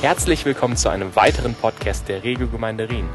Herzlich 0.00 0.46
willkommen 0.46 0.78
zu 0.78 0.88
einem 0.88 1.14
weiteren 1.14 1.52
Podcast 1.52 2.08
der 2.08 2.24
Regelgemeinde 2.24 2.88
Rien. 2.88 3.06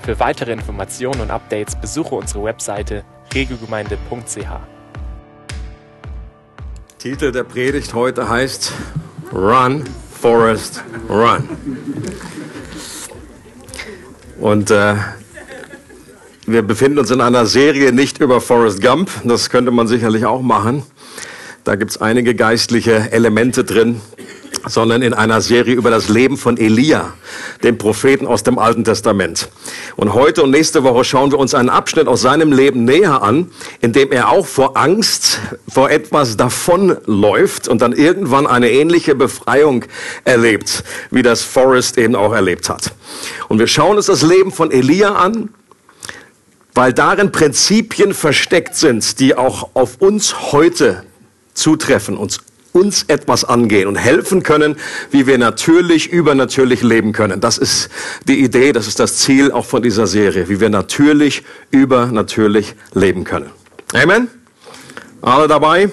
Für 0.00 0.20
weitere 0.20 0.52
Informationen 0.52 1.20
und 1.22 1.32
Updates 1.32 1.74
besuche 1.74 2.14
unsere 2.14 2.44
Webseite 2.44 3.02
regelgemeinde.ch. 3.34 4.46
Titel 6.98 7.32
der 7.32 7.42
Predigt 7.42 7.94
heute 7.94 8.28
heißt 8.28 8.72
Run, 9.32 9.82
Forest, 10.20 10.84
Run. 11.08 11.48
Und 14.38 14.70
äh, 14.70 14.94
wir 16.46 16.62
befinden 16.62 17.00
uns 17.00 17.10
in 17.10 17.20
einer 17.20 17.46
Serie 17.46 17.92
nicht 17.92 18.20
über 18.20 18.40
Forrest 18.40 18.80
Gump, 18.80 19.10
das 19.24 19.50
könnte 19.50 19.72
man 19.72 19.88
sicherlich 19.88 20.26
auch 20.26 20.42
machen. 20.42 20.84
Da 21.64 21.74
gibt 21.74 21.90
es 21.90 22.00
einige 22.00 22.36
geistliche 22.36 23.10
Elemente 23.10 23.64
drin, 23.64 24.00
sondern 24.66 25.02
in 25.02 25.14
einer 25.14 25.40
Serie 25.40 25.74
über 25.74 25.90
das 25.90 26.08
Leben 26.08 26.36
von 26.36 26.56
Elia, 26.56 27.14
dem 27.62 27.78
Propheten 27.78 28.26
aus 28.26 28.42
dem 28.42 28.58
Alten 28.58 28.84
Testament. 28.84 29.48
Und 29.96 30.14
heute 30.14 30.42
und 30.42 30.50
nächste 30.50 30.84
Woche 30.84 31.04
schauen 31.04 31.30
wir 31.30 31.38
uns 31.38 31.54
einen 31.54 31.68
Abschnitt 31.68 32.08
aus 32.08 32.20
seinem 32.20 32.52
Leben 32.52 32.84
näher 32.84 33.22
an, 33.22 33.50
in 33.80 33.92
dem 33.92 34.12
er 34.12 34.28
auch 34.30 34.46
vor 34.46 34.76
Angst 34.76 35.40
vor 35.68 35.90
etwas 35.90 36.36
davonläuft 36.36 37.68
und 37.68 37.80
dann 37.80 37.92
irgendwann 37.92 38.46
eine 38.46 38.70
ähnliche 38.70 39.14
Befreiung 39.14 39.84
erlebt, 40.24 40.84
wie 41.10 41.22
das 41.22 41.42
Forrest 41.42 41.98
eben 41.98 42.14
auch 42.14 42.32
erlebt 42.32 42.68
hat. 42.68 42.92
Und 43.48 43.58
wir 43.58 43.66
schauen 43.66 43.96
uns 43.96 44.06
das 44.06 44.22
Leben 44.22 44.52
von 44.52 44.70
Elia 44.70 45.14
an, 45.14 45.50
weil 46.74 46.92
darin 46.92 47.32
Prinzipien 47.32 48.14
versteckt 48.14 48.76
sind, 48.76 49.18
die 49.20 49.36
auch 49.36 49.70
auf 49.74 49.96
uns 49.98 50.52
heute 50.52 51.04
zutreffen, 51.54 52.16
uns 52.16 52.40
uns 52.72 53.04
etwas 53.08 53.44
angehen 53.44 53.88
und 53.88 53.96
helfen 53.96 54.42
können, 54.42 54.76
wie 55.10 55.26
wir 55.26 55.38
natürlich, 55.38 56.10
übernatürlich 56.10 56.82
leben 56.82 57.12
können. 57.12 57.40
Das 57.40 57.58
ist 57.58 57.88
die 58.28 58.40
Idee, 58.40 58.72
das 58.72 58.86
ist 58.86 59.00
das 59.00 59.16
Ziel 59.16 59.52
auch 59.52 59.64
von 59.64 59.82
dieser 59.82 60.06
Serie, 60.06 60.48
wie 60.48 60.60
wir 60.60 60.70
natürlich, 60.70 61.42
übernatürlich 61.70 62.74
leben 62.94 63.24
können. 63.24 63.50
Amen? 63.92 64.28
Alle 65.22 65.48
dabei? 65.48 65.90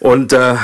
Und 0.00 0.32
äh, 0.32 0.56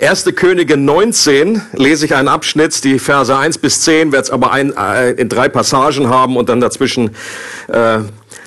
1. 0.00 0.24
Könige 0.34 0.76
19 0.78 1.60
lese 1.74 2.06
ich 2.06 2.14
einen 2.14 2.28
Abschnitt, 2.28 2.84
die 2.84 2.98
Verse 2.98 3.36
1 3.36 3.58
bis 3.58 3.82
10, 3.82 4.12
werde 4.12 4.24
es 4.24 4.30
aber 4.30 4.50
ein, 4.50 4.74
äh, 4.74 5.10
in 5.12 5.28
drei 5.28 5.48
Passagen 5.48 6.08
haben 6.08 6.36
und 6.36 6.48
dann 6.48 6.60
dazwischen 6.60 7.10
äh, 7.68 7.98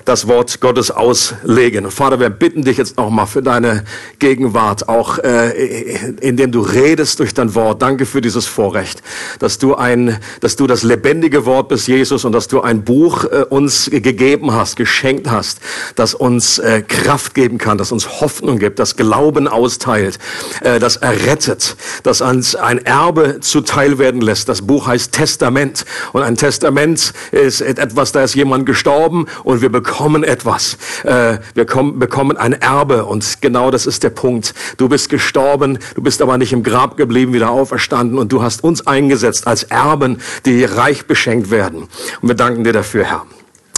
das 0.04 0.28
Wort 0.28 0.60
Gottes 0.60 0.90
auslegen. 0.90 1.90
Vater, 1.90 2.20
wir 2.20 2.30
bitten 2.30 2.62
dich 2.62 2.76
jetzt 2.76 2.96
nochmal 2.96 3.26
für 3.26 3.42
deine 3.42 3.84
Gegenwart, 4.18 4.88
auch 4.88 5.18
äh, 5.18 6.12
indem 6.20 6.52
du 6.52 6.60
redest 6.60 7.20
durch 7.20 7.32
dein 7.32 7.54
Wort. 7.54 7.80
Danke 7.80 8.04
für 8.04 8.20
dieses 8.20 8.46
Vorrecht, 8.46 9.02
dass 9.38 9.58
du 9.58 9.74
ein, 9.74 10.18
dass 10.40 10.56
du 10.56 10.66
das 10.66 10.82
lebendige 10.82 11.46
Wort 11.46 11.68
bist, 11.68 11.88
Jesus, 11.88 12.24
und 12.24 12.32
dass 12.32 12.48
du 12.48 12.60
ein 12.60 12.84
Buch 12.84 13.24
äh, 13.24 13.44
uns 13.48 13.90
gegeben 13.90 14.52
hast, 14.52 14.76
geschenkt 14.76 15.30
hast, 15.30 15.60
das 15.94 16.14
uns 16.14 16.58
äh, 16.58 16.82
Kraft 16.82 17.34
geben 17.34 17.58
kann, 17.58 17.78
das 17.78 17.90
uns 17.90 18.20
Hoffnung 18.20 18.58
gibt, 18.58 18.78
das 18.78 18.96
Glauben 18.96 19.48
austeilt, 19.48 20.18
äh, 20.60 20.78
das 20.78 20.96
errettet, 20.96 21.76
das 22.02 22.20
uns 22.20 22.54
ein 22.54 22.84
Erbe 22.84 23.40
zuteil 23.40 23.98
werden 23.98 24.20
lässt. 24.20 24.48
Das 24.48 24.62
Buch 24.62 24.86
heißt 24.86 25.12
Testament. 25.12 25.84
Und 26.12 26.22
ein 26.22 26.36
Testament 26.36 27.12
ist 27.32 27.62
etwas, 27.62 28.12
da 28.12 28.22
ist 28.22 28.34
jemand 28.34 28.66
gestorben 28.66 29.26
und 29.44 29.62
wir 29.62 29.70
bekommen 29.70 29.93
bekommen 29.94 30.24
etwas. 30.24 30.76
Äh, 31.04 31.38
wir 31.54 31.66
kommen, 31.66 32.00
bekommen 32.00 32.36
ein 32.36 32.52
Erbe 32.52 33.04
und 33.04 33.40
genau 33.40 33.70
das 33.70 33.86
ist 33.86 34.02
der 34.02 34.10
Punkt. 34.10 34.52
Du 34.76 34.88
bist 34.88 35.08
gestorben, 35.08 35.78
du 35.94 36.02
bist 36.02 36.20
aber 36.20 36.36
nicht 36.36 36.52
im 36.52 36.64
Grab 36.64 36.96
geblieben, 36.96 37.32
wieder 37.32 37.50
auferstanden 37.50 38.18
und 38.18 38.32
du 38.32 38.42
hast 38.42 38.64
uns 38.64 38.88
eingesetzt 38.88 39.46
als 39.46 39.62
Erben, 39.62 40.18
die 40.46 40.64
reich 40.64 41.06
beschenkt 41.06 41.52
werden. 41.52 41.86
Und 42.20 42.28
wir 42.28 42.34
danken 42.34 42.64
dir 42.64 42.72
dafür, 42.72 43.04
Herr. 43.04 43.22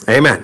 Amen. 0.07 0.39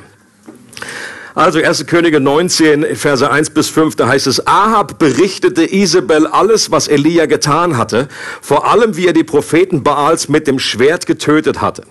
Also 1.34 1.59
1. 1.59 1.87
Könige 1.87 2.21
19, 2.21 2.94
Verse 2.94 3.31
1 3.31 3.50
bis 3.50 3.71
5, 3.71 3.97
da 3.97 4.09
heißt 4.09 4.27
es, 4.27 4.47
Ahab 4.47 4.99
berichtete 4.99 5.65
Isabel 5.75 6.27
alles, 6.27 6.71
was 6.71 6.87
Elia 6.87 7.25
getan 7.25 7.78
hatte, 7.78 8.09
vor 8.43 8.71
allem 8.71 8.99
wie 8.99 9.06
er 9.06 9.15
die 9.15 9.25
Propheten 9.25 9.82
Baals 9.82 10.28
mit 10.28 10.47
dem 10.47 10.59
Schwert 10.59 11.06
getötet 11.06 11.62
hatte. 11.62 11.84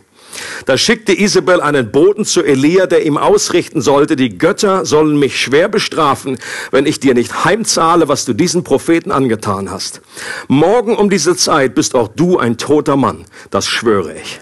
Da 0.66 0.78
schickte 0.78 1.14
Isabel 1.14 1.62
einen 1.62 1.92
Boten 1.92 2.26
zu 2.26 2.44
Elia, 2.44 2.88
der 2.88 3.06
ihm 3.06 3.18
ausrichten 3.18 3.82
sollte, 3.82 4.16
die 4.16 4.38
Götter 4.38 4.86
sollen 4.86 5.18
mich 5.18 5.40
schwer 5.40 5.68
bestrafen, 5.68 6.38
wenn 6.72 6.86
ich 6.86 7.00
dir 7.00 7.14
nicht 7.14 7.46
heimzahle, 7.46 8.08
was 8.08 8.26
du 8.26 8.34
diesen 8.34 8.64
Propheten 8.64 9.12
angetan 9.12 9.72
hast. 9.72 10.02
Morgen 10.48 10.96
um 10.96 11.10
diese 11.10 11.36
Zeit 11.36 11.76
bist 11.76 11.96
auch 11.96 12.08
du 12.08 12.38
ein 12.38 12.58
toter 12.58 12.96
Mann, 12.96 13.26
das 13.50 13.68
schwöre 13.68 14.14
ich. 14.16 14.42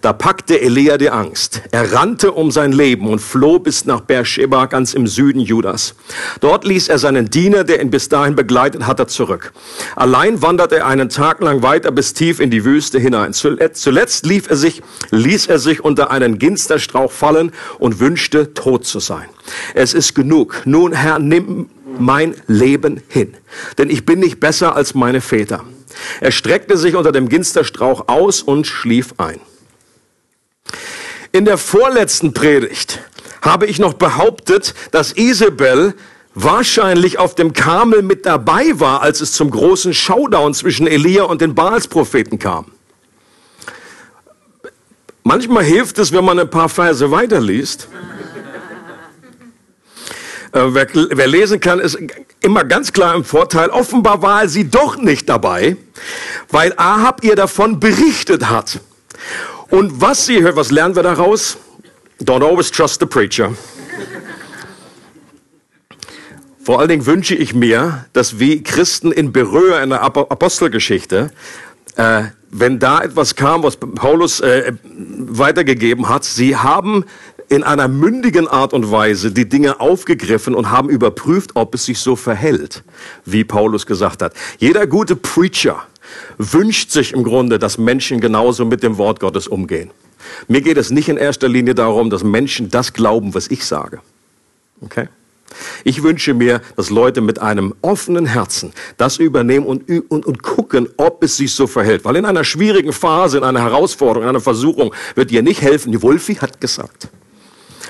Da 0.00 0.12
packte 0.12 0.60
Elia 0.60 0.98
die 0.98 1.10
Angst. 1.10 1.62
Er 1.70 1.92
rannte 1.92 2.32
um 2.32 2.50
sein 2.50 2.72
Leben 2.72 3.08
und 3.08 3.20
floh 3.20 3.58
bis 3.58 3.84
nach 3.84 4.00
Beersheba, 4.00 4.66
ganz 4.66 4.94
im 4.94 5.06
Süden 5.06 5.40
Judas. 5.40 5.94
Dort 6.40 6.64
ließ 6.64 6.88
er 6.88 6.98
seinen 6.98 7.30
Diener, 7.30 7.64
der 7.64 7.80
ihn 7.80 7.90
bis 7.90 8.08
dahin 8.08 8.36
begleitet 8.36 8.86
hatte, 8.86 9.06
zurück. 9.06 9.52
Allein 9.94 10.42
wanderte 10.42 10.78
er 10.78 10.86
einen 10.86 11.08
Tag 11.08 11.40
lang 11.40 11.62
weiter 11.62 11.90
bis 11.90 12.14
tief 12.14 12.40
in 12.40 12.50
die 12.50 12.64
Wüste 12.64 12.98
hinein. 12.98 13.32
Zuletzt 13.32 14.26
lief 14.26 14.50
er 14.50 14.56
sich, 14.56 14.82
ließ 15.10 15.46
er 15.46 15.58
sich 15.58 15.84
unter 15.84 16.10
einen 16.10 16.38
Ginsterstrauch 16.38 17.12
fallen 17.12 17.52
und 17.78 18.00
wünschte, 18.00 18.54
tot 18.54 18.84
zu 18.86 19.00
sein. 19.00 19.28
Es 19.74 19.94
ist 19.94 20.14
genug. 20.14 20.62
Nun, 20.64 20.92
Herr, 20.92 21.18
nimm 21.18 21.68
mein 21.98 22.34
Leben 22.46 23.00
hin, 23.08 23.34
denn 23.78 23.90
ich 23.90 24.04
bin 24.04 24.18
nicht 24.18 24.40
besser 24.40 24.76
als 24.76 24.94
meine 24.94 25.20
Väter. 25.20 25.64
Er 26.20 26.30
streckte 26.30 26.76
sich 26.76 26.94
unter 26.94 27.12
dem 27.12 27.28
Ginsterstrauch 27.28 28.08
aus 28.08 28.42
und 28.42 28.66
schlief 28.66 29.14
ein. 29.18 29.40
In 31.36 31.44
der 31.44 31.58
vorletzten 31.58 32.32
Predigt 32.32 32.98
habe 33.42 33.66
ich 33.66 33.78
noch 33.78 33.92
behauptet, 33.92 34.72
dass 34.90 35.12
Isabel 35.12 35.92
wahrscheinlich 36.34 37.18
auf 37.18 37.34
dem 37.34 37.52
Kamel 37.52 38.00
mit 38.00 38.24
dabei 38.24 38.80
war, 38.80 39.02
als 39.02 39.20
es 39.20 39.32
zum 39.32 39.50
großen 39.50 39.92
Showdown 39.92 40.54
zwischen 40.54 40.86
Elia 40.86 41.24
und 41.24 41.42
den 41.42 41.54
Baalspropheten 41.54 42.38
kam. 42.38 42.72
Manchmal 45.24 45.62
hilft 45.62 45.98
es, 45.98 46.10
wenn 46.10 46.24
man 46.24 46.38
ein 46.38 46.48
paar 46.48 46.70
Verse 46.70 47.10
weiterliest. 47.10 47.86
Äh, 50.52 50.60
wer, 50.68 50.86
wer, 50.94 51.26
lesen 51.26 51.60
kann, 51.60 51.80
ist 51.80 51.98
immer 52.40 52.64
ganz 52.64 52.94
klar 52.94 53.14
im 53.14 53.24
Vorteil. 53.24 53.68
Offenbar 53.68 54.22
war 54.22 54.48
sie 54.48 54.70
doch 54.70 54.96
nicht 54.96 55.28
dabei, 55.28 55.76
weil 56.50 56.72
Ahab 56.78 57.22
ihr 57.24 57.36
davon 57.36 57.78
berichtet 57.78 58.48
hat. 58.48 58.80
Und 59.70 60.00
was 60.00 60.26
sie 60.26 60.42
hört, 60.42 60.56
was 60.56 60.70
lernen 60.70 60.94
wir 60.94 61.02
daraus? 61.02 61.58
Don't 62.22 62.44
always 62.44 62.70
trust 62.70 63.00
the 63.00 63.06
preacher. 63.06 63.52
Vor 66.62 66.80
allen 66.80 66.88
Dingen 66.88 67.06
wünsche 67.06 67.34
ich 67.34 67.54
mir, 67.54 68.06
dass 68.12 68.40
wie 68.40 68.62
Christen 68.62 69.12
in 69.12 69.32
Berühr 69.32 69.80
in 69.82 69.90
der 69.90 70.02
Apostelgeschichte, 70.02 71.30
äh, 71.96 72.22
wenn 72.50 72.78
da 72.78 73.02
etwas 73.02 73.36
kam, 73.36 73.62
was 73.62 73.76
Paulus 73.76 74.40
äh, 74.40 74.72
weitergegeben 74.82 76.08
hat, 76.08 76.24
sie 76.24 76.56
haben 76.56 77.04
in 77.48 77.62
einer 77.62 77.86
mündigen 77.86 78.48
Art 78.48 78.72
und 78.72 78.90
Weise 78.90 79.30
die 79.30 79.48
Dinge 79.48 79.78
aufgegriffen 79.78 80.54
und 80.54 80.70
haben 80.70 80.88
überprüft, 80.88 81.52
ob 81.54 81.74
es 81.74 81.84
sich 81.84 82.00
so 82.00 82.16
verhält, 82.16 82.82
wie 83.24 83.44
Paulus 83.44 83.86
gesagt 83.86 84.22
hat. 84.22 84.32
Jeder 84.58 84.86
gute 84.86 85.14
Preacher 85.14 85.86
wünscht 86.38 86.90
sich 86.90 87.12
im 87.12 87.24
Grunde, 87.24 87.58
dass 87.58 87.78
Menschen 87.78 88.20
genauso 88.20 88.64
mit 88.64 88.82
dem 88.82 88.98
Wort 88.98 89.20
Gottes 89.20 89.48
umgehen. 89.48 89.90
Mir 90.48 90.60
geht 90.60 90.76
es 90.76 90.90
nicht 90.90 91.08
in 91.08 91.16
erster 91.16 91.48
Linie 91.48 91.74
darum, 91.74 92.10
dass 92.10 92.24
Menschen 92.24 92.70
das 92.70 92.92
glauben, 92.92 93.34
was 93.34 93.48
ich 93.48 93.64
sage. 93.64 94.00
Okay? 94.80 95.08
Ich 95.84 96.02
wünsche 96.02 96.34
mir, 96.34 96.60
dass 96.76 96.90
Leute 96.90 97.20
mit 97.20 97.38
einem 97.38 97.74
offenen 97.80 98.26
Herzen 98.26 98.72
das 98.96 99.18
übernehmen 99.18 99.64
und, 99.64 99.88
und, 100.10 100.26
und 100.26 100.42
gucken, 100.42 100.88
ob 100.96 101.22
es 101.22 101.36
sich 101.36 101.54
so 101.54 101.66
verhält. 101.66 102.04
Weil 102.04 102.16
in 102.16 102.24
einer 102.24 102.44
schwierigen 102.44 102.92
Phase, 102.92 103.38
in 103.38 103.44
einer 103.44 103.62
Herausforderung, 103.62 104.24
in 104.24 104.28
einer 104.28 104.40
Versuchung 104.40 104.94
wird 105.14 105.30
dir 105.30 105.42
nicht 105.42 105.62
helfen, 105.62 105.92
die 105.92 106.02
Wolfi 106.02 106.34
hat 106.34 106.60
gesagt. 106.60 107.08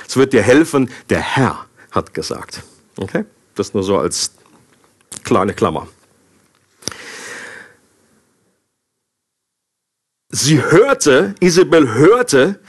Es 0.06 0.16
wird 0.16 0.32
dir 0.32 0.42
helfen, 0.42 0.90
der 1.10 1.20
Herr 1.20 1.66
hat 1.90 2.14
gesagt. 2.14 2.62
Okay? 2.96 3.24
Das 3.54 3.74
nur 3.74 3.82
so 3.82 3.98
als 3.98 4.32
kleine 5.24 5.54
Klammer. 5.54 5.88
Sie 10.38 10.62
hörte, 10.62 11.34
Isabel 11.40 11.94
hörte, 11.94 12.60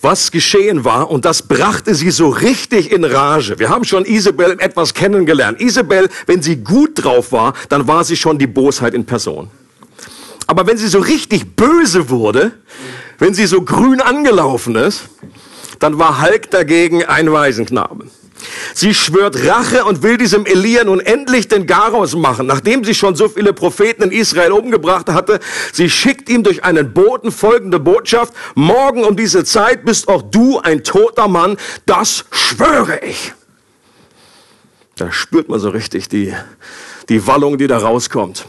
was 0.00 0.30
geschehen 0.30 0.84
war 0.84 1.10
und 1.10 1.24
das 1.24 1.42
brachte 1.42 1.96
sie 1.96 2.12
so 2.12 2.28
richtig 2.28 2.92
in 2.92 3.02
Rage. 3.04 3.58
Wir 3.58 3.70
haben 3.70 3.82
schon 3.82 4.04
Isabel 4.04 4.56
etwas 4.60 4.94
kennengelernt. 4.94 5.60
Isabel, 5.60 6.08
wenn 6.26 6.42
sie 6.42 6.58
gut 6.58 7.02
drauf 7.02 7.32
war, 7.32 7.54
dann 7.68 7.88
war 7.88 8.04
sie 8.04 8.16
schon 8.16 8.38
die 8.38 8.46
Bosheit 8.46 8.94
in 8.94 9.04
Person. 9.04 9.50
Aber 10.46 10.64
wenn 10.68 10.76
sie 10.76 10.86
so 10.86 11.00
richtig 11.00 11.56
böse 11.56 12.08
wurde, 12.08 12.52
wenn 13.18 13.34
sie 13.34 13.46
so 13.46 13.62
grün 13.62 14.00
angelaufen 14.00 14.76
ist, 14.76 15.08
dann 15.80 15.98
war 15.98 16.22
Hulk 16.22 16.52
dagegen 16.52 17.04
ein 17.04 17.32
Waisenknabe. 17.32 18.06
Sie 18.74 18.94
schwört 18.94 19.46
Rache 19.46 19.84
und 19.84 20.02
will 20.02 20.16
diesem 20.16 20.46
Elia 20.46 20.84
nun 20.84 21.00
endlich 21.00 21.48
den 21.48 21.66
Garaus 21.66 22.14
machen, 22.14 22.46
nachdem 22.46 22.84
sie 22.84 22.94
schon 22.94 23.16
so 23.16 23.28
viele 23.28 23.52
Propheten 23.52 24.02
in 24.02 24.12
Israel 24.12 24.52
umgebracht 24.52 25.08
hatte. 25.08 25.40
Sie 25.72 25.90
schickt 25.90 26.28
ihm 26.28 26.42
durch 26.42 26.64
einen 26.64 26.92
Boten 26.92 27.32
folgende 27.32 27.80
Botschaft. 27.80 28.32
Morgen 28.54 29.04
um 29.04 29.16
diese 29.16 29.44
Zeit 29.44 29.84
bist 29.84 30.08
auch 30.08 30.22
du 30.22 30.60
ein 30.60 30.84
toter 30.84 31.28
Mann. 31.28 31.56
Das 31.86 32.24
schwöre 32.30 33.00
ich. 33.04 33.32
Da 34.96 35.10
spürt 35.10 35.48
man 35.48 35.58
so 35.58 35.70
richtig 35.70 36.08
die, 36.08 36.34
die 37.08 37.26
Wallung, 37.26 37.58
die 37.58 37.66
da 37.66 37.78
rauskommt. 37.78 38.46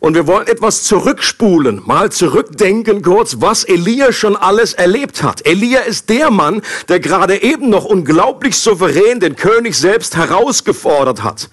Und 0.00 0.14
wir 0.14 0.26
wollen 0.28 0.46
etwas 0.46 0.84
zurückspulen, 0.84 1.82
mal 1.84 2.12
zurückdenken 2.12 3.02
kurz, 3.02 3.36
was 3.40 3.64
Elia 3.64 4.12
schon 4.12 4.36
alles 4.36 4.74
erlebt 4.74 5.24
hat. 5.24 5.44
Elia 5.44 5.80
ist 5.80 6.08
der 6.08 6.30
Mann, 6.30 6.62
der 6.88 7.00
gerade 7.00 7.42
eben 7.42 7.68
noch 7.68 7.84
unglaublich 7.84 8.56
souverän 8.56 9.18
den 9.18 9.34
König 9.34 9.74
selbst 9.74 10.16
herausgefordert 10.16 11.24
hat. 11.24 11.50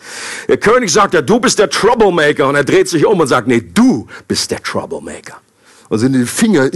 Der 0.48 0.58
König 0.58 0.92
sagt 0.92 1.16
ja, 1.16 1.22
du 1.22 1.40
bist 1.40 1.58
der 1.58 1.70
Troublemaker. 1.70 2.48
Und 2.48 2.56
er 2.56 2.64
dreht 2.64 2.88
sich 2.88 3.06
um 3.06 3.20
und 3.20 3.28
sagt, 3.28 3.48
nee, 3.48 3.62
du 3.62 4.08
bist 4.28 4.52
der 4.52 4.62
Troublemaker 4.62 5.42
sind 5.92 6.14
den 6.14 6.28
Finger 6.28 6.72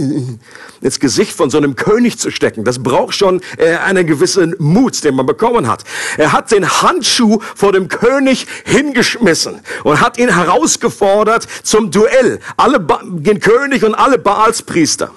ins 0.80 1.00
Gesicht 1.00 1.32
von 1.32 1.50
so 1.50 1.58
einem 1.58 1.76
König 1.76 2.18
zu 2.18 2.30
stecken. 2.30 2.64
Das 2.64 2.82
braucht 2.82 3.14
schon 3.14 3.40
äh, 3.58 3.76
einen 3.76 4.06
gewissen 4.06 4.54
Mut, 4.58 5.02
den 5.04 5.14
man 5.14 5.26
bekommen 5.26 5.68
hat. 5.68 5.84
Er 6.16 6.32
hat 6.32 6.50
den 6.52 6.68
Handschuh 6.82 7.40
vor 7.54 7.72
dem 7.72 7.88
König 7.88 8.46
hingeschmissen 8.64 9.60
und 9.84 10.00
hat 10.00 10.18
ihn 10.18 10.34
herausgefordert 10.34 11.46
zum 11.62 11.90
Duell. 11.90 12.40
Alle 12.56 12.80
ba 12.80 13.00
den 13.04 13.40
König 13.40 13.84
und 13.84 13.94
alle 13.94 14.18
Baalspriester. 14.18 15.10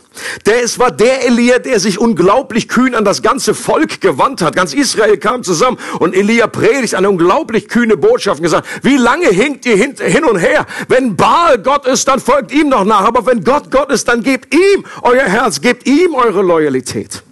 Der 0.45 0.63
es 0.63 0.79
war 0.79 0.91
der 0.91 1.25
Elia, 1.25 1.59
der 1.59 1.79
sich 1.79 1.99
unglaublich 1.99 2.67
kühn 2.67 2.95
an 2.95 3.05
das 3.05 3.21
ganze 3.21 3.53
Volk 3.53 4.01
gewandt 4.01 4.41
hat. 4.41 4.55
Ganz 4.55 4.73
Israel 4.73 5.17
kam 5.17 5.43
zusammen 5.43 5.77
und 5.99 6.15
Elia 6.15 6.47
predigt 6.47 6.95
eine 6.95 7.09
unglaublich 7.09 7.67
kühne 7.67 7.97
Botschaft 7.97 8.39
und 8.39 8.43
gesagt, 8.43 8.67
wie 8.83 8.97
lange 8.97 9.27
hinkt 9.27 9.65
ihr 9.65 9.75
hin 9.75 10.25
und 10.25 10.37
her? 10.37 10.65
Wenn 10.87 11.15
Baal 11.15 11.59
Gott 11.59 11.85
ist, 11.85 12.07
dann 12.07 12.19
folgt 12.19 12.51
ihm 12.51 12.69
noch 12.69 12.83
nach. 12.83 13.05
Aber 13.05 13.25
wenn 13.25 13.43
Gott 13.43 13.71
Gott 13.71 13.91
ist, 13.91 14.07
dann 14.07 14.23
gebt 14.23 14.53
ihm 14.53 14.85
euer 15.01 15.23
Herz, 15.23 15.61
gebt 15.61 15.87
ihm 15.87 16.15
eure 16.15 16.41
Loyalität. 16.41 17.23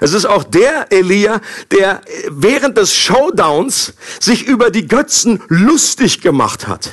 Es 0.00 0.12
ist 0.12 0.24
auch 0.24 0.44
der 0.44 0.86
Elia, 0.90 1.40
der 1.72 2.00
während 2.30 2.78
des 2.78 2.94
Showdowns 2.94 3.94
sich 4.20 4.46
über 4.46 4.70
die 4.70 4.86
Götzen 4.86 5.42
lustig 5.48 6.20
gemacht 6.20 6.68
hat. 6.68 6.92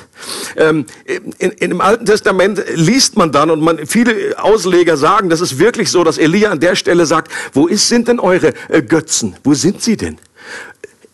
Ähm, 0.56 0.86
in, 1.04 1.52
in, 1.52 1.70
Im 1.70 1.80
Alten 1.80 2.06
Testament 2.06 2.62
liest 2.74 3.16
man 3.16 3.32
dann 3.32 3.50
und 3.50 3.60
man, 3.60 3.86
viele 3.86 4.34
Ausleger 4.42 4.96
sagen, 4.96 5.28
das 5.28 5.40
ist 5.40 5.58
wirklich 5.58 5.90
so, 5.90 6.04
dass 6.04 6.18
Elia 6.18 6.50
an 6.50 6.60
der 6.60 6.74
Stelle 6.74 7.06
sagt, 7.06 7.30
wo 7.52 7.66
ist, 7.66 7.88
sind 7.88 8.08
denn 8.08 8.18
eure 8.18 8.52
äh, 8.68 8.82
Götzen? 8.82 9.36
Wo 9.44 9.54
sind 9.54 9.82
sie 9.82 9.96
denn? 9.96 10.18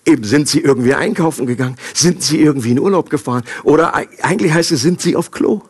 Eben 0.04 0.24
sind 0.24 0.48
sie 0.48 0.60
irgendwie 0.60 0.94
einkaufen 0.94 1.46
gegangen? 1.46 1.76
Sind 1.94 2.22
sie 2.22 2.40
irgendwie 2.40 2.72
in 2.72 2.80
Urlaub 2.80 3.10
gefahren? 3.10 3.44
Oder 3.62 3.94
eigentlich 3.94 4.52
heißt 4.52 4.72
es, 4.72 4.82
sind 4.82 5.00
sie 5.00 5.14
auf 5.14 5.30
Klo? 5.30 5.62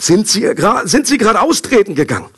Sind 0.00 0.28
sie 0.28 0.40
gerade 0.40 0.88
sind 0.88 1.06
sie 1.06 1.18
gerade 1.18 1.40
austreten 1.40 1.94
gegangen. 1.94 2.28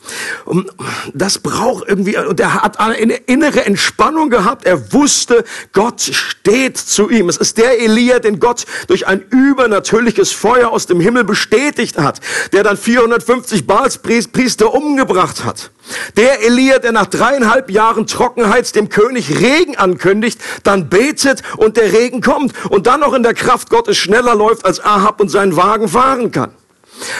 Und 0.45 0.71
das 1.13 1.39
braucht 1.39 1.87
irgendwie 1.87 2.17
und 2.17 2.39
er 2.39 2.55
hat 2.55 2.79
eine 2.79 3.15
innere 3.15 3.65
Entspannung 3.65 4.29
gehabt. 4.29 4.65
Er 4.65 4.93
wusste, 4.93 5.43
Gott 5.73 6.01
steht 6.01 6.77
zu 6.77 7.09
ihm. 7.09 7.29
Es 7.29 7.37
ist 7.37 7.57
der 7.57 7.81
Elia, 7.81 8.19
den 8.19 8.39
Gott 8.39 8.65
durch 8.87 9.07
ein 9.07 9.21
übernatürliches 9.29 10.31
Feuer 10.31 10.69
aus 10.69 10.85
dem 10.85 10.99
Himmel 10.99 11.23
bestätigt 11.23 11.97
hat, 11.97 12.19
der 12.51 12.63
dann 12.63 12.77
450 12.77 13.67
Baalspriester 13.67 14.73
umgebracht 14.73 15.43
hat. 15.43 15.71
Der 16.17 16.45
Elia, 16.45 16.79
der 16.79 16.91
nach 16.91 17.07
dreieinhalb 17.07 17.71
Jahren 17.71 18.07
Trockenheit 18.07 18.75
dem 18.75 18.89
König 18.89 19.39
Regen 19.39 19.77
ankündigt, 19.77 20.39
dann 20.63 20.89
betet 20.89 21.41
und 21.57 21.77
der 21.77 21.93
Regen 21.93 22.21
kommt 22.21 22.53
und 22.69 22.87
dann 22.87 22.99
noch 22.99 23.13
in 23.13 23.23
der 23.23 23.33
Kraft 23.33 23.69
Gottes 23.69 23.97
schneller 23.97 24.35
läuft, 24.35 24.65
als 24.65 24.83
Ahab 24.83 25.19
und 25.19 25.29
sein 25.29 25.55
Wagen 25.55 25.87
fahren 25.87 26.31
kann. 26.31 26.51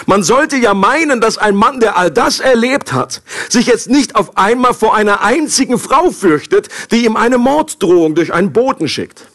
Man 0.05 0.23
sollte 0.23 0.57
ja 0.57 0.73
meinen, 0.73 1.21
dass 1.21 1.37
ein 1.37 1.55
Mann, 1.55 1.79
der 1.79 1.97
all 1.97 2.11
das 2.11 2.39
erlebt 2.39 2.93
hat, 2.93 3.21
sich 3.49 3.67
jetzt 3.67 3.89
nicht 3.89 4.15
auf 4.15 4.37
einmal 4.37 4.73
vor 4.73 4.95
einer 4.95 5.21
einzigen 5.21 5.79
Frau 5.79 6.11
fürchtet, 6.11 6.69
die 6.91 7.05
ihm 7.05 7.15
eine 7.15 7.37
Morddrohung 7.37 8.15
durch 8.15 8.33
einen 8.33 8.53
Boten 8.53 8.87
schickt. 8.87 9.27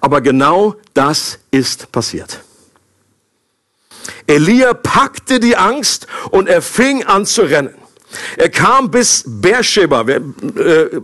Aber 0.00 0.20
genau 0.20 0.76
das 0.94 1.38
ist 1.50 1.90
passiert. 1.92 2.40
Elia 4.26 4.74
packte 4.74 5.40
die 5.40 5.56
Angst 5.56 6.06
und 6.30 6.48
er 6.48 6.62
fing 6.62 7.04
an 7.04 7.26
zu 7.26 7.42
rennen. 7.42 7.74
Er 8.36 8.48
kam 8.48 8.90
bis 8.90 9.24
Beersheba. 9.26 10.02
äh, 10.02 10.20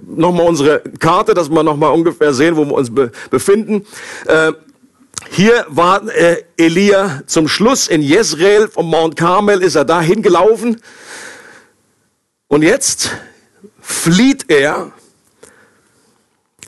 nochmal 0.06 0.46
unsere 0.46 0.80
Karte, 0.98 1.34
dass 1.34 1.50
wir 1.50 1.62
nochmal 1.62 1.92
ungefähr 1.92 2.32
sehen, 2.32 2.56
wo 2.56 2.64
wir 2.64 2.74
uns 2.74 2.94
be 2.94 3.10
befinden. 3.30 3.86
Äh, 4.26 4.52
hier 5.30 5.64
war 5.68 6.06
äh, 6.08 6.44
Elia 6.56 7.22
zum 7.26 7.48
Schluss 7.48 7.88
in 7.88 8.02
Jezreel 8.02 8.68
vom 8.68 8.88
Mount 8.88 9.16
Carmel, 9.16 9.62
ist 9.62 9.74
er 9.74 9.84
da 9.84 10.00
hingelaufen. 10.00 10.80
Und 12.48 12.62
jetzt 12.62 13.10
flieht 13.80 14.50
er 14.50 14.92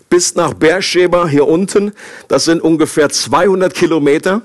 bis 0.09 0.35
nach 0.35 0.55
Beersheba 0.55 1.27
hier 1.27 1.47
unten. 1.47 1.93
Das 2.29 2.45
sind 2.45 2.63
ungefähr 2.63 3.11
200 3.11 3.75
Kilometer. 3.75 4.43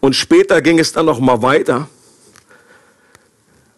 Und 0.00 0.14
später 0.14 0.60
ging 0.60 0.78
es 0.78 0.92
dann 0.92 1.06
noch 1.06 1.20
mal 1.20 1.40
weiter. 1.42 1.88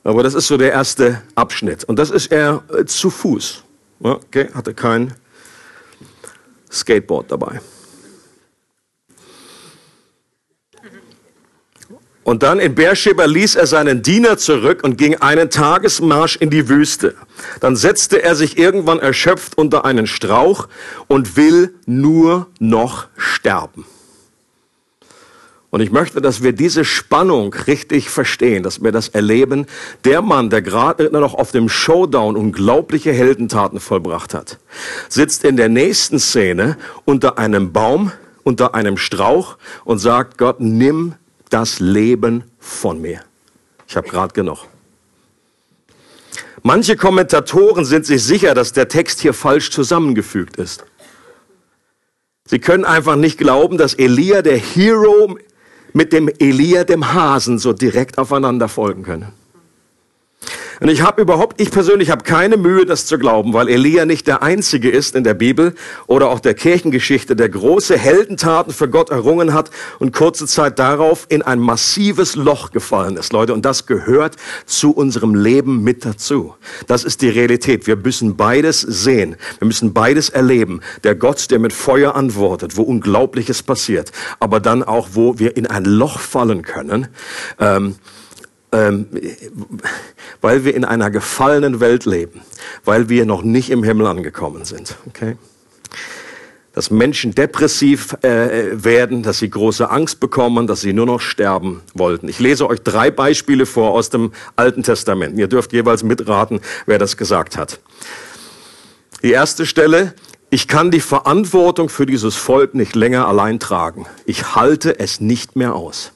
Aber 0.03 0.23
das 0.23 0.35
ist 0.35 0.47
so 0.47 0.57
der 0.57 0.73
erste 0.73 1.23
Abschnitt. 1.35 1.85
Und 1.85 1.99
das 1.99 2.11
ist 2.11 2.33
er 2.33 2.63
äh, 2.77 2.85
zu 2.87 3.11
Fuß. 3.11 3.63
Okay, 4.01 4.49
hatte 4.55 4.75
kein 4.75 5.15
Skateboard 6.71 7.31
dabei. 7.31 7.61
Und 12.29 12.43
dann 12.43 12.59
in 12.59 12.75
Beersheba 12.75 13.25
ließ 13.25 13.55
er 13.55 13.67
seinen 13.67 14.03
Diener 14.03 14.37
zurück 14.37 14.85
und 14.85 14.99
ging 14.99 15.17
einen 15.17 15.49
Tagesmarsch 15.49 16.37
in 16.37 16.51
die 16.51 16.69
Wüste. 16.69 17.15
Dann 17.61 17.75
setzte 17.75 18.23
er 18.23 18.35
sich 18.35 18.59
irgendwann 18.59 18.99
erschöpft 18.99 19.57
unter 19.57 19.87
einen 19.87 20.07
Strauch 20.07 20.69
und 21.07 21.39
will 21.39 21.75
nur 21.87 22.49
noch 22.59 23.07
sterben. 23.17 23.87
Und 25.71 25.81
ich 25.81 25.91
möchte, 25.91 26.21
dass 26.21 26.43
wir 26.43 26.53
diese 26.53 26.85
Spannung 26.85 27.55
richtig 27.67 28.11
verstehen, 28.11 28.63
dass 28.63 28.83
wir 28.83 28.93
das 28.93 29.09
erleben. 29.09 29.65
Der 30.05 30.21
Mann, 30.21 30.51
der 30.51 30.61
gerade 30.61 31.11
noch 31.11 31.33
auf 31.33 31.51
dem 31.51 31.71
Showdown 31.71 32.37
unglaubliche 32.37 33.11
Heldentaten 33.11 33.81
vollbracht 33.81 34.35
hat, 34.35 34.59
sitzt 35.09 35.45
in 35.45 35.57
der 35.57 35.71
nächsten 35.71 36.19
Szene 36.19 36.77
unter 37.07 37.39
einem 37.39 37.73
Baum, 37.73 38.13
unter 38.45 38.75
einem 38.75 38.99
Strauch 38.99 39.57
und 39.87 39.97
sagt, 39.97 40.37
Gott, 40.37 40.61
nimm 40.61 41.15
das 41.49 41.81
Leben 41.81 42.45
von 42.59 43.01
mir. 43.01 43.23
Ich 43.87 43.97
habe 43.97 44.09
gerade 44.09 44.35
genug. 44.35 44.67
Manche 46.63 46.97
Kommentatoren 46.97 47.85
sind 47.85 48.05
sich 48.05 48.23
sicher, 48.23 48.55
dass 48.55 48.73
der 48.73 48.89
Text 48.89 49.21
hier 49.21 49.33
falsch 49.33 49.71
zusammengefügt 49.71 50.57
ist. 50.57 50.85
Sie 52.47 52.59
können 52.59 52.85
einfach 52.85 53.17
nicht 53.17 53.39
glauben, 53.39 53.79
dass 53.79 53.95
Elia, 53.95 54.43
der 54.43 54.57
Hero, 54.57 55.39
mit 55.93 56.13
dem 56.13 56.29
Elia, 56.39 56.85
dem 56.85 57.13
Hasen, 57.13 57.59
so 57.59 57.73
direkt 57.73 58.19
aufeinander 58.19 58.69
folgen 58.69 59.03
können. 59.03 59.33
Und 60.81 60.89
ich 60.89 61.03
habe 61.03 61.23
überhaupt, 61.23 61.61
ich 61.61 61.71
persönlich 61.71 62.11
habe 62.11 62.23
keine 62.23 62.57
Mühe, 62.57 62.87
das 62.87 63.07
zu 63.07 63.19
glauben, 63.19 63.53
weil 63.53 63.69
Elia 63.69 64.05
nicht 64.05 64.27
der 64.27 64.43
Einzige 64.43 64.91
ist 64.91 65.17
in 65.17 65.25
der 65.25 65.35
Bibel 65.35 65.75
oder 66.07 66.31
auch 66.31 66.41
der 66.41 66.55
Kirchengeschichte, 66.55 67.35
der 67.35 67.49
große 67.49 67.99
Heldentaten 67.99 68.73
für 68.73 68.89
Gott 68.89 69.11
errungen 69.11 69.55
hat 69.55 69.71
und 69.99 70.13
kurze 70.13 70.47
Zeit 70.47 70.79
darauf 70.79 71.27
in 71.29 71.43
ein 71.43 71.59
massives 71.59 72.37
Loch 72.37 72.71
gefallen 72.71 73.17
ist, 73.17 73.33
Leute. 73.33 73.55
Und 73.55 73.65
das 73.65 73.87
gehört 73.87 74.37
zu 74.67 74.93
unserem 74.93 75.35
Leben 75.35 75.83
mit 75.83 76.05
dazu. 76.05 76.55
Das 76.87 77.05
ist 77.05 77.23
die 77.23 77.29
Realität. 77.29 77.87
Wir 77.87 77.97
müssen 77.97 78.37
beides 78.37 78.81
sehen. 78.81 79.37
Wir 79.59 79.67
müssen 79.67 79.93
beides 79.93 80.29
erleben. 80.29 80.81
Der 81.03 81.15
Gott, 81.15 81.51
der 81.51 81.59
mit 81.59 81.73
Feuer 81.73 82.15
antwortet, 82.15 82.77
wo 82.77 82.83
Unglaubliches 82.83 83.63
passiert, 83.63 84.13
aber 84.39 84.61
dann 84.61 84.83
auch, 84.83 85.09
wo 85.13 85.39
wir 85.39 85.57
in 85.57 85.67
ein 85.67 85.85
Loch 85.85 86.19
fallen 86.19 86.63
können. 86.63 87.09
Ähm, 87.59 87.97
ähm, 88.73 89.07
weil 90.41 90.65
wir 90.65 90.75
in 90.75 90.85
einer 90.85 91.11
gefallenen 91.11 91.81
Welt 91.81 92.05
leben, 92.05 92.43
weil 92.85 93.09
wir 93.09 93.25
noch 93.27 93.43
nicht 93.43 93.71
im 93.71 93.83
Himmel 93.83 94.07
angekommen 94.07 94.65
sind. 94.65 94.97
Okay? 95.07 95.37
Dass 96.73 96.91
Menschen 96.91 97.35
depressiv 97.35 98.17
äh, 98.23 98.85
werden, 98.85 99.23
dass 99.23 99.39
sie 99.39 99.51
große 99.51 99.91
Angst 99.91 100.21
bekommen, 100.21 100.67
dass 100.67 100.83
sie 100.83 100.93
nur 100.93 101.07
noch 101.07 101.21
sterben 101.21 101.81
wollten. 101.95 102.29
Ich 102.29 102.39
lese 102.39 102.69
euch 102.69 102.81
drei 102.81 103.11
Beispiele 103.11 103.67
vor 103.67 103.93
aus 103.93 104.11
dem 104.11 104.33
Alten 104.55 104.83
Testament. 104.83 105.39
Ihr 105.39 105.49
dürft 105.49 105.73
jeweils 105.73 106.03
mitraten, 106.03 106.61
wer 106.87 106.99
das 106.99 107.17
gesagt 107.17 107.57
hat. 107.57 107.81
Die 109.23 109.33
erste 109.33 109.67
Stelle, 109.67 110.15
ich 110.51 110.69
kann 110.69 110.91
die 110.91 111.01
Verantwortung 111.01 111.89
für 111.89 112.07
dieses 112.07 112.37
Volk 112.37 112.75
nicht 112.75 112.95
länger 112.95 113.27
allein 113.27 113.59
tragen. 113.59 114.07
Ich 114.25 114.55
halte 114.55 114.99
es 115.01 115.21
nicht 115.21 115.57
mehr 115.57 115.75
aus. 115.75 116.13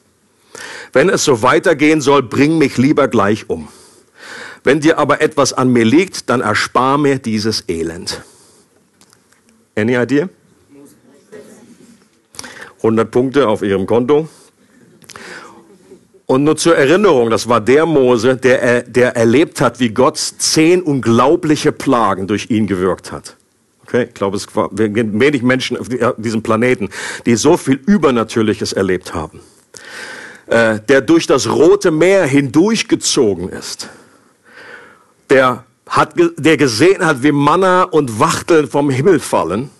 Wenn 0.93 1.09
es 1.09 1.25
so 1.25 1.43
weitergehen 1.43 2.01
soll, 2.01 2.23
bring 2.23 2.59
mich 2.59 2.77
lieber 2.77 3.09
gleich 3.09 3.49
um. 3.49 3.69
Wenn 4.65 4.81
dir 4.81 4.99
aber 4.99 5.21
etwas 5.21 5.53
an 5.53 5.69
mir 5.73 5.85
liegt, 5.85 6.31
dann 6.31 6.41
erspar 6.41 6.99
mir 6.99 7.19
dieses 7.19 7.65
Elend. 7.69 8.23
Any 9.75 9.97
idea? 9.97 10.29
100 12.79 13.11
Punkte 13.11 13.49
auf 13.49 13.63
ihrem 13.63 13.87
Konto. 13.87 14.29
Und 16.27 16.45
nur 16.45 16.57
zur 16.57 16.77
Erinnerung, 16.77 17.31
das 17.31 17.49
war 17.49 17.61
der 17.61 17.85
Mose, 17.87 18.37
der, 18.37 18.83
der 18.83 19.17
erlebt 19.17 19.61
hat, 19.61 19.81
wie 19.81 19.91
Gott 19.91 20.17
zehn 20.17 20.83
unglaubliche 20.83 21.73
Plagen 21.73 22.27
durch 22.27 22.51
ihn 22.51 22.67
gewirkt 22.67 23.13
hat. 23.13 23.37
Okay, 23.83 24.05
ich 24.05 24.15
glaube, 24.15 24.37
es 24.37 24.47
gibt 24.47 25.21
wenig 25.21 25.43
Menschen 25.43 25.77
auf 25.77 25.89
diesem 26.17 26.43
Planeten, 26.43 26.89
die 27.27 27.37
so 27.37 27.57
viel 27.57 27.75
Übernatürliches 27.75 28.73
erlebt 28.73 29.13
haben. 29.13 29.41
Äh, 30.53 30.81
der 30.87 31.01
durch 31.01 31.27
das 31.27 31.49
Rote 31.49 31.91
Meer 31.91 32.27
hindurchgezogen 32.27 33.49
ist. 33.49 33.89
Der, 35.31 35.65
hat, 35.89 36.13
der 36.37 36.59
gesehen 36.59 37.07
hat, 37.07 37.23
wie 37.23 37.33
Manna 37.33 37.85
und 37.85 38.21
Wachteln 38.21 38.69
vom 38.69 38.91
Himmel 38.91 39.19
fallen. 39.19 39.71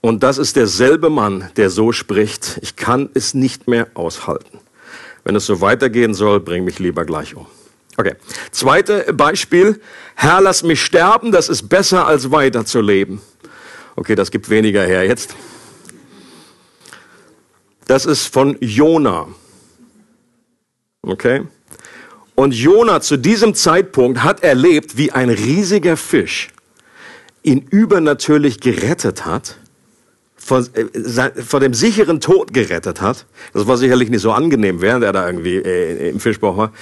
Und 0.00 0.24
das 0.24 0.38
ist 0.38 0.56
derselbe 0.56 1.10
Mann, 1.10 1.48
der 1.54 1.70
so 1.70 1.92
spricht, 1.92 2.58
ich 2.60 2.74
kann 2.74 3.08
es 3.14 3.34
nicht 3.34 3.68
mehr 3.68 3.86
aushalten. 3.94 4.58
Wenn 5.22 5.36
es 5.36 5.46
so 5.46 5.60
weitergehen 5.60 6.12
soll, 6.12 6.40
bring 6.40 6.64
mich 6.64 6.80
lieber 6.80 7.04
gleich 7.04 7.36
um. 7.36 7.46
Okay. 7.96 8.14
Zweite 8.50 9.12
Beispiel. 9.12 9.80
Herr, 10.16 10.40
lass 10.40 10.64
mich 10.64 10.84
sterben, 10.84 11.30
das 11.30 11.48
ist 11.48 11.68
besser 11.68 12.04
als 12.08 12.32
weiterzuleben. 12.32 13.20
Okay, 13.94 14.16
das 14.16 14.32
gibt 14.32 14.50
weniger 14.50 14.82
her 14.82 15.06
jetzt. 15.06 15.36
Das 17.86 18.04
ist 18.04 18.26
von 18.26 18.56
Jona. 18.60 19.28
Okay? 21.02 21.42
Und 22.34 22.52
Jona 22.52 23.00
zu 23.00 23.16
diesem 23.16 23.54
Zeitpunkt 23.54 24.22
hat 24.22 24.42
erlebt, 24.42 24.96
wie 24.96 25.12
ein 25.12 25.30
riesiger 25.30 25.96
Fisch 25.96 26.48
ihn 27.42 27.60
übernatürlich 27.70 28.60
gerettet 28.60 29.24
hat 29.24 29.56
vor, 30.46 30.64
äh, 30.74 31.42
vor 31.42 31.60
dem 31.60 31.74
sicheren 31.74 32.20
Tod 32.20 32.52
gerettet 32.52 33.00
hat. 33.00 33.26
Das 33.52 33.66
war 33.66 33.76
sicherlich 33.76 34.10
nicht 34.10 34.20
so 34.20 34.32
angenehm, 34.32 34.80
während 34.80 35.04
er 35.04 35.12
da 35.12 35.26
irgendwie 35.26 35.56
äh, 35.56 36.10
im 36.10 36.20
Fischbauch 36.20 36.56
war. 36.56 36.72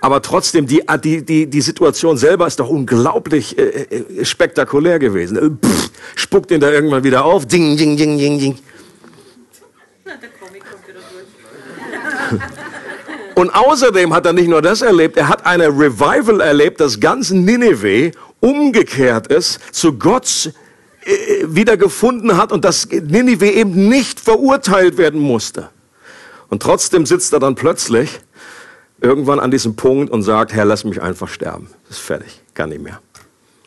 Aber 0.00 0.22
trotzdem, 0.22 0.66
die, 0.66 0.82
die, 1.02 1.24
die, 1.24 1.46
die 1.46 1.60
Situation 1.60 2.16
selber 2.16 2.46
ist 2.46 2.60
doch 2.60 2.68
unglaublich 2.68 3.58
äh, 3.58 3.62
äh 3.62 4.24
spektakulär 4.24 4.98
gewesen. 4.98 5.36
Äh, 5.36 5.66
pff, 5.66 5.90
spuckt 6.16 6.50
ihn 6.50 6.60
da 6.60 6.70
irgendwann 6.70 7.02
wieder 7.02 7.24
auf. 7.24 7.46
Ding, 7.46 7.76
ding, 7.76 7.96
ding, 7.96 8.18
ding, 8.18 8.38
ding. 8.38 8.58
Und 13.34 13.50
außerdem 13.50 14.12
hat 14.12 14.26
er 14.26 14.32
nicht 14.32 14.48
nur 14.48 14.60
das 14.60 14.82
erlebt, 14.82 15.16
er 15.16 15.28
hat 15.28 15.46
eine 15.46 15.68
Revival 15.68 16.40
erlebt, 16.40 16.80
das 16.80 17.00
ganz 17.00 17.30
Nineveh 17.30 18.12
umgekehrt 18.40 19.28
ist 19.28 19.60
zu 19.74 19.98
Gottes 19.98 20.52
äh, 21.04 21.44
wiedergefunden 21.46 22.36
hat 22.36 22.52
und 22.52 22.64
dass 22.64 22.88
Ninive 22.88 23.50
eben 23.50 23.88
nicht 23.88 24.20
verurteilt 24.20 24.98
werden 24.98 25.20
musste. 25.20 25.70
Und 26.48 26.62
trotzdem 26.62 27.06
sitzt 27.06 27.32
er 27.32 27.38
dann 27.38 27.54
plötzlich 27.54 28.20
irgendwann 29.00 29.40
an 29.40 29.50
diesem 29.50 29.76
Punkt 29.76 30.12
und 30.12 30.22
sagt, 30.22 30.52
Herr, 30.52 30.64
lass 30.64 30.84
mich 30.84 31.00
einfach 31.00 31.28
sterben. 31.28 31.68
Das 31.88 31.98
ist 31.98 32.04
fertig, 32.04 32.42
kann 32.54 32.68
nicht 32.70 32.82
mehr. 32.82 33.00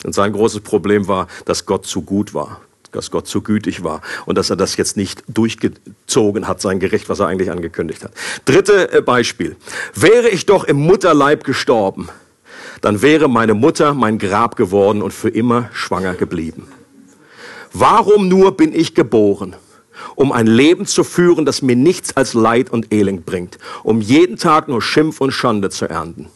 Und 0.04 0.14
sein 0.14 0.34
großes 0.34 0.62
Problem 0.62 1.08
war, 1.08 1.28
dass 1.46 1.66
Gott 1.66 1.86
zu 1.86 2.02
gut 2.02 2.34
war, 2.34 2.62
dass 2.96 3.12
Gott 3.12 3.28
zu 3.28 3.42
gütig 3.42 3.84
war 3.84 4.02
und 4.26 4.38
dass 4.38 4.50
er 4.50 4.56
das 4.56 4.78
jetzt 4.78 4.98
nicht 4.98 5.24
durchgezogen 5.28 6.48
hat, 6.48 6.62
sein 6.62 6.80
Gericht, 6.80 7.10
was 7.10 7.20
er 7.20 7.28
eigentlich 7.28 7.52
angekündigt 7.52 8.04
hat. 8.04 8.14
Dritte 8.46 8.92
äh, 8.92 9.02
Beispiel. 9.02 9.56
Wäre 9.94 10.30
ich 10.30 10.46
doch 10.46 10.64
im 10.64 10.78
Mutterleib 10.78 11.44
gestorben, 11.44 12.10
dann 12.82 13.02
wäre 13.02 13.30
meine 13.30 13.54
Mutter 13.54 13.94
mein 13.94 14.18
Grab 14.18 14.56
geworden 14.56 15.02
und 15.02 15.14
für 15.14 15.30
immer 15.30 15.70
schwanger 15.74 16.16
geblieben. 16.16 16.68
Warum 17.72 18.28
nur 18.28 18.56
bin 18.56 18.74
ich 18.74 18.94
geboren? 18.94 19.56
Um 20.16 20.32
ein 20.32 20.48
Leben 20.48 20.86
zu 20.86 21.04
führen, 21.04 21.46
das 21.46 21.62
mir 21.62 21.76
nichts 21.76 22.16
als 22.16 22.34
Leid 22.34 22.70
und 22.70 22.94
Elend 22.94 23.26
bringt, 23.26 23.58
um 23.84 24.02
jeden 24.02 24.38
Tag 24.38 24.68
nur 24.68 24.82
Schimpf 24.82 25.22
und 25.22 25.32
Schande 25.32 25.70
zu 25.70 25.90
ernten. 25.90 26.28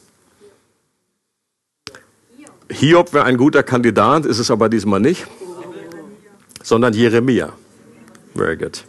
Hiob 2.70 3.14
wäre 3.14 3.26
ein 3.26 3.38
guter 3.38 3.64
Kandidat, 3.64 4.26
ist 4.26 4.40
es 4.40 4.52
aber 4.52 4.70
diesmal 4.70 5.00
nicht, 5.00 5.28
sondern 6.68 6.94
Jeremia. 6.94 7.54
Very 8.36 8.58
good. 8.58 8.84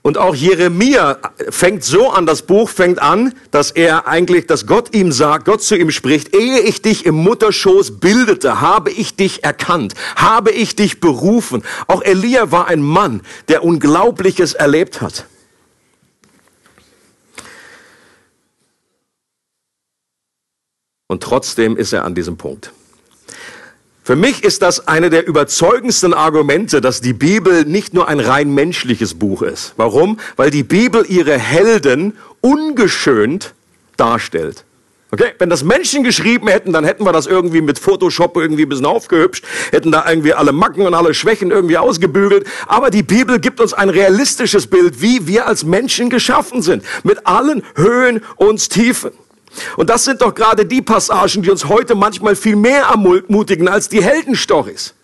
Und 0.00 0.16
auch 0.16 0.34
Jeremia 0.34 1.18
fängt 1.50 1.84
so 1.84 2.08
an, 2.08 2.24
das 2.24 2.42
Buch 2.42 2.70
fängt 2.70 3.00
an, 3.00 3.34
dass 3.50 3.70
er 3.70 4.08
eigentlich, 4.08 4.46
dass 4.46 4.66
Gott 4.66 4.94
ihm 4.94 5.12
sagt, 5.12 5.44
Gott 5.44 5.62
zu 5.62 5.76
ihm 5.76 5.90
spricht, 5.90 6.34
ehe 6.34 6.60
ich 6.60 6.80
dich 6.80 7.04
im 7.04 7.14
Mutterschoß 7.16 8.00
bildete, 8.00 8.62
habe 8.62 8.90
ich 8.90 9.16
dich 9.16 9.44
erkannt, 9.44 9.92
habe 10.16 10.50
ich 10.50 10.74
dich 10.74 10.98
berufen. 10.98 11.62
Auch 11.86 12.02
Elia 12.02 12.50
war 12.50 12.68
ein 12.68 12.80
Mann, 12.80 13.20
der 13.48 13.62
Unglaubliches 13.62 14.54
erlebt 14.54 15.02
hat. 15.02 15.26
Und 21.06 21.22
trotzdem 21.22 21.76
ist 21.76 21.92
er 21.92 22.06
an 22.06 22.14
diesem 22.14 22.38
Punkt. 22.38 22.72
Für 24.04 24.16
mich 24.16 24.42
ist 24.42 24.62
das 24.62 24.88
eine 24.88 25.10
der 25.10 25.28
überzeugendsten 25.28 26.12
Argumente, 26.12 26.80
dass 26.80 27.00
die 27.00 27.12
Bibel 27.12 27.64
nicht 27.64 27.94
nur 27.94 28.08
ein 28.08 28.18
rein 28.18 28.52
menschliches 28.52 29.14
Buch 29.14 29.42
ist. 29.42 29.74
Warum? 29.76 30.18
Weil 30.34 30.50
die 30.50 30.64
Bibel 30.64 31.04
ihre 31.08 31.38
Helden 31.38 32.18
ungeschönt 32.40 33.54
darstellt. 33.96 34.64
Okay, 35.12 35.34
wenn 35.38 35.50
das 35.50 35.62
Menschen 35.62 36.02
geschrieben 36.02 36.48
hätten, 36.48 36.72
dann 36.72 36.84
hätten 36.84 37.04
wir 37.04 37.12
das 37.12 37.26
irgendwie 37.26 37.60
mit 37.60 37.78
Photoshop 37.78 38.36
irgendwie 38.36 38.62
ein 38.62 38.70
bisschen 38.70 38.86
aufgehübscht, 38.86 39.44
hätten 39.70 39.92
da 39.92 40.08
irgendwie 40.08 40.32
alle 40.32 40.50
Macken 40.50 40.84
und 40.84 40.94
alle 40.94 41.14
Schwächen 41.14 41.52
irgendwie 41.52 41.78
ausgebügelt. 41.78 42.44
Aber 42.66 42.90
die 42.90 43.04
Bibel 43.04 43.38
gibt 43.38 43.60
uns 43.60 43.72
ein 43.72 43.88
realistisches 43.90 44.66
Bild, 44.66 45.00
wie 45.00 45.28
wir 45.28 45.46
als 45.46 45.64
Menschen 45.64 46.10
geschaffen 46.10 46.60
sind, 46.62 46.82
mit 47.04 47.24
allen 47.26 47.62
Höhen 47.76 48.22
und 48.36 48.68
Tiefen. 48.68 49.12
Und 49.76 49.90
das 49.90 50.04
sind 50.04 50.22
doch 50.22 50.34
gerade 50.34 50.66
die 50.66 50.82
Passagen, 50.82 51.42
die 51.42 51.50
uns 51.50 51.66
heute 51.66 51.94
manchmal 51.94 52.36
viel 52.36 52.56
mehr 52.56 52.84
ermutigen 52.84 53.68
als 53.68 53.88
die 53.88 54.02
Heldenstories. 54.02 54.94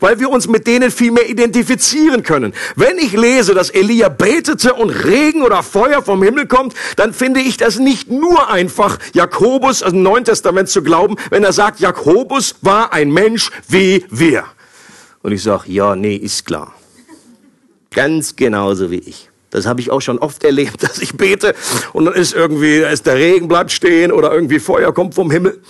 Weil 0.00 0.18
wir 0.18 0.30
uns 0.30 0.48
mit 0.48 0.66
denen 0.66 0.90
viel 0.90 1.10
mehr 1.10 1.28
identifizieren 1.28 2.22
können. 2.22 2.54
Wenn 2.74 2.96
ich 2.96 3.12
lese, 3.12 3.54
dass 3.54 3.68
Elia 3.68 4.08
betete 4.08 4.72
und 4.72 4.90
Regen 4.90 5.42
oder 5.42 5.62
Feuer 5.62 6.02
vom 6.02 6.22
Himmel 6.22 6.46
kommt, 6.46 6.74
dann 6.96 7.12
finde 7.12 7.40
ich 7.40 7.58
das 7.58 7.78
nicht 7.78 8.10
nur 8.10 8.50
einfach, 8.50 8.98
Jakobus 9.12 9.82
aus 9.82 9.90
dem 9.90 10.02
Neuen 10.02 10.24
Testament 10.24 10.70
zu 10.70 10.82
glauben, 10.82 11.16
wenn 11.30 11.44
er 11.44 11.52
sagt, 11.52 11.80
Jakobus 11.80 12.56
war 12.62 12.94
ein 12.94 13.12
Mensch 13.12 13.50
wie 13.68 14.06
wir. 14.08 14.44
Und 15.22 15.32
ich 15.32 15.42
sage, 15.42 15.70
ja, 15.70 15.94
nee, 15.94 16.16
ist 16.16 16.46
klar. 16.46 16.74
Ganz 17.90 18.36
genauso 18.36 18.90
wie 18.90 18.98
ich. 18.98 19.28
Das 19.50 19.66
habe 19.66 19.80
ich 19.80 19.90
auch 19.90 20.00
schon 20.00 20.18
oft 20.18 20.44
erlebt, 20.44 20.82
dass 20.82 20.98
ich 20.98 21.16
bete 21.16 21.54
und 21.92 22.04
dann 22.04 22.14
ist 22.14 22.34
irgendwie, 22.34 22.80
da 22.80 22.90
ist 22.90 23.06
der 23.06 23.16
Regen 23.16 23.48
bleibt 23.48 23.72
stehen 23.72 24.12
oder 24.12 24.32
irgendwie 24.32 24.58
Feuer 24.58 24.92
kommt 24.92 25.14
vom 25.14 25.30
Himmel. 25.30 25.60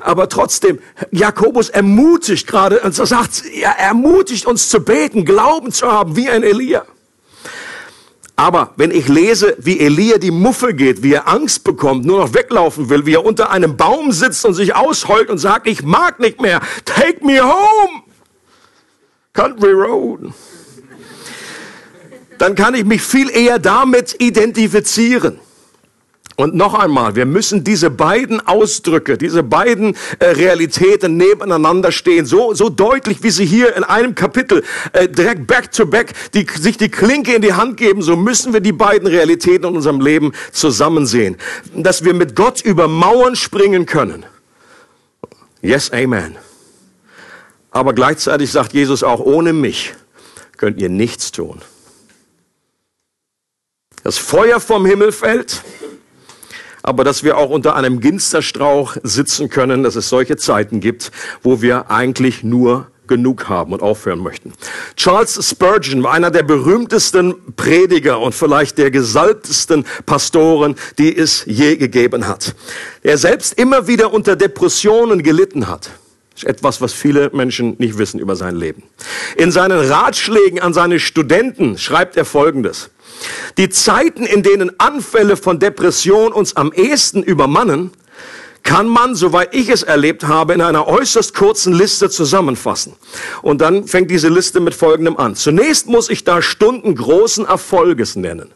Aber 0.00 0.28
trotzdem, 0.28 0.78
Jakobus 1.10 1.70
ermutigt 1.70 2.46
gerade, 2.46 2.80
und 2.80 2.98
er 2.98 3.06
sagt, 3.06 3.44
er 3.60 3.78
ermutigt 3.78 4.46
uns 4.46 4.68
zu 4.68 4.80
beten, 4.80 5.24
Glauben 5.24 5.72
zu 5.72 5.90
haben, 5.90 6.16
wie 6.16 6.28
ein 6.28 6.42
Elia. 6.42 6.84
Aber 8.34 8.72
wenn 8.76 8.90
ich 8.90 9.08
lese, 9.08 9.56
wie 9.58 9.78
Elia 9.78 10.18
die 10.18 10.30
Muffe 10.30 10.74
geht, 10.74 11.02
wie 11.02 11.12
er 11.12 11.28
Angst 11.28 11.64
bekommt, 11.64 12.04
nur 12.04 12.18
noch 12.18 12.34
weglaufen 12.34 12.88
will, 12.88 13.06
wie 13.06 13.14
er 13.14 13.24
unter 13.24 13.50
einem 13.50 13.76
Baum 13.76 14.10
sitzt 14.10 14.44
und 14.44 14.54
sich 14.54 14.74
ausheult 14.74 15.30
und 15.30 15.38
sagt, 15.38 15.66
ich 15.66 15.82
mag 15.82 16.18
nicht 16.18 16.40
mehr, 16.40 16.60
take 16.84 17.24
me 17.24 17.40
home, 17.40 18.02
country 19.32 19.72
road 19.72 20.32
dann 22.42 22.56
kann 22.56 22.74
ich 22.74 22.84
mich 22.84 23.02
viel 23.02 23.30
eher 23.30 23.60
damit 23.60 24.16
identifizieren. 24.20 25.38
Und 26.34 26.56
noch 26.56 26.74
einmal, 26.74 27.14
wir 27.14 27.24
müssen 27.24 27.62
diese 27.62 27.88
beiden 27.88 28.44
Ausdrücke, 28.44 29.16
diese 29.16 29.44
beiden 29.44 29.94
äh, 30.18 30.24
Realitäten 30.24 31.16
nebeneinander 31.16 31.92
stehen, 31.92 32.26
so, 32.26 32.52
so 32.52 32.68
deutlich, 32.68 33.22
wie 33.22 33.30
sie 33.30 33.44
hier 33.44 33.76
in 33.76 33.84
einem 33.84 34.16
Kapitel 34.16 34.64
äh, 34.92 35.08
direkt 35.08 35.46
back 35.46 35.70
to 35.70 35.86
back 35.86 36.14
die, 36.34 36.44
sich 36.58 36.76
die 36.76 36.88
Klinke 36.88 37.32
in 37.32 37.42
die 37.42 37.52
Hand 37.52 37.76
geben, 37.76 38.02
so 38.02 38.16
müssen 38.16 38.52
wir 38.52 38.60
die 38.60 38.72
beiden 38.72 39.06
Realitäten 39.06 39.68
in 39.68 39.76
unserem 39.76 40.00
Leben 40.00 40.32
zusammen 40.50 41.06
sehen. 41.06 41.36
Dass 41.76 42.04
wir 42.04 42.12
mit 42.12 42.34
Gott 42.34 42.60
über 42.60 42.88
Mauern 42.88 43.36
springen 43.36 43.86
können. 43.86 44.26
Yes, 45.60 45.92
amen. 45.92 46.34
Aber 47.70 47.92
gleichzeitig 47.92 48.50
sagt 48.50 48.72
Jesus 48.72 49.04
auch, 49.04 49.20
ohne 49.20 49.52
mich 49.52 49.94
könnt 50.56 50.80
ihr 50.80 50.88
nichts 50.88 51.30
tun 51.30 51.62
das 54.02 54.18
Feuer 54.18 54.60
vom 54.60 54.86
Himmel 54.86 55.12
fällt, 55.12 55.62
aber 56.82 57.04
dass 57.04 57.22
wir 57.22 57.38
auch 57.38 57.50
unter 57.50 57.76
einem 57.76 58.00
Ginsterstrauch 58.00 58.96
sitzen 59.02 59.48
können, 59.48 59.82
dass 59.82 59.96
es 59.96 60.08
solche 60.08 60.36
Zeiten 60.36 60.80
gibt, 60.80 61.12
wo 61.42 61.62
wir 61.62 61.90
eigentlich 61.90 62.42
nur 62.42 62.88
genug 63.06 63.48
haben 63.48 63.72
und 63.72 63.82
aufhören 63.82 64.20
möchten. 64.20 64.52
Charles 64.96 65.38
Spurgeon 65.48 66.02
war 66.02 66.12
einer 66.12 66.30
der 66.30 66.44
berühmtesten 66.44 67.54
Prediger 67.56 68.20
und 68.20 68.34
vielleicht 68.34 68.78
der 68.78 68.90
gesalbtesten 68.90 69.84
Pastoren, 70.06 70.76
die 70.98 71.14
es 71.16 71.44
je 71.46 71.76
gegeben 71.76 72.26
hat. 72.26 72.54
Er 73.02 73.18
selbst 73.18 73.58
immer 73.58 73.86
wieder 73.86 74.12
unter 74.12 74.36
Depressionen 74.36 75.22
gelitten 75.22 75.68
hat. 75.68 75.90
Ist 76.34 76.44
etwas, 76.44 76.80
was 76.80 76.94
viele 76.94 77.30
Menschen 77.34 77.76
nicht 77.78 77.98
wissen 77.98 78.18
über 78.18 78.36
sein 78.36 78.56
Leben. 78.56 78.82
In 79.36 79.50
seinen 79.50 79.78
Ratschlägen 79.78 80.60
an 80.60 80.72
seine 80.72 80.98
Studenten 80.98 81.76
schreibt 81.76 82.16
er 82.16 82.24
Folgendes. 82.24 82.90
Die 83.58 83.68
Zeiten, 83.68 84.24
in 84.24 84.42
denen 84.42 84.78
Anfälle 84.78 85.36
von 85.36 85.58
Depression 85.58 86.32
uns 86.32 86.56
am 86.56 86.72
ehesten 86.72 87.22
übermannen, 87.22 87.92
kann 88.62 88.86
man, 88.86 89.14
soweit 89.14 89.54
ich 89.54 89.68
es 89.68 89.82
erlebt 89.82 90.24
habe, 90.24 90.54
in 90.54 90.60
einer 90.60 90.86
äußerst 90.86 91.34
kurzen 91.34 91.72
Liste 91.72 92.10
zusammenfassen. 92.10 92.94
Und 93.42 93.60
dann 93.60 93.86
fängt 93.86 94.10
diese 94.10 94.28
Liste 94.28 94.60
mit 94.60 94.74
Folgendem 94.74 95.16
an. 95.16 95.34
Zunächst 95.34 95.88
muss 95.88 96.08
ich 96.08 96.24
da 96.24 96.42
Stunden 96.42 96.94
großen 96.94 97.44
Erfolges 97.44 98.16
nennen. 98.16 98.50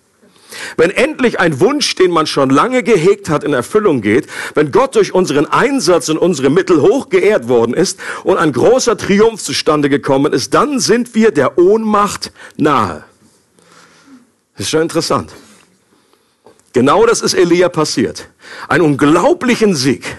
Wenn 0.77 0.91
endlich 0.91 1.39
ein 1.41 1.61
Wunsch, 1.61 1.95
den 1.97 2.11
man 2.11 2.27
schon 2.27 2.51
lange 2.51 2.83
gehegt 2.83 3.29
hat, 3.29 3.45
in 3.45 3.53
Erfüllung 3.53 4.01
geht, 4.01 4.27
wenn 4.55 4.73
Gott 4.73 4.95
durch 4.95 5.13
unseren 5.13 5.47
Einsatz 5.47 6.09
und 6.09 6.19
unsere 6.19 6.51
Mittel 6.51 6.81
hoch 6.81 7.09
geehrt 7.09 7.49
worden 7.49 7.75
ist 7.75 7.99
und 8.25 8.39
ein 8.39 8.53
großer 8.53 8.97
Triumph 8.97 9.43
zustande 9.43 9.91
gekommen 9.91 10.33
ist, 10.33 10.55
dann 10.55 10.79
sind 10.79 11.15
wir 11.15 11.31
der 11.31 11.59
Ohnmacht 11.59 12.33
nahe. 12.57 13.05
Das 14.57 14.67
ist 14.67 14.71
schon 14.71 14.83
interessant. 14.83 15.33
Genau 16.73 17.07
das 17.07 17.23
ist 17.23 17.35
Elia 17.35 17.69
passiert. 17.69 18.29
Einen 18.69 18.85
unglaublichen 18.85 19.75
Sieg. 19.75 20.17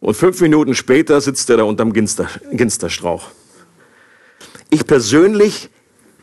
Und 0.00 0.14
fünf 0.14 0.40
Minuten 0.40 0.74
später 0.74 1.20
sitzt 1.20 1.50
er 1.50 1.58
da 1.58 1.62
unterm 1.64 1.92
Ginster, 1.92 2.28
Ginsterstrauch. 2.52 3.28
Ich 4.70 4.86
persönlich 4.86 5.70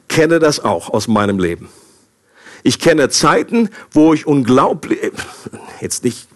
kenne 0.07 0.39
das 0.39 0.59
auch 0.63 0.89
aus 0.89 1.07
meinem 1.07 1.39
Leben. 1.39 1.69
Ich 2.63 2.79
kenne 2.79 3.09
Zeiten, 3.09 3.69
wo 3.91 4.13
ich 4.13 4.25
unglaublich, 4.25 4.99
jetzt 5.81 6.03
nicht 6.03 6.27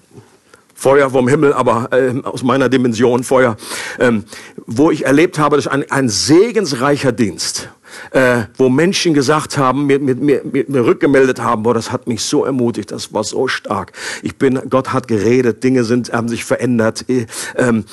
Feuer 0.80 1.10
vom 1.10 1.28
Himmel, 1.28 1.52
aber 1.52 1.90
äh, 1.92 2.14
aus 2.24 2.42
meiner 2.42 2.70
Dimension 2.70 3.26
Feuer, 3.26 3.58
ähm, 4.00 4.24
wo 4.66 4.92
ich 4.92 5.06
erlebt 5.06 5.38
habe, 5.38 5.58
dass 5.58 5.68
ein, 5.68 5.84
ein 5.92 6.08
segensreicher 6.08 7.12
Dienst, 7.12 7.68
äh, 8.12 8.44
wo 8.56 8.70
Menschen 8.70 9.14
gesagt 9.14 9.58
haben, 9.58 9.88
mir, 9.88 10.00
mir, 10.00 10.16
mir, 10.16 10.42
mir 10.46 10.86
rückgemeldet 10.86 11.42
haben, 11.42 11.64
boah, 11.64 11.74
das 11.74 11.92
hat 11.92 12.08
mich 12.08 12.24
so 12.24 12.46
ermutigt, 12.46 12.92
das 12.92 13.14
war 13.14 13.26
so 13.26 13.50
stark. 13.50 13.92
Ich 14.24 14.38
bin, 14.38 14.58
Gott 14.70 14.94
hat 14.94 15.10
geredet, 15.10 15.66
Dinge 15.66 15.84
sind, 15.84 16.14
haben 16.14 16.30
sich 16.30 16.46
verändert. 16.46 17.04
Äh, 17.10 17.26
ähm, 17.58 17.84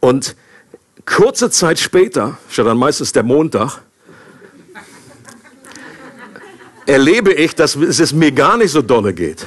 und 0.00 0.36
kurze 1.06 1.48
Zeit 1.48 1.78
später, 1.78 2.36
schon 2.50 2.66
dann 2.66 2.76
meistens 2.76 3.12
der 3.12 3.22
Montag, 3.22 3.80
erlebe 6.84 7.32
ich, 7.32 7.54
dass 7.54 7.76
es 7.76 8.12
mir 8.12 8.32
gar 8.32 8.58
nicht 8.58 8.72
so 8.72 8.82
dolle 8.82 9.14
geht. 9.14 9.46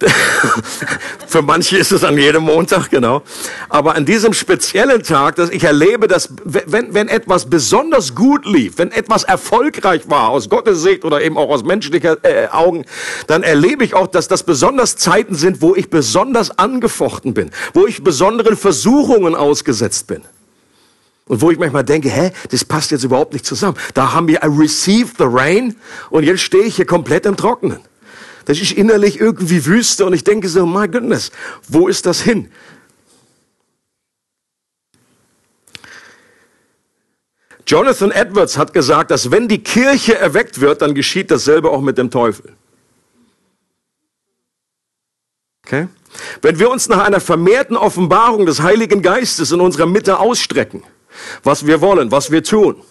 Für 1.26 1.42
manche 1.42 1.76
ist 1.76 1.92
es 1.92 2.04
an 2.04 2.16
jedem 2.16 2.44
Montag, 2.44 2.90
genau. 2.90 3.22
Aber 3.68 3.94
an 3.94 4.04
diesem 4.04 4.32
speziellen 4.32 5.02
Tag, 5.02 5.36
dass 5.36 5.50
ich 5.50 5.64
erlebe, 5.64 6.08
dass 6.08 6.30
wenn, 6.44 6.94
wenn 6.94 7.08
etwas 7.08 7.48
besonders 7.48 8.14
gut 8.14 8.46
lief, 8.46 8.78
wenn 8.78 8.90
etwas 8.92 9.24
erfolgreich 9.24 10.02
war, 10.08 10.30
aus 10.30 10.48
Gottes 10.48 10.82
Sicht 10.82 11.04
oder 11.04 11.22
eben 11.22 11.36
auch 11.36 11.50
aus 11.50 11.64
menschlicher 11.64 12.16
äh, 12.22 12.48
Augen, 12.48 12.84
dann 13.26 13.42
erlebe 13.42 13.84
ich 13.84 13.94
auch, 13.94 14.06
dass 14.06 14.28
das 14.28 14.42
besonders 14.42 14.96
Zeiten 14.96 15.34
sind, 15.34 15.62
wo 15.62 15.74
ich 15.74 15.90
besonders 15.90 16.58
angefochten 16.58 17.34
bin, 17.34 17.50
wo 17.74 17.86
ich 17.86 18.02
besonderen 18.02 18.56
Versuchungen 18.56 19.34
ausgesetzt 19.34 20.06
bin. 20.06 20.22
Und 21.26 21.42
wo 21.42 21.52
ich 21.52 21.58
manchmal 21.60 21.84
denke, 21.84 22.10
hä, 22.10 22.32
das 22.50 22.64
passt 22.64 22.90
jetzt 22.90 23.04
überhaupt 23.04 23.34
nicht 23.34 23.46
zusammen. 23.46 23.76
Da 23.94 24.12
haben 24.12 24.26
wir 24.26 24.42
I 24.42 24.48
received 24.48 25.18
the 25.18 25.26
rain 25.28 25.76
und 26.10 26.24
jetzt 26.24 26.40
stehe 26.40 26.64
ich 26.64 26.74
hier 26.74 26.86
komplett 26.86 27.24
im 27.24 27.36
Trockenen. 27.36 27.78
Das 28.50 28.60
ist 28.60 28.72
innerlich 28.72 29.20
irgendwie 29.20 29.64
Wüste 29.64 30.04
und 30.04 30.12
ich 30.12 30.24
denke 30.24 30.48
so, 30.48 30.66
my 30.66 30.88
goodness, 30.88 31.30
wo 31.68 31.86
ist 31.86 32.04
das 32.04 32.20
hin? 32.20 32.50
Jonathan 37.64 38.10
Edwards 38.10 38.58
hat 38.58 38.74
gesagt, 38.74 39.12
dass 39.12 39.30
wenn 39.30 39.46
die 39.46 39.62
Kirche 39.62 40.18
erweckt 40.18 40.60
wird, 40.60 40.82
dann 40.82 40.96
geschieht 40.96 41.30
dasselbe 41.30 41.70
auch 41.70 41.80
mit 41.80 41.96
dem 41.96 42.10
Teufel. 42.10 42.56
Okay? 45.64 45.86
Wenn 46.42 46.58
wir 46.58 46.70
uns 46.70 46.88
nach 46.88 47.04
einer 47.04 47.20
vermehrten 47.20 47.76
Offenbarung 47.76 48.46
des 48.46 48.62
Heiligen 48.62 49.00
Geistes 49.00 49.52
in 49.52 49.60
unserer 49.60 49.86
Mitte 49.86 50.18
ausstrecken, 50.18 50.82
was 51.44 51.66
wir 51.66 51.80
wollen, 51.80 52.10
was 52.10 52.32
wir 52.32 52.42
tun, 52.42 52.82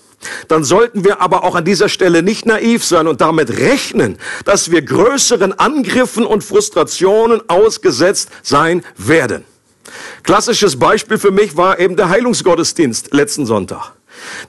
dann 0.48 0.64
sollten 0.64 1.04
wir 1.04 1.22
aber 1.22 1.44
auch 1.44 1.56
an 1.56 1.66
dieser 1.66 1.90
Stelle 1.90 2.24
nicht 2.24 2.46
naiv 2.46 2.84
sein 2.84 3.08
und 3.08 3.22
damit 3.22 3.50
rechnen, 3.58 4.18
dass 4.46 4.72
wir 4.72 4.82
größeren 4.82 5.58
Angriffen 5.58 6.26
und 6.26 6.44
Frustrationen 6.44 7.42
ausgesetzt 7.50 8.30
sein 8.44 8.84
werden. 8.98 9.46
Klassisches 10.24 10.78
Beispiel 10.78 11.18
für 11.18 11.32
mich 11.32 11.58
war 11.58 11.80
eben 11.80 11.96
der 11.96 12.10
Heilungsgottesdienst 12.10 13.14
letzten 13.14 13.46
Sonntag. 13.46 13.94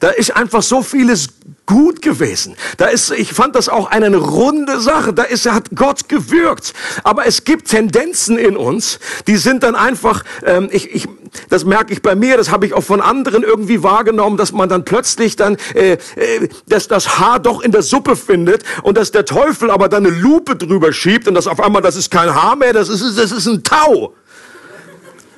Da 0.00 0.11
ist 0.11 0.37
einfach 0.37 0.62
so 0.62 0.83
vieles 0.83 1.28
gut 1.70 2.02
gewesen. 2.02 2.56
Da 2.78 2.87
ist, 2.87 3.12
ich 3.12 3.33
fand 3.33 3.54
das 3.54 3.68
auch 3.68 3.88
eine 3.88 4.14
runde 4.16 4.80
Sache. 4.80 5.12
Da 5.12 5.22
ist, 5.22 5.48
hat 5.48 5.70
Gott 5.74 6.09
gewirkt. 6.09 6.74
Aber 7.04 7.26
es 7.26 7.44
gibt 7.44 7.68
Tendenzen 7.68 8.38
in 8.38 8.56
uns, 8.56 8.98
die 9.28 9.37
sind 9.37 9.62
dann 9.62 9.76
einfach, 9.76 10.24
ähm, 10.44 10.68
ich, 10.72 10.92
ich, 10.92 11.09
das 11.48 11.64
merke 11.64 11.92
ich 11.92 12.02
bei 12.02 12.16
mir, 12.16 12.37
das 12.37 12.50
habe 12.50 12.66
ich 12.66 12.74
auch 12.74 12.83
von 12.83 13.00
anderen 13.00 13.44
irgendwie 13.44 13.85
wahrgenommen, 13.85 14.37
dass 14.37 14.50
man 14.50 14.68
dann 14.68 14.85
plötzlich 14.85 15.37
dann, 15.37 15.59
äh, 15.74 15.92
äh, 15.92 16.48
dass 16.66 16.88
das 16.88 17.20
Haar 17.20 17.38
doch 17.38 17.61
in 17.62 17.70
der 17.70 17.83
Suppe 17.83 18.16
findet 18.16 18.64
und 18.83 18.96
dass 18.96 19.12
der 19.12 19.24
Teufel 19.24 19.70
aber 19.70 19.88
dann 19.88 20.04
eine 20.04 20.16
Lupe 20.16 20.56
drüber 20.56 20.92
schiebt 20.92 21.28
und 21.28 21.35
das 21.35 21.46
auf 21.46 21.61
einmal, 21.61 21.83
das 21.83 21.94
ist 21.94 22.11
kein 22.11 22.35
Haar 22.35 22.56
mehr, 22.56 22.72
das 22.72 22.88
ist, 22.88 23.16
das 23.16 23.30
ist 23.30 23.46
ein 23.46 23.62
Tau 23.62 24.14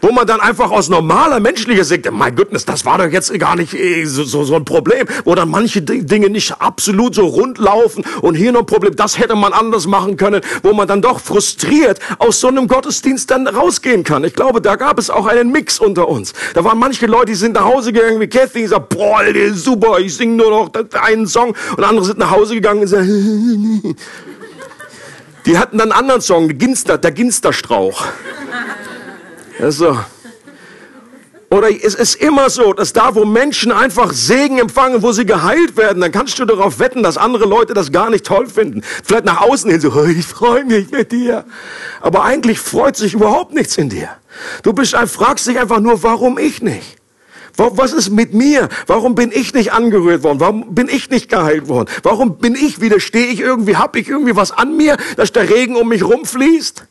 wo 0.02 0.10
man 0.10 0.26
dann 0.26 0.40
einfach 0.40 0.70
aus 0.72 0.88
normaler 0.88 1.38
menschlicher 1.38 1.84
Sicht, 1.84 2.10
mein 2.10 2.34
Goodness, 2.34 2.64
das 2.64 2.84
war 2.84 2.98
doch 2.98 3.06
jetzt 3.06 3.32
gar 3.38 3.54
nicht 3.54 3.72
äh, 3.72 4.04
so, 4.04 4.24
so, 4.24 4.42
so 4.42 4.56
ein 4.56 4.64
Problem, 4.64 5.06
wo 5.24 5.36
dann 5.36 5.48
manche 5.48 5.80
Dinge 5.80 6.28
nicht 6.28 6.60
absolut 6.60 7.14
so 7.14 7.24
rund 7.24 7.58
laufen 7.58 8.04
und 8.20 8.34
hier 8.34 8.50
noch 8.50 8.60
ein 8.60 8.66
Problem, 8.66 8.96
das 8.96 9.18
hätte 9.18 9.36
man 9.36 9.52
anders 9.52 9.86
machen 9.86 10.16
können, 10.16 10.42
wo 10.64 10.72
man 10.72 10.88
dann 10.88 11.02
doch 11.02 11.20
frustriert 11.20 12.00
aus 12.18 12.40
so 12.40 12.48
einem 12.48 12.66
Gottesdienst 12.66 13.30
dann 13.30 13.46
rausgehen 13.46 14.02
kann. 14.02 14.24
Ich 14.24 14.34
glaube, 14.34 14.60
da 14.60 14.74
gab 14.74 14.98
es 14.98 15.08
auch 15.08 15.26
einen 15.26 15.52
Mix 15.52 15.78
unter 15.78 16.08
uns. 16.08 16.32
Da 16.54 16.64
waren 16.64 16.78
manche 16.78 17.06
Leute, 17.06 17.26
die 17.26 17.34
sind 17.36 17.52
nach 17.52 17.64
Hause 17.64 17.92
gegangen 17.92 18.20
wie 18.20 18.26
Kathy, 18.26 18.60
die 18.60 18.66
sagt, 18.66 18.88
boah, 18.88 19.20
super, 19.54 20.00
ich 20.00 20.16
singe 20.16 20.34
nur 20.34 20.50
noch 20.50 20.70
einen 21.00 21.28
Song 21.28 21.54
und 21.76 21.84
andere 21.84 22.04
sind 22.04 22.18
nach 22.18 22.32
Hause 22.32 22.54
gegangen 22.54 22.80
und 22.80 22.88
sagen, 22.88 23.96
die 25.46 25.58
hatten 25.58 25.78
dann 25.78 25.92
einen 25.92 26.00
anderen 26.00 26.20
Song, 26.20 26.48
der 26.48 26.56
Ginster, 26.56 26.98
der 26.98 27.12
Ginsterstrauch. 27.12 28.04
Also, 29.62 29.96
oder 31.50 31.68
es 31.70 31.94
ist 31.94 32.16
immer 32.16 32.50
so, 32.50 32.72
dass 32.72 32.92
da, 32.92 33.14
wo 33.14 33.24
Menschen 33.24 33.70
einfach 33.70 34.12
Segen 34.12 34.58
empfangen, 34.58 35.02
wo 35.02 35.12
sie 35.12 35.24
geheilt 35.24 35.76
werden, 35.76 36.00
dann 36.00 36.10
kannst 36.10 36.38
du 36.40 36.44
darauf 36.46 36.80
wetten, 36.80 37.04
dass 37.04 37.16
andere 37.16 37.44
Leute 37.44 37.72
das 37.72 37.92
gar 37.92 38.10
nicht 38.10 38.26
toll 38.26 38.48
finden. 38.48 38.82
Vielleicht 39.04 39.24
nach 39.24 39.42
außen 39.42 39.70
hin 39.70 39.80
so, 39.80 40.04
ich 40.06 40.26
freue 40.26 40.64
mich 40.64 40.90
mit 40.90 41.12
dir. 41.12 41.44
Aber 42.00 42.24
eigentlich 42.24 42.58
freut 42.58 42.96
sich 42.96 43.14
überhaupt 43.14 43.54
nichts 43.54 43.76
in 43.76 43.88
dir. 43.88 44.08
Du 44.64 44.72
bist, 44.72 44.96
fragst 44.96 45.46
dich 45.46 45.60
einfach 45.60 45.78
nur, 45.78 46.02
warum 46.02 46.38
ich 46.38 46.60
nicht? 46.60 46.96
Was 47.56 47.92
ist 47.92 48.10
mit 48.10 48.34
mir? 48.34 48.68
Warum 48.88 49.14
bin 49.14 49.30
ich 49.30 49.54
nicht 49.54 49.72
angerührt 49.72 50.24
worden? 50.24 50.40
Warum 50.40 50.74
bin 50.74 50.88
ich 50.88 51.10
nicht 51.10 51.28
geheilt 51.28 51.68
worden? 51.68 51.88
Warum 52.02 52.38
bin 52.38 52.56
ich 52.56 52.80
wieder, 52.80 52.98
stehe 52.98 53.26
ich 53.26 53.40
irgendwie, 53.40 53.76
hab 53.76 53.94
ich 53.94 54.08
irgendwie 54.08 54.34
was 54.34 54.50
an 54.50 54.76
mir, 54.76 54.96
dass 55.16 55.30
der 55.30 55.48
Regen 55.48 55.76
um 55.76 55.88
mich 55.88 56.02
rumfließt? 56.02 56.86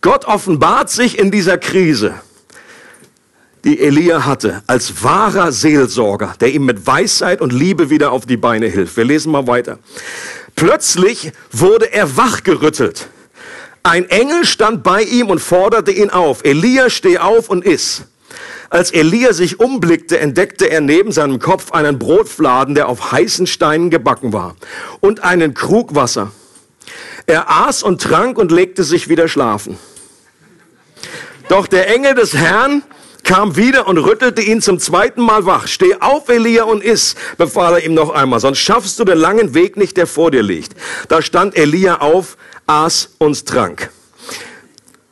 Gott 0.00 0.24
offenbart 0.24 0.88
sich 0.88 1.18
in 1.18 1.30
dieser 1.30 1.58
Krise, 1.58 2.14
die 3.64 3.80
Elia 3.80 4.24
hatte, 4.24 4.62
als 4.66 5.02
wahrer 5.02 5.52
Seelsorger, 5.52 6.34
der 6.40 6.52
ihm 6.54 6.64
mit 6.64 6.86
Weisheit 6.86 7.42
und 7.42 7.52
Liebe 7.52 7.90
wieder 7.90 8.10
auf 8.10 8.24
die 8.24 8.38
Beine 8.38 8.66
hilft. 8.66 8.96
Wir 8.96 9.04
lesen 9.04 9.30
mal 9.30 9.46
weiter. 9.46 9.78
Plötzlich 10.56 11.32
wurde 11.52 11.92
er 11.92 12.16
wachgerüttelt. 12.16 13.08
Ein 13.82 14.08
Engel 14.08 14.46
stand 14.46 14.82
bei 14.82 15.02
ihm 15.02 15.28
und 15.28 15.38
forderte 15.38 15.90
ihn 15.90 16.08
auf. 16.08 16.44
Elia, 16.44 16.88
steh 16.88 17.18
auf 17.18 17.50
und 17.50 17.64
iss. 17.64 18.04
Als 18.70 18.92
Elia 18.92 19.34
sich 19.34 19.60
umblickte, 19.60 20.18
entdeckte 20.18 20.70
er 20.70 20.80
neben 20.80 21.12
seinem 21.12 21.40
Kopf 21.40 21.72
einen 21.72 21.98
Brotfladen, 21.98 22.74
der 22.74 22.88
auf 22.88 23.12
heißen 23.12 23.46
Steinen 23.46 23.90
gebacken 23.90 24.32
war, 24.32 24.56
und 25.00 25.24
einen 25.24 25.52
Krug 25.52 25.94
Wasser. 25.94 26.30
Er 27.26 27.50
aß 27.50 27.82
und 27.82 28.00
trank 28.00 28.38
und 28.38 28.50
legte 28.50 28.84
sich 28.84 29.08
wieder 29.08 29.28
schlafen. 29.28 29.76
Doch 31.50 31.66
der 31.66 31.92
Engel 31.92 32.14
des 32.14 32.32
Herrn 32.32 32.84
kam 33.24 33.56
wieder 33.56 33.88
und 33.88 33.98
rüttelte 33.98 34.40
ihn 34.40 34.62
zum 34.62 34.78
zweiten 34.78 35.20
Mal 35.20 35.46
wach. 35.46 35.66
Steh 35.66 35.96
auf, 35.98 36.28
Elia, 36.28 36.62
und 36.62 36.80
iss, 36.80 37.16
befahl 37.38 37.74
er 37.74 37.84
ihm 37.84 37.92
noch 37.92 38.10
einmal, 38.10 38.38
sonst 38.38 38.60
schaffst 38.60 39.00
du 39.00 39.04
den 39.04 39.18
langen 39.18 39.52
Weg 39.52 39.76
nicht, 39.76 39.96
der 39.96 40.06
vor 40.06 40.30
dir 40.30 40.44
liegt. 40.44 40.76
Da 41.08 41.20
stand 41.20 41.56
Elia 41.56 42.02
auf, 42.02 42.36
aß 42.68 43.16
und 43.18 43.46
trank. 43.46 43.90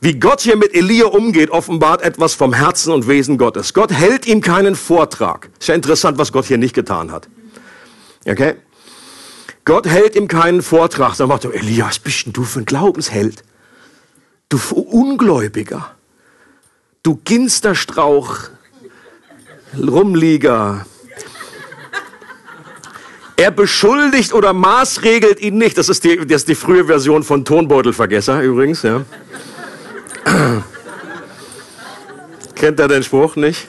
Wie 0.01 0.21
Gott 0.21 0.41
hier 0.41 0.57
mit 0.57 0.77
Elia 0.77 1.07
umgeht, 1.07 1.51
offenbart 1.51 2.03
etwas 2.03 2.35
vom 2.35 2.53
Herzen 2.53 2.93
und 2.93 3.09
Wesen 3.09 3.37
Gottes. 3.37 3.75
Gott 3.75 3.93
hält 3.93 4.25
ihm 4.25 4.41
keinen 4.41 4.77
Vortrag. 4.77 5.51
Ist 5.59 5.67
ja 5.67 5.75
interessant, 5.75 6.19
was 6.19 6.31
Gott 6.31 6.45
hier 6.45 6.59
nicht 6.59 6.73
getan 6.73 7.11
hat. 7.11 7.29
Okay? 8.25 8.55
Gott 9.65 9.89
hält 9.89 10.15
ihm 10.15 10.29
keinen 10.29 10.63
Vortrag. 10.63 11.17
Dann 11.17 11.27
macht 11.27 11.47
er, 11.47 11.55
Elia, 11.55 11.89
was 11.89 11.99
bist 11.99 12.27
denn 12.27 12.33
du 12.33 12.45
für 12.45 12.61
ein 12.61 12.65
Glaubensheld? 12.65 13.43
Du 14.49 14.61
Ungläubiger. 14.73 15.98
Du 17.03 17.21
Ginsterstrauch, 17.25 18.51
Rumlieger. 19.77 20.87
Er 23.37 23.51
beschuldigt 23.53 24.33
oder 24.35 24.53
maßregelt 24.53 25.41
ihn 25.41 25.59
nicht. 25.59 25.79
Das 25.79 25.89
ist 25.89 26.03
die, 26.03 26.17
das 26.17 26.43
ist 26.43 26.49
die 26.49 26.57
frühe 26.57 26.85
Version 26.85 27.23
von 27.23 27.45
Tonbeutelvergesser 27.45 28.43
übrigens. 28.43 28.83
Ja. 28.83 29.05
Kennt 32.57 32.81
er 32.81 32.89
den 32.89 33.05
Spruch 33.05 33.37
nicht? 33.37 33.69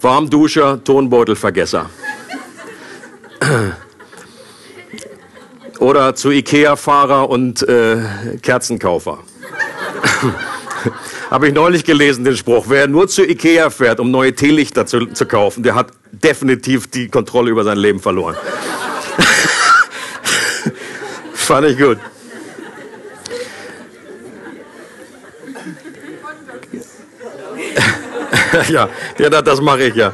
Warmduscher, 0.00 0.82
Tonbeutelvergesser. 0.82 1.90
Oder 5.78 6.14
zu 6.14 6.30
Ikea-Fahrer 6.30 7.28
und 7.28 7.62
äh, 7.68 7.98
Kerzenkaufer. 8.40 9.18
Habe 11.30 11.48
ich 11.48 11.54
neulich 11.54 11.84
gelesen, 11.84 12.24
den 12.24 12.36
Spruch. 12.36 12.66
Wer 12.68 12.88
nur 12.88 13.08
zu 13.08 13.24
Ikea 13.24 13.70
fährt, 13.70 14.00
um 14.00 14.10
neue 14.10 14.34
Teelichter 14.34 14.84
zu, 14.86 15.06
zu 15.06 15.24
kaufen, 15.26 15.62
der 15.62 15.74
hat 15.74 15.92
definitiv 16.12 16.88
die 16.88 17.08
Kontrolle 17.08 17.50
über 17.50 17.64
sein 17.64 17.78
Leben 17.78 18.00
verloren. 18.00 18.36
Fand 21.34 21.66
ich 21.66 21.78
gut. 21.78 21.98
ja, 28.68 28.88
ja, 29.18 29.42
das 29.42 29.60
mache 29.60 29.84
ich 29.84 29.94
ja. 29.94 30.12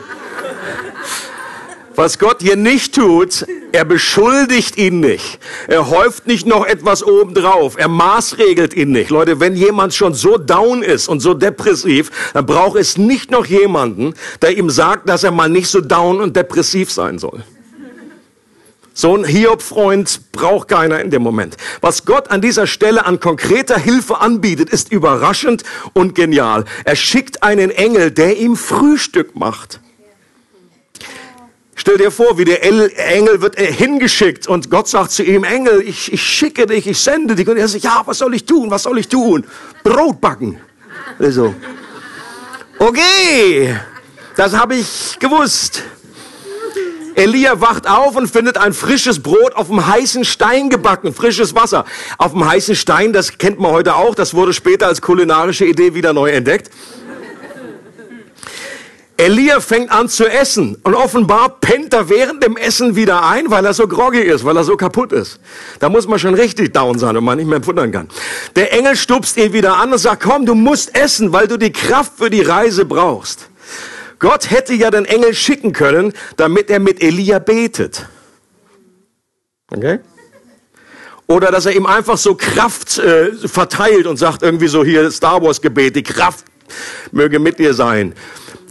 Was 1.94 2.18
Gott 2.18 2.38
hier 2.40 2.57
nicht 2.57 2.94
tut, 2.94 3.46
er 3.72 3.85
beschuldigt 3.85 4.76
ihn 4.79 5.00
nicht. 5.00 5.38
Er 5.68 5.90
häuft 5.90 6.26
nicht 6.26 6.46
noch 6.46 6.66
etwas 6.66 7.02
obendrauf. 7.02 7.79
Er 7.79 7.88
maßregelt 7.88 8.74
ihn 8.74 8.92
nicht. 8.92 9.11
Leute, 9.11 9.40
wenn 9.40 9.55
jemand 9.55 9.94
schon 9.94 10.14
so 10.14 10.38
down 10.38 10.83
ist 10.83 11.09
und 11.09 11.20
so 11.20 11.35
depressiv, 11.35 12.11
dann 12.35 12.46
braucht 12.46 12.79
es 12.79 12.96
nicht 12.96 13.31
noch 13.31 13.46
jemanden, 13.46 14.14
der 14.42 14.57
ihm 14.57 14.70
sagt, 14.70 15.09
dass 15.09 15.24
er 15.24 15.31
mal 15.31 15.48
nicht 15.48 15.68
so 15.68 15.81
down 15.81 16.20
und 16.20 16.37
depressiv 16.37 16.90
sein 16.90 17.18
soll. 17.18 17.44
So 18.98 19.14
ein 19.14 19.26
Hiob-Freund 19.26 20.33
braucht 20.33 20.68
keiner 20.68 21.00
in 21.00 21.11
dem 21.11 21.20
Moment. 21.20 21.59
Was 21.83 22.07
Gott 22.07 22.31
an 22.31 22.40
dieser 22.40 22.66
Stelle 22.66 23.05
an 23.05 23.20
konkreter 23.20 23.79
Hilfe 23.79 24.22
anbietet, 24.22 24.70
ist 24.70 24.90
überraschend 24.90 25.64
und 25.92 26.14
genial. 26.14 26.64
Er 26.87 26.96
schickt 26.96 27.42
einen 27.42 27.70
Engel, 27.70 28.11
der 28.11 28.38
ihm 28.38 28.57
Frühstück 28.57 29.37
macht. 29.37 29.81
Stell 31.87 31.99
dir 31.99 32.11
vor, 32.11 32.37
wie 32.37 32.44
der 32.44 32.64
Engel 32.64 33.40
wird 33.40 33.61
hingeschickt 33.61 34.49
und 34.49 34.72
Gott 34.72 34.88
sagt 34.88 35.12
zu 35.12 35.22
ihm, 35.22 35.44
Engel, 35.44 35.83
ich, 35.83 36.12
ich 36.12 36.20
schicke 36.20 36.66
dich, 36.66 36.85
ich 36.88 36.99
sende 36.99 37.37
dich. 37.37 37.46
Und 37.46 37.59
er 37.59 37.68
sagt, 37.68 37.85
ja, 37.85 38.03
was 38.05 38.18
soll 38.18 38.35
ich 38.35 38.44
tun, 38.44 38.72
was 38.72 38.83
soll 38.83 38.99
ich 38.99 39.07
tun? 39.07 39.44
Brot 39.85 40.20
backen. 40.20 40.59
Also, 41.16 41.55
okay, 42.81 43.77
das 44.35 44.53
habe 44.53 44.75
ich 44.75 45.16
gewusst. 45.20 45.85
Elia 47.14 47.61
wacht 47.61 47.88
auf 47.88 48.16
und 48.16 48.27
findet 48.27 48.59
ein 48.59 48.72
frisches 48.72 49.22
Brot 49.22 49.55
auf 49.55 49.68
dem 49.68 49.87
heißen 49.87 50.25
Stein 50.25 50.70
gebacken, 50.70 51.14
frisches 51.14 51.55
Wasser. 51.55 51.85
Auf 52.18 52.33
dem 52.33 52.44
heißen 52.44 52.75
Stein, 52.75 53.12
das 53.12 53.38
kennt 53.38 53.61
man 53.61 53.70
heute 53.70 53.94
auch, 53.94 54.16
das 54.16 54.35
wurde 54.35 54.53
später 54.53 54.88
als 54.88 55.01
kulinarische 55.01 55.64
Idee 55.64 55.94
wieder 55.94 56.12
neu 56.12 56.33
entdeckt. 56.33 56.68
Elia 59.18 59.61
fängt 59.61 59.90
an 59.90 60.09
zu 60.09 60.26
essen 60.26 60.76
und 60.83 60.94
offenbar 60.94 61.48
pennt 61.61 61.94
er 61.94 62.11
während 62.11 62.42
dem 62.42 62.57
Essen 62.57 62.96
wieder 62.96 63.26
ein, 63.26 63.50
weil 63.50 63.64
er 63.64 63.72
so 63.72 63.88
groggy 63.88 64.20
ist, 64.20 64.44
weil 64.44 64.57
er 64.57 64.64
so 64.64 64.76
kaputt 64.76 65.12
ist. 65.12 65.40
Da 65.79 65.88
muss 65.88 66.07
man 66.07 66.18
schon 66.18 66.35
richtig 66.35 66.74
down 66.74 66.98
sein, 66.98 67.14
wenn 67.16 67.24
man 67.24 67.38
nicht 67.38 67.48
mehr 67.48 67.62
futtern 67.62 67.92
kann. 67.92 68.09
Der 68.57 68.74
Engel 68.74 68.94
stupst 68.94 69.38
ihn 69.38 69.55
wieder 69.55 69.79
an 69.79 69.92
und 69.92 69.98
sagt, 69.98 70.22
komm, 70.22 70.44
du 70.44 70.55
musst 70.55 70.94
essen, 70.94 71.33
weil 71.33 71.48
du 71.48 71.57
die 71.57 71.72
Kraft 71.72 72.12
für 72.18 72.29
die 72.29 72.42
Reise 72.42 72.85
brauchst. 72.85 73.48
Gott 74.18 74.50
hätte 74.50 74.74
ja 74.74 74.90
den 74.90 75.07
Engel 75.07 75.35
schicken 75.35 75.72
können, 75.72 76.12
damit 76.37 76.68
er 76.68 76.79
mit 76.79 77.02
Elia 77.02 77.38
betet. 77.38 78.07
Okay? 79.70 80.00
Oder 81.26 81.50
dass 81.50 81.64
er 81.64 81.74
ihm 81.74 81.87
einfach 81.87 82.18
so 82.18 82.35
Kraft 82.35 82.98
äh, 82.98 83.33
verteilt 83.33 84.07
und 84.07 84.18
sagt 84.18 84.42
irgendwie 84.42 84.68
so 84.68 84.85
hier 84.85 85.11
Star 85.11 85.42
Wars 85.42 85.61
Gebet, 85.61 85.96
die 85.96 86.02
Kraft 86.02 86.44
möge 87.12 87.38
mit 87.38 87.59
dir 87.59 87.72
sein 87.72 88.14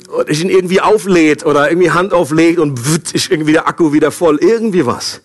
und 0.07 0.29
ich 0.29 0.41
ihn 0.41 0.49
irgendwie 0.49 0.81
auflädt 0.81 1.45
oder 1.45 1.69
irgendwie 1.69 1.91
Hand 1.91 2.13
auflegt 2.13 2.59
und 2.59 2.91
wut, 2.91 3.11
ist 3.13 3.31
irgendwie 3.31 3.53
der 3.53 3.67
Akku 3.67 3.93
wieder 3.93 4.11
voll, 4.11 4.37
irgendwie 4.39 4.85
was. 4.85 5.21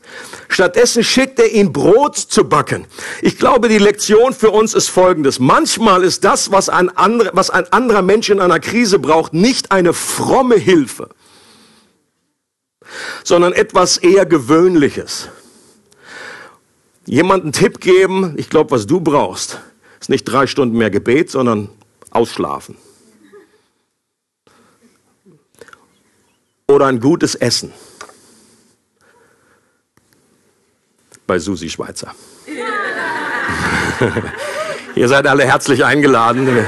Stattdessen 0.48 1.04
schickt 1.04 1.38
er 1.38 1.50
ihn 1.50 1.72
Brot 1.72 2.16
zu 2.16 2.44
backen. 2.44 2.86
Ich 3.22 3.38
glaube, 3.38 3.68
die 3.68 3.78
Lektion 3.78 4.32
für 4.32 4.50
uns 4.50 4.74
ist 4.74 4.88
folgendes. 4.88 5.38
Manchmal 5.38 6.02
ist 6.02 6.24
das, 6.24 6.50
was 6.50 6.68
ein, 6.68 6.88
anderer, 6.96 7.30
was 7.34 7.50
ein 7.50 7.70
anderer 7.72 8.02
Mensch 8.02 8.30
in 8.30 8.40
einer 8.40 8.60
Krise 8.60 8.98
braucht, 8.98 9.32
nicht 9.34 9.70
eine 9.70 9.92
fromme 9.92 10.56
Hilfe, 10.56 11.10
sondern 13.22 13.52
etwas 13.52 13.98
eher 13.98 14.26
Gewöhnliches. 14.26 15.28
Jemanden 17.06 17.52
Tipp 17.52 17.80
geben, 17.80 18.34
ich 18.36 18.50
glaube, 18.50 18.70
was 18.70 18.86
du 18.86 19.00
brauchst, 19.00 19.60
ist 20.00 20.10
nicht 20.10 20.24
drei 20.24 20.46
Stunden 20.46 20.76
mehr 20.78 20.90
Gebet, 20.90 21.30
sondern 21.30 21.70
ausschlafen. 22.10 22.76
Oder 26.70 26.86
ein 26.86 27.00
gutes 27.00 27.34
Essen. 27.34 27.72
Bei 31.26 31.38
Susi 31.38 31.68
Schweizer. 31.68 32.14
Ihr 34.94 35.08
seid 35.08 35.26
alle 35.26 35.44
herzlich 35.44 35.84
eingeladen. 35.84 36.48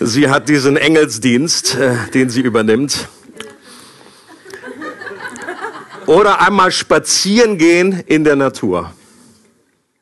Sie 0.00 0.28
hat 0.28 0.48
diesen 0.48 0.76
Engelsdienst, 0.76 1.74
äh, 1.76 1.96
den 2.12 2.28
sie 2.30 2.40
übernimmt. 2.42 3.08
Oder 6.06 6.40
einmal 6.40 6.70
spazieren 6.70 7.58
gehen 7.58 8.00
in 8.06 8.24
der 8.24 8.36
Natur. 8.36 8.92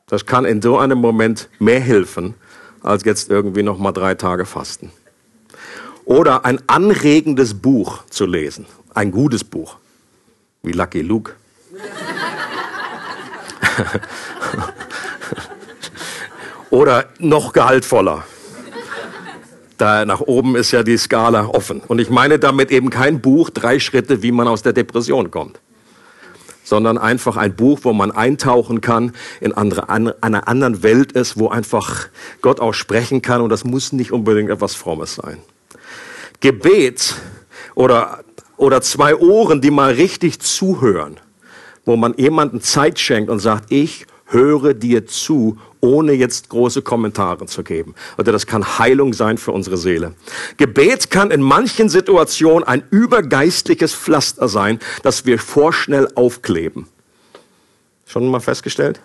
Das 0.07 0.27
kann 0.27 0.45
in 0.45 0.61
so 0.61 0.79
einem 0.79 0.99
Moment 0.99 1.49
mehr 1.59 1.81
helfen, 1.81 2.35
als 2.83 3.05
jetzt 3.05 3.31
irgendwie 3.31 3.63
noch 3.63 3.79
mal 3.79 3.93
drei 3.93 4.15
Tage 4.15 4.45
fasten 4.47 4.93
oder 6.05 6.45
ein 6.45 6.61
anregendes 6.67 7.55
Buch 7.55 8.05
zu 8.11 8.27
lesen. 8.27 8.67
Ein 8.95 9.11
gutes 9.11 9.45
Buch. 9.45 9.77
Wie 10.63 10.73
Lucky 10.73 11.03
Luke. 11.03 11.33
oder 16.71 17.07
noch 17.19 17.53
gehaltvoller. 17.53 18.25
Da 19.79 20.05
nach 20.05 20.21
oben 20.21 20.55
ist 20.55 20.71
ja 20.71 20.83
die 20.85 20.97
Skala 20.97 21.47
offen. 21.47 21.81
Und 21.81 21.99
ich 21.99 22.09
meine 22.09 22.39
damit 22.39 22.71
eben 22.71 22.91
kein 22.91 23.21
Buch, 23.21 23.51
drei 23.51 23.81
Schritte, 23.81 24.23
wie 24.23 24.31
man 24.33 24.47
aus 24.47 24.63
der 24.63 24.73
Depression 24.73 25.31
kommt. 25.31 25.61
Sondern 26.63 26.97
einfach 26.97 27.37
ein 27.37 27.57
Buch, 27.57 27.81
wo 27.83 27.93
man 27.93 28.11
eintauchen 28.11 28.81
kann 28.81 29.13
in 29.41 29.53
andere, 29.53 29.89
einer 29.89 30.49
anderen 30.49 30.83
Welt 30.83 31.13
ist, 31.13 31.39
wo 31.39 31.49
einfach 31.49 32.07
Gott 32.41 32.61
auch 32.61 32.73
sprechen 32.73 33.21
kann. 33.21 33.41
Und 33.41 33.51
das 33.51 33.65
muss 33.65 33.93
nicht 33.93 34.13
unbedingt 34.13 34.51
etwas 34.51 34.75
Frommes 34.75 35.17
sein. 35.17 35.39
Gebet 36.41 37.17
oder, 37.75 38.25
oder 38.57 38.81
zwei 38.83 39.17
Ohren, 39.17 39.61
die 39.61 39.71
mal 39.71 39.93
richtig 39.93 40.41
zuhören, 40.41 41.19
wo 41.85 41.97
man 41.97 42.15
jemanden 42.17 42.61
Zeit 42.61 42.99
schenkt 42.99 43.31
und 43.31 43.41
sagt, 43.41 43.71
ich 43.71 44.07
höre 44.27 44.75
dir 44.75 45.07
zu, 45.07 45.59
ohne 45.81 46.13
jetzt 46.13 46.49
große 46.49 46.83
Kommentare 46.83 47.47
zu 47.47 47.63
geben. 47.63 47.95
Oder 48.17 48.33
das 48.33 48.47
kann 48.47 48.79
Heilung 48.79 49.13
sein 49.13 49.39
für 49.39 49.53
unsere 49.53 49.77
Seele. 49.77 50.15
Gebet 50.57 51.11
kann 51.11 51.31
in 51.31 51.43
manchen 51.43 51.89
Situationen 51.89 52.65
ein 52.65 52.83
übergeistliches 52.91 53.95
Pflaster 53.95 54.49
sein, 54.49 54.79
das 55.03 55.27
wir 55.27 55.39
vorschnell 55.39 56.09
aufkleben. 56.15 56.87
Schon 58.07 58.29
mal 58.29 58.41
festgestellt? 58.41 59.01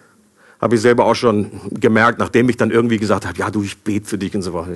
Habe 0.62 0.76
ich 0.76 0.82
selber 0.82 1.06
auch 1.06 1.16
schon 1.16 1.52
gemerkt, 1.72 2.20
nachdem 2.20 2.50
ich 2.50 2.58
dann 2.58 2.72
irgendwie 2.72 2.98
gesagt 2.98 3.26
habe, 3.26 3.38
ja 3.38 3.50
du, 3.50 3.64
ich 3.64 3.78
bete 3.78 4.08
für 4.08 4.18
dich 4.18 4.36
und 4.36 4.42
so 4.42 4.54
weiter. 4.54 4.74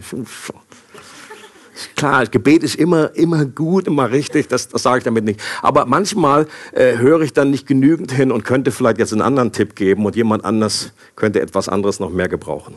Klar, 1.95 2.27
Gebet 2.27 2.63
ist 2.63 2.75
immer, 2.75 3.15
immer 3.15 3.45
gut, 3.45 3.87
immer 3.87 4.11
richtig, 4.11 4.47
das, 4.47 4.69
das 4.69 4.83
sage 4.83 4.99
ich 4.99 5.03
damit 5.03 5.23
nicht. 5.23 5.41
Aber 5.61 5.85
manchmal 5.85 6.47
äh, 6.71 6.97
höre 6.97 7.21
ich 7.21 7.33
dann 7.33 7.49
nicht 7.49 7.67
genügend 7.67 8.11
hin 8.11 8.31
und 8.31 8.43
könnte 8.43 8.71
vielleicht 8.71 8.99
jetzt 8.99 9.11
einen 9.11 9.21
anderen 9.21 9.51
Tipp 9.51 9.75
geben 9.75 10.05
und 10.05 10.15
jemand 10.15 10.45
anders 10.45 10.93
könnte 11.15 11.41
etwas 11.41 11.69
anderes 11.69 11.99
noch 11.99 12.11
mehr 12.11 12.29
gebrauchen. 12.29 12.75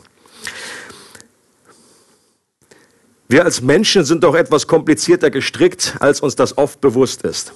Wir 3.29 3.43
als 3.43 3.61
Menschen 3.61 4.05
sind 4.05 4.23
doch 4.23 4.35
etwas 4.35 4.67
komplizierter 4.67 5.29
gestrickt, 5.29 5.95
als 5.99 6.21
uns 6.21 6.35
das 6.35 6.57
oft 6.57 6.79
bewusst 6.79 7.23
ist. 7.23 7.53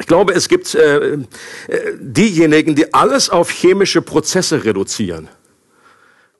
Ich 0.00 0.06
glaube, 0.06 0.32
es 0.32 0.48
gibt 0.48 0.74
äh, 0.74 1.12
äh, 1.12 1.18
diejenigen, 2.00 2.74
die 2.74 2.92
alles 2.92 3.30
auf 3.30 3.50
chemische 3.50 4.02
Prozesse 4.02 4.64
reduzieren 4.64 5.28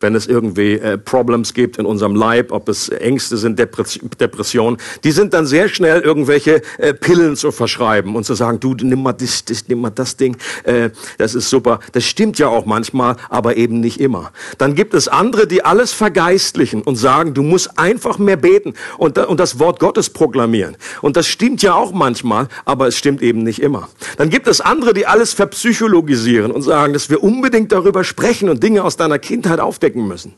wenn 0.00 0.14
es 0.14 0.26
irgendwie 0.26 0.72
äh, 0.72 0.98
Problems 0.98 1.54
gibt 1.54 1.78
in 1.78 1.86
unserem 1.86 2.16
Leib, 2.16 2.52
ob 2.52 2.68
es 2.68 2.88
Ängste 2.88 3.36
sind, 3.36 3.58
Depressionen, 3.58 4.78
die 5.04 5.12
sind 5.12 5.34
dann 5.34 5.46
sehr 5.46 5.68
schnell 5.68 6.00
irgendwelche 6.00 6.62
äh, 6.78 6.94
Pillen 6.94 7.36
zu 7.36 7.52
verschreiben 7.52 8.16
und 8.16 8.24
zu 8.24 8.34
sagen, 8.34 8.58
du 8.60 8.74
nimm 8.74 9.02
mal 9.02 9.12
das, 9.12 9.44
das 9.44 9.68
nimm 9.68 9.82
mal 9.82 9.90
das 9.90 10.16
Ding, 10.16 10.36
äh, 10.64 10.90
das 11.18 11.34
ist 11.34 11.50
super. 11.50 11.80
Das 11.92 12.04
stimmt 12.04 12.38
ja 12.38 12.48
auch 12.48 12.64
manchmal, 12.64 13.16
aber 13.28 13.56
eben 13.56 13.80
nicht 13.80 14.00
immer. 14.00 14.32
Dann 14.58 14.74
gibt 14.74 14.94
es 14.94 15.06
andere, 15.06 15.46
die 15.46 15.64
alles 15.64 15.92
vergeistlichen 15.92 16.82
und 16.82 16.96
sagen, 16.96 17.34
du 17.34 17.42
musst 17.42 17.78
einfach 17.78 18.18
mehr 18.18 18.36
beten 18.36 18.74
und, 18.96 19.18
und 19.18 19.38
das 19.38 19.58
Wort 19.58 19.80
Gottes 19.80 20.10
proklamieren. 20.10 20.76
Und 21.02 21.16
das 21.16 21.26
stimmt 21.26 21.62
ja 21.62 21.74
auch 21.74 21.92
manchmal, 21.92 22.48
aber 22.64 22.88
es 22.88 22.96
stimmt 22.96 23.20
eben 23.22 23.42
nicht 23.42 23.60
immer. 23.60 23.88
Dann 24.16 24.30
gibt 24.30 24.46
es 24.46 24.62
andere, 24.62 24.94
die 24.94 25.06
alles 25.06 25.34
verpsychologisieren 25.34 26.50
und 26.50 26.62
sagen, 26.62 26.94
dass 26.94 27.10
wir 27.10 27.22
unbedingt 27.22 27.70
darüber 27.72 28.02
sprechen 28.02 28.48
und 28.48 28.62
Dinge 28.62 28.82
aus 28.82 28.96
deiner 28.96 29.18
Kindheit 29.18 29.60
aufdecken 29.60 29.89
stecken 29.90 30.06
müssen. 30.06 30.34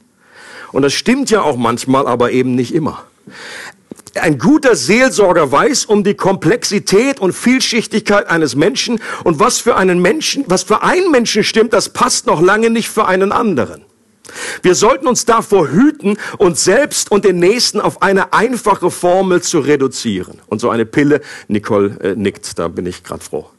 Und 0.73 0.83
das 0.83 0.95
stimmt 0.95 1.31
ja 1.31 1.43
auch 1.43 1.57
manchmal, 1.57 2.07
aber 2.07 2.33
eben 2.33 2.55
nicht 2.55 2.75
immer. 2.75 3.05
Ein 4.15 4.39
guter 4.39 4.75
Seelsorger 4.75 5.53
weiß 5.53 5.87
um 5.87 6.05
die 6.05 6.15
Komplexität 6.15 7.21
und 7.21 7.33
Vielschichtigkeit 7.35 8.29
eines 8.29 8.55
Menschen 8.57 9.01
und 9.25 9.39
was 9.39 9.59
für 9.59 9.77
einen 9.77 10.01
Menschen, 10.01 10.45
was 10.49 10.63
für 10.63 10.83
einen 10.83 11.11
Menschen 11.11 11.45
stimmt, 11.45 11.73
das 11.73 11.91
passt 11.91 12.27
noch 12.27 12.41
lange 12.41 12.71
nicht 12.71 12.89
für 12.89 13.07
einen 13.07 13.33
anderen. 13.33 13.85
Wir 14.63 14.75
sollten 14.75 15.07
uns 15.07 15.27
davor 15.27 15.69
hüten, 15.69 16.17
uns 16.39 16.65
selbst 16.65 17.11
und 17.11 17.25
den 17.25 17.39
Nächsten 17.39 17.81
auf 17.81 18.01
eine 18.01 18.33
einfache 18.33 18.91
Formel 18.91 19.43
zu 19.43 19.59
reduzieren. 19.61 20.41
Und 20.47 20.61
so 20.61 20.71
eine 20.71 20.87
Pille, 20.87 21.21
Nicole 21.49 21.99
äh, 22.01 22.15
nickt, 22.15 22.59
da 22.59 22.69
bin 22.69 22.87
ich 22.87 23.03
gerade 23.03 23.23
froh. 23.23 23.51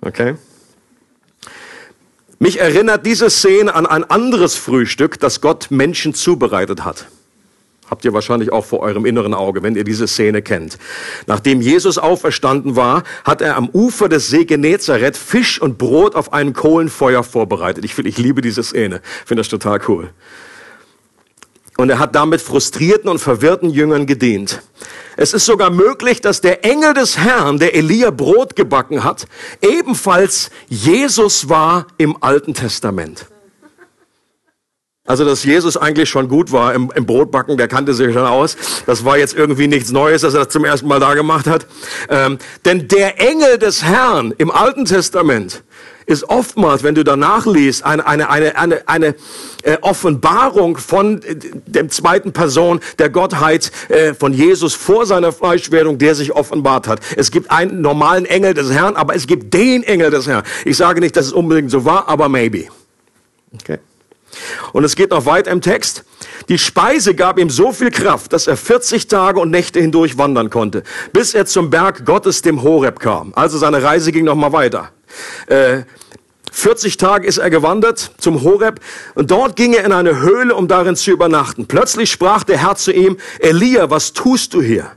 Okay? 0.00 0.36
Mich 2.40 2.60
erinnert 2.60 3.04
diese 3.04 3.30
Szene 3.30 3.74
an 3.74 3.84
ein 3.86 4.04
anderes 4.04 4.54
Frühstück, 4.54 5.18
das 5.18 5.40
Gott 5.40 5.70
Menschen 5.70 6.14
zubereitet 6.14 6.84
hat. 6.84 7.06
Habt 7.90 8.04
ihr 8.04 8.12
wahrscheinlich 8.12 8.52
auch 8.52 8.64
vor 8.64 8.80
eurem 8.80 9.06
inneren 9.06 9.34
Auge, 9.34 9.62
wenn 9.62 9.74
ihr 9.74 9.82
diese 9.82 10.06
Szene 10.06 10.42
kennt. 10.42 10.78
Nachdem 11.26 11.60
Jesus 11.60 11.98
auferstanden 11.98 12.76
war, 12.76 13.02
hat 13.24 13.40
er 13.40 13.56
am 13.56 13.68
Ufer 13.70 14.08
des 14.08 14.28
See 14.28 14.44
Genezareth 14.44 15.16
Fisch 15.16 15.60
und 15.60 15.78
Brot 15.78 16.14
auf 16.14 16.32
einem 16.32 16.52
Kohlenfeuer 16.52 17.24
vorbereitet. 17.24 17.84
Ich, 17.84 17.94
finde, 17.94 18.10
ich 18.10 18.18
liebe 18.18 18.42
diese 18.42 18.62
Szene. 18.62 19.00
Finde 19.24 19.40
das 19.40 19.48
total 19.48 19.80
cool. 19.88 20.10
Und 21.80 21.90
er 21.90 22.00
hat 22.00 22.16
damit 22.16 22.40
frustrierten 22.40 23.08
und 23.08 23.20
verwirrten 23.20 23.70
Jüngern 23.70 24.04
gedient. 24.06 24.62
Es 25.16 25.32
ist 25.32 25.46
sogar 25.46 25.70
möglich, 25.70 26.20
dass 26.20 26.40
der 26.40 26.64
Engel 26.64 26.92
des 26.92 27.18
Herrn, 27.18 27.58
der 27.58 27.76
Elia 27.76 28.10
Brot 28.10 28.56
gebacken 28.56 29.04
hat, 29.04 29.28
ebenfalls 29.62 30.50
Jesus 30.68 31.48
war 31.48 31.86
im 31.96 32.20
Alten 32.20 32.52
Testament. 32.52 33.26
Also, 35.06 35.24
dass 35.24 35.44
Jesus 35.44 35.76
eigentlich 35.76 36.10
schon 36.10 36.28
gut 36.28 36.50
war 36.50 36.74
im, 36.74 36.92
im, 36.96 37.06
Brotbacken, 37.06 37.56
der 37.56 37.68
kannte 37.68 37.94
sich 37.94 38.12
schon 38.12 38.26
aus. 38.26 38.56
Das 38.84 39.04
war 39.04 39.16
jetzt 39.16 39.34
irgendwie 39.34 39.68
nichts 39.68 39.92
Neues, 39.92 40.22
dass 40.22 40.34
er 40.34 40.44
das 40.44 40.52
zum 40.52 40.64
ersten 40.64 40.88
Mal 40.88 40.98
da 40.98 41.14
gemacht 41.14 41.46
hat. 41.46 41.64
Ähm, 42.10 42.38
denn 42.64 42.88
der 42.88 43.20
Engel 43.20 43.56
des 43.56 43.84
Herrn 43.84 44.34
im 44.36 44.50
Alten 44.50 44.84
Testament 44.84 45.62
ist 46.08 46.24
oftmals, 46.30 46.82
wenn 46.82 46.94
du 46.94 47.04
danach 47.04 47.46
liest, 47.46 47.84
eine, 47.84 48.06
eine, 48.06 48.30
eine, 48.30 48.56
eine, 48.56 48.88
eine 48.88 49.14
äh, 49.62 49.76
Offenbarung 49.82 50.78
von 50.78 51.22
äh, 51.22 51.36
dem 51.66 51.90
zweiten 51.90 52.32
Person 52.32 52.80
der 52.98 53.10
Gottheit 53.10 53.70
äh, 53.88 54.14
von 54.14 54.32
Jesus 54.32 54.74
vor 54.74 55.04
seiner 55.04 55.32
Fleischwerdung, 55.32 55.98
der 55.98 56.14
sich 56.14 56.32
offenbart 56.32 56.88
hat. 56.88 57.00
Es 57.16 57.30
gibt 57.30 57.50
einen 57.50 57.82
normalen 57.82 58.24
Engel 58.24 58.54
des 58.54 58.72
Herrn, 58.72 58.96
aber 58.96 59.14
es 59.14 59.26
gibt 59.26 59.52
den 59.52 59.82
Engel 59.82 60.10
des 60.10 60.26
Herrn. 60.26 60.44
Ich 60.64 60.78
sage 60.78 61.00
nicht, 61.00 61.14
dass 61.14 61.26
es 61.26 61.32
unbedingt 61.32 61.70
so 61.70 61.84
war, 61.84 62.08
aber 62.08 62.30
maybe. 62.30 62.64
Okay. 63.52 63.78
Und 64.72 64.84
es 64.84 64.96
geht 64.96 65.10
noch 65.10 65.26
weiter 65.26 65.50
im 65.50 65.60
Text. 65.60 66.04
Die 66.48 66.58
Speise 66.58 67.14
gab 67.14 67.38
ihm 67.38 67.50
so 67.50 67.72
viel 67.72 67.90
Kraft, 67.90 68.32
dass 68.32 68.46
er 68.46 68.56
40 68.56 69.08
Tage 69.08 69.40
und 69.40 69.50
Nächte 69.50 69.80
hindurch 69.80 70.16
wandern 70.16 70.48
konnte, 70.48 70.84
bis 71.12 71.34
er 71.34 71.44
zum 71.44 71.68
Berg 71.68 72.06
Gottes, 72.06 72.40
dem 72.40 72.62
Horeb, 72.62 72.98
kam. 72.98 73.32
Also 73.34 73.58
seine 73.58 73.82
Reise 73.82 74.10
ging 74.10 74.24
noch 74.24 74.34
mal 74.34 74.52
weiter. 74.52 74.90
Äh, 75.46 75.82
40 76.58 76.96
Tage 76.96 77.26
ist 77.26 77.38
er 77.38 77.50
gewandert 77.50 78.12
zum 78.18 78.42
Horeb 78.42 78.80
und 79.14 79.30
dort 79.30 79.54
ging 79.54 79.74
er 79.74 79.84
in 79.84 79.92
eine 79.92 80.20
Höhle, 80.20 80.56
um 80.56 80.66
darin 80.66 80.96
zu 80.96 81.12
übernachten. 81.12 81.66
Plötzlich 81.66 82.10
sprach 82.10 82.42
der 82.42 82.58
Herr 82.58 82.74
zu 82.74 82.92
ihm, 82.92 83.16
Elia, 83.38 83.90
was 83.90 84.12
tust 84.12 84.54
du 84.54 84.62
hier? 84.62 84.90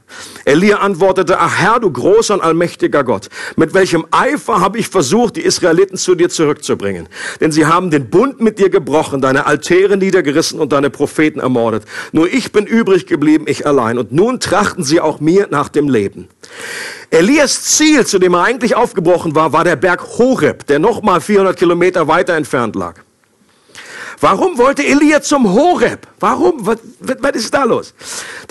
Elia 0.45 0.77
antwortete, 0.77 1.39
ach 1.39 1.55
Herr, 1.59 1.79
du 1.79 1.91
großer 1.91 2.33
und 2.33 2.41
allmächtiger 2.41 3.03
Gott, 3.03 3.29
mit 3.55 3.73
welchem 3.73 4.05
Eifer 4.11 4.59
habe 4.59 4.79
ich 4.79 4.87
versucht, 4.87 5.35
die 5.35 5.41
Israeliten 5.41 5.97
zu 5.97 6.15
dir 6.15 6.29
zurückzubringen? 6.29 7.07
Denn 7.39 7.51
sie 7.51 7.65
haben 7.65 7.91
den 7.91 8.09
Bund 8.09 8.41
mit 8.41 8.57
dir 8.57 8.69
gebrochen, 8.69 9.21
deine 9.21 9.45
Altäre 9.45 9.97
niedergerissen 9.97 10.59
und 10.59 10.71
deine 10.71 10.89
Propheten 10.89 11.39
ermordet. 11.39 11.83
Nur 12.11 12.27
ich 12.27 12.51
bin 12.51 12.65
übrig 12.65 13.05
geblieben, 13.05 13.45
ich 13.47 13.67
allein. 13.67 13.97
Und 13.97 14.11
nun 14.11 14.39
trachten 14.39 14.83
sie 14.83 14.99
auch 14.99 15.19
mir 15.19 15.47
nach 15.51 15.69
dem 15.69 15.89
Leben. 15.89 16.27
Elias 17.09 17.63
Ziel, 17.63 18.05
zu 18.05 18.19
dem 18.19 18.33
er 18.33 18.43
eigentlich 18.43 18.75
aufgebrochen 18.75 19.35
war, 19.35 19.51
war 19.51 19.63
der 19.63 19.75
Berg 19.75 20.17
Horeb, 20.17 20.65
der 20.67 20.79
nochmal 20.79 21.21
400 21.21 21.57
Kilometer 21.57 22.07
weiter 22.07 22.35
entfernt 22.35 22.75
lag. 22.75 22.95
Warum 24.21 24.59
wollte 24.59 24.85
Elia 24.85 25.21
zum 25.23 25.51
Horeb? 25.51 26.07
Warum? 26.19 26.65
Was, 26.65 26.77
was, 26.99 27.31
ist 27.31 27.53
da 27.55 27.63
los? 27.63 27.95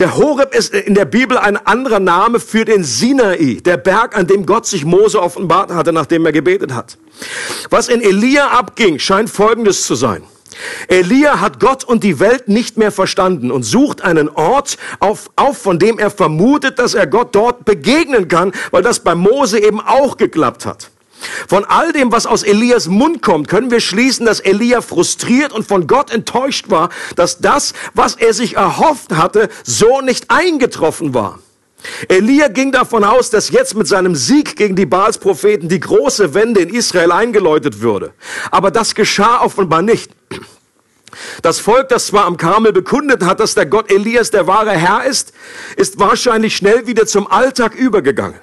Der 0.01 0.17
Horeb 0.17 0.53
ist 0.53 0.75
in 0.75 0.95
der 0.95 1.05
Bibel 1.05 1.39
ein 1.39 1.57
anderer 1.57 2.01
Name 2.01 2.41
für 2.41 2.65
den 2.65 2.83
Sinai, 2.83 3.61
der 3.65 3.77
Berg, 3.77 4.19
an 4.19 4.27
dem 4.27 4.47
Gott 4.47 4.67
sich 4.67 4.85
Mose 4.85 5.23
offenbart 5.23 5.71
hatte, 5.71 5.93
nachdem 5.93 6.27
er 6.27 6.33
gebetet 6.33 6.75
hat. 6.75 6.99
Was 7.71 7.89
in 7.89 8.03
Elia 8.03 8.49
abging, 8.49 8.99
scheint 8.99 9.31
Folgendes 9.31 9.87
zu 9.87 9.95
sein. 9.95 10.25
Elia 10.89 11.41
hat 11.41 11.61
Gott 11.61 11.85
und 11.85 12.05
die 12.05 12.19
Welt 12.21 12.49
nicht 12.49 12.77
mehr 12.77 12.93
verstanden 12.93 13.51
und 13.51 13.63
sucht 13.63 14.03
einen 14.03 14.29
Ort 14.29 14.79
auf, 14.99 15.31
auf, 15.37 15.59
von 15.59 15.79
dem 15.79 15.99
er 15.99 16.11
vermutet, 16.11 16.79
dass 16.79 16.95
er 16.95 17.07
Gott 17.07 17.35
dort 17.35 17.65
begegnen 17.65 18.29
kann, 18.29 18.53
weil 18.71 18.83
das 18.83 19.01
bei 19.01 19.15
Mose 19.15 19.59
eben 19.61 19.81
auch 19.81 20.17
geklappt 20.17 20.67
hat. 20.67 20.91
Von 21.49 21.65
all 21.65 21.93
dem, 21.93 22.13
was 22.13 22.27
aus 22.27 22.43
Elias 22.43 22.87
Mund 22.89 23.23
kommt, 23.23 23.49
können 23.49 23.71
wir 23.71 23.81
schließen, 23.81 24.25
dass 24.25 24.41
Elia 24.41 24.81
frustriert 24.81 25.53
und 25.53 25.67
von 25.67 25.87
Gott 25.87 26.11
enttäuscht 26.11 26.71
war, 26.71 26.89
dass 27.15 27.39
das, 27.39 27.75
was 27.95 28.15
er 28.15 28.33
sich 28.33 28.57
erhofft 28.57 29.13
hatte, 29.13 29.49
so 29.65 30.01
nicht 30.01 30.31
eingetroffen 30.31 31.13
war. 31.13 31.39
Elia 32.09 32.49
ging 32.49 32.73
davon 32.73 33.05
aus, 33.05 33.31
dass 33.31 33.51
jetzt 33.51 33.75
mit 33.75 33.87
seinem 33.87 34.15
Sieg 34.15 34.57
gegen 34.57 34.77
die 34.77 34.87
Baalspropheten 34.87 35.69
die 35.69 35.81
große 35.81 36.35
Wende 36.35 36.61
in 36.61 36.69
Israel 36.69 37.13
eingeläutet 37.13 37.81
würde. 37.81 38.13
Aber 38.51 38.71
das 38.71 38.95
geschah 38.95 39.41
offenbar 39.43 39.83
nicht. 39.83 40.13
Das 41.43 41.59
Volk, 41.59 41.89
das 41.89 42.07
zwar 42.07 42.27
am 42.27 42.37
Karmel 42.37 42.73
bekundet 42.73 43.25
hat, 43.25 43.41
dass 43.41 43.55
der 43.55 43.67
Gott 43.67 43.91
Elias 43.91 44.31
der 44.31 44.47
wahre 44.47 44.71
Herr 44.71 45.05
ist, 45.05 45.33
ist 45.77 45.99
wahrscheinlich 45.99 46.57
schnell 46.57 46.87
wieder 46.87 47.07
zum 47.07 47.27
Alltag 47.27 47.75
übergegangen. 47.75 48.39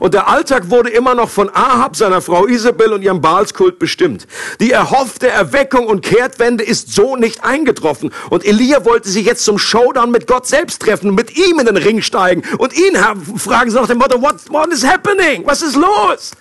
Und 0.00 0.14
der 0.14 0.28
Alltag 0.28 0.70
wurde 0.70 0.90
immer 0.90 1.14
noch 1.14 1.30
von 1.30 1.48
Ahab, 1.48 1.96
seiner 1.96 2.20
Frau 2.20 2.46
Isabel 2.46 2.92
und 2.92 3.02
ihrem 3.02 3.20
Baalskult 3.20 3.78
bestimmt. 3.78 4.26
Die 4.60 4.70
erhoffte 4.70 5.28
Erweckung 5.28 5.86
und 5.86 6.02
Kehrtwende 6.02 6.64
ist 6.64 6.94
so 6.94 7.16
nicht 7.16 7.44
eingetroffen. 7.44 8.12
Und 8.30 8.44
Elia 8.44 8.84
wollte 8.84 9.08
sich 9.08 9.24
jetzt 9.24 9.44
zum 9.44 9.58
Showdown 9.58 10.10
mit 10.10 10.26
Gott 10.26 10.46
selbst 10.46 10.82
treffen, 10.82 11.14
mit 11.14 11.36
ihm 11.36 11.58
in 11.58 11.66
den 11.66 11.76
Ring 11.76 12.02
steigen 12.02 12.42
und 12.58 12.74
ihn 12.74 12.96
fragen 13.38 13.70
so 13.70 13.80
nach 13.80 13.88
dem 13.88 13.98
Motto, 13.98 14.20
what, 14.20 14.36
what 14.48 14.68
is 14.72 14.86
happening? 14.86 15.42
Was 15.46 15.62
ist 15.62 15.76
los? 15.76 16.32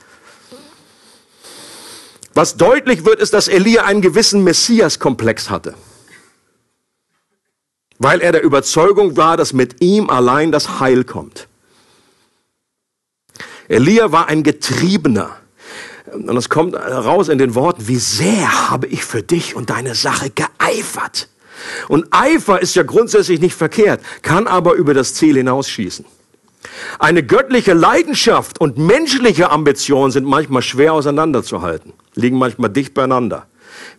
Was 2.33 2.55
deutlich 2.55 3.05
wird, 3.05 3.19
ist, 3.19 3.33
dass 3.33 3.47
Elia 3.47 3.83
einen 3.83 4.01
gewissen 4.01 4.43
Messias-Komplex 4.43 5.49
hatte. 5.49 5.73
Weil 7.99 8.21
er 8.21 8.31
der 8.31 8.43
Überzeugung 8.43 9.17
war, 9.17 9.37
dass 9.37 9.53
mit 9.53 9.81
ihm 9.81 10.09
allein 10.09 10.51
das 10.51 10.79
Heil 10.79 11.03
kommt. 11.03 11.47
Elia 13.71 14.11
war 14.11 14.27
ein 14.27 14.43
Getriebener. 14.43 15.37
Und 16.11 16.35
es 16.35 16.49
kommt 16.49 16.75
raus 16.75 17.29
in 17.29 17.37
den 17.37 17.55
Worten, 17.55 17.87
wie 17.87 17.97
sehr 17.97 18.69
habe 18.69 18.87
ich 18.87 19.05
für 19.05 19.23
dich 19.23 19.55
und 19.55 19.69
deine 19.69 19.95
Sache 19.95 20.29
geeifert. 20.29 21.29
Und 21.87 22.07
Eifer 22.11 22.61
ist 22.61 22.75
ja 22.75 22.83
grundsätzlich 22.83 23.39
nicht 23.39 23.55
verkehrt, 23.55 24.01
kann 24.23 24.47
aber 24.47 24.73
über 24.73 24.93
das 24.93 25.13
Ziel 25.13 25.37
hinausschießen. 25.37 26.03
Eine 26.99 27.23
göttliche 27.23 27.73
Leidenschaft 27.73 28.59
und 28.59 28.77
menschliche 28.77 29.49
Ambition 29.51 30.11
sind 30.11 30.25
manchmal 30.25 30.63
schwer 30.63 30.93
auseinanderzuhalten, 30.93 31.93
liegen 32.13 32.37
manchmal 32.37 32.69
dicht 32.69 32.93
beieinander. 32.93 33.47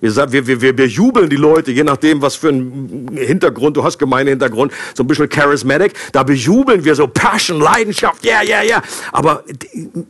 Wir, 0.03 0.33
wir, 0.33 0.47
wir, 0.49 0.61
wir 0.61 0.75
bejubeln 0.75 1.31
die 1.31 1.37
Leute, 1.37 1.71
je 1.71 1.85
nachdem, 1.85 2.23
was 2.23 2.35
für 2.35 2.49
einen 2.49 3.17
Hintergrund 3.17 3.77
du 3.77 3.85
hast, 3.85 3.99
Gemeindehintergrund, 3.99 4.73
so 4.95 5.05
ein 5.05 5.07
bisschen 5.07 5.29
charismatic. 5.29 5.95
Da 6.11 6.25
bejubeln 6.25 6.85
wir 6.85 6.97
so 6.97 7.07
Passion, 7.07 7.61
Leidenschaft, 7.61 8.25
ja, 8.25 8.43
ja, 8.43 8.63
ja. 8.63 8.83
Aber 9.13 9.45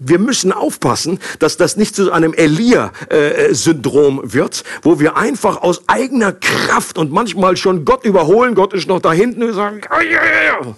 wir 0.01 0.19
müssen 0.19 0.51
aufpassen, 0.51 1.19
dass 1.41 1.59
das 1.59 1.77
nicht 1.77 1.95
zu 1.95 2.11
einem 2.11 2.33
Elia-Syndrom 2.33 4.21
äh, 4.25 4.33
wird, 4.33 4.65
wo 4.81 4.99
wir 4.99 5.19
einfach 5.19 5.61
aus 5.61 5.83
eigener 5.89 6.33
Kraft 6.33 6.97
und 6.97 7.13
manchmal 7.13 7.59
schon 7.59 7.85
Gott 7.85 8.07
überholen, 8.07 8.55
Gott 8.55 8.73
ist 8.73 8.89
noch 8.89 9.01
da 9.01 9.13
hinten, 9.13 9.43
wir 9.43 9.53
sagen, 9.53 9.83
ja, 9.91 10.01
ja, 10.03 10.65
ja. 10.65 10.75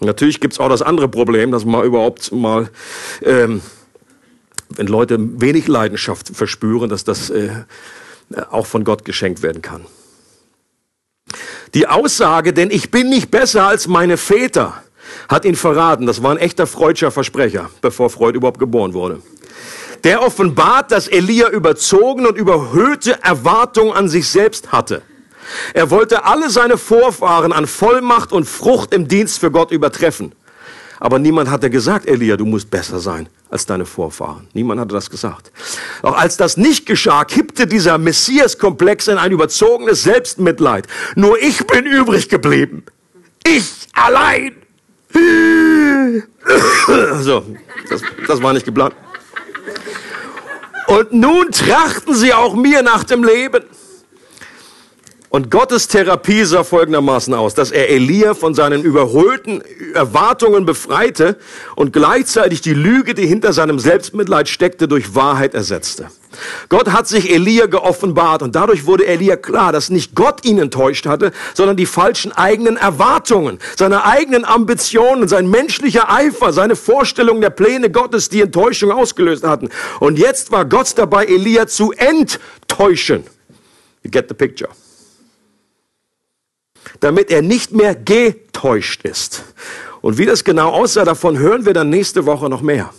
Natürlich 0.00 0.38
gibt's 0.38 0.60
auch 0.60 0.68
das 0.68 0.82
andere 0.82 1.08
Problem, 1.08 1.50
dass 1.50 1.64
man 1.64 1.84
überhaupt 1.84 2.30
mal, 2.30 2.70
ähm, 3.22 3.60
wenn 4.70 4.86
Leute 4.86 5.18
wenig 5.40 5.68
Leidenschaft 5.68 6.28
verspüren, 6.34 6.88
dass 6.88 7.04
das 7.04 7.30
äh, 7.30 7.50
auch 8.50 8.66
von 8.66 8.84
Gott 8.84 9.04
geschenkt 9.04 9.42
werden 9.42 9.62
kann. 9.62 9.86
Die 11.74 11.86
Aussage, 11.86 12.52
denn 12.52 12.70
ich 12.70 12.90
bin 12.90 13.08
nicht 13.10 13.30
besser 13.30 13.66
als 13.66 13.88
meine 13.88 14.16
Väter, 14.16 14.82
hat 15.28 15.44
ihn 15.44 15.56
verraten. 15.56 16.06
Das 16.06 16.22
war 16.22 16.30
ein 16.30 16.38
echter 16.38 16.66
freudscher 16.66 17.10
Versprecher, 17.10 17.70
bevor 17.80 18.10
Freud 18.10 18.36
überhaupt 18.36 18.58
geboren 18.58 18.94
wurde. 18.94 19.22
Der 20.04 20.22
offenbart, 20.22 20.92
dass 20.92 21.08
Elia 21.08 21.48
überzogen 21.50 22.26
und 22.26 22.36
überhöhte 22.36 23.22
Erwartungen 23.22 23.92
an 23.92 24.08
sich 24.08 24.28
selbst 24.28 24.72
hatte. 24.72 25.02
Er 25.74 25.90
wollte 25.90 26.24
alle 26.24 26.50
seine 26.50 26.78
Vorfahren 26.78 27.52
an 27.52 27.66
Vollmacht 27.66 28.32
und 28.32 28.44
Frucht 28.44 28.94
im 28.94 29.08
Dienst 29.08 29.38
für 29.38 29.50
Gott 29.50 29.70
übertreffen. 29.70 30.32
Aber 31.00 31.18
niemand 31.18 31.50
hatte 31.50 31.70
gesagt, 31.70 32.06
Elia, 32.06 32.36
du 32.36 32.44
musst 32.44 32.70
besser 32.70 32.98
sein 32.98 33.28
als 33.50 33.66
deine 33.66 33.86
Vorfahren. 33.86 34.48
Niemand 34.52 34.80
hatte 34.80 34.94
das 34.94 35.08
gesagt. 35.10 35.52
Doch 36.02 36.16
als 36.16 36.36
das 36.36 36.56
nicht 36.56 36.86
geschah, 36.86 37.24
kippte 37.24 37.66
dieser 37.66 37.98
Messias-Komplex 37.98 39.08
in 39.08 39.18
ein 39.18 39.32
überzogenes 39.32 40.02
Selbstmitleid. 40.02 40.86
Nur 41.14 41.40
ich 41.40 41.66
bin 41.66 41.86
übrig 41.86 42.28
geblieben. 42.28 42.84
Ich 43.46 43.88
allein. 43.92 44.52
So, 47.20 47.44
das, 47.90 48.00
das 48.26 48.42
war 48.42 48.54
nicht 48.54 48.64
geplant. 48.64 48.94
Und 50.86 51.12
nun 51.12 51.50
trachten 51.50 52.14
sie 52.14 52.32
auch 52.32 52.54
mir 52.54 52.82
nach 52.82 53.04
dem 53.04 53.22
Leben. 53.22 53.62
Und 55.30 55.50
Gottes 55.50 55.88
Therapie 55.88 56.44
sah 56.44 56.64
folgendermaßen 56.64 57.34
aus, 57.34 57.54
dass 57.54 57.70
er 57.70 57.90
Elia 57.90 58.32
von 58.32 58.54
seinen 58.54 58.82
überholten 58.82 59.62
Erwartungen 59.92 60.64
befreite 60.64 61.36
und 61.76 61.92
gleichzeitig 61.92 62.62
die 62.62 62.72
Lüge, 62.72 63.12
die 63.12 63.26
hinter 63.26 63.52
seinem 63.52 63.78
Selbstmitleid 63.78 64.48
steckte, 64.48 64.88
durch 64.88 65.14
Wahrheit 65.14 65.52
ersetzte. 65.52 66.06
Gott 66.70 66.92
hat 66.92 67.08
sich 67.08 67.30
Elia 67.30 67.66
geoffenbart 67.66 68.42
und 68.42 68.54
dadurch 68.54 68.86
wurde 68.86 69.06
Elia 69.06 69.36
klar, 69.36 69.70
dass 69.70 69.90
nicht 69.90 70.14
Gott 70.14 70.46
ihn 70.46 70.58
enttäuscht 70.58 71.04
hatte, 71.04 71.32
sondern 71.52 71.76
die 71.76 71.86
falschen 71.86 72.32
eigenen 72.32 72.78
Erwartungen, 72.78 73.58
seine 73.76 74.06
eigenen 74.06 74.46
Ambitionen, 74.46 75.28
sein 75.28 75.50
menschlicher 75.50 76.10
Eifer, 76.10 76.54
seine 76.54 76.74
Vorstellungen 76.74 77.42
der 77.42 77.50
Pläne 77.50 77.90
Gottes, 77.90 78.30
die 78.30 78.40
Enttäuschung 78.40 78.92
ausgelöst 78.92 79.44
hatten. 79.44 79.68
Und 80.00 80.18
jetzt 80.18 80.52
war 80.52 80.64
Gott 80.64 80.96
dabei, 80.96 81.26
Elia 81.26 81.66
zu 81.66 81.92
enttäuschen. 81.92 83.24
You 84.02 84.10
get 84.10 84.26
the 84.28 84.34
picture 84.34 84.70
damit 87.00 87.30
er 87.30 87.42
nicht 87.42 87.72
mehr 87.72 87.94
getäuscht 87.94 89.04
ist. 89.04 89.44
Und 90.00 90.18
wie 90.18 90.26
das 90.26 90.44
genau 90.44 90.70
aussah, 90.70 91.04
davon 91.04 91.38
hören 91.38 91.66
wir 91.66 91.74
dann 91.74 91.90
nächste 91.90 92.26
Woche 92.26 92.48
noch 92.48 92.62
mehr. 92.62 92.92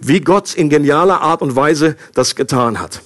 Wie 0.00 0.20
Gott 0.20 0.54
in 0.54 0.68
genialer 0.68 1.20
Art 1.20 1.42
und 1.42 1.56
Weise 1.56 1.96
das 2.14 2.34
getan 2.34 2.80
hat. 2.80 3.02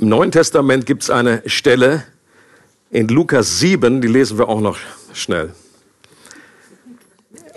Im 0.00 0.08
Neuen 0.08 0.30
Testament 0.30 0.86
gibt 0.86 1.02
es 1.02 1.10
eine 1.10 1.42
Stelle 1.46 2.04
in 2.90 3.08
Lukas 3.08 3.58
7, 3.58 4.00
die 4.00 4.08
lesen 4.08 4.38
wir 4.38 4.48
auch 4.48 4.60
noch 4.60 4.78
schnell. 5.12 5.52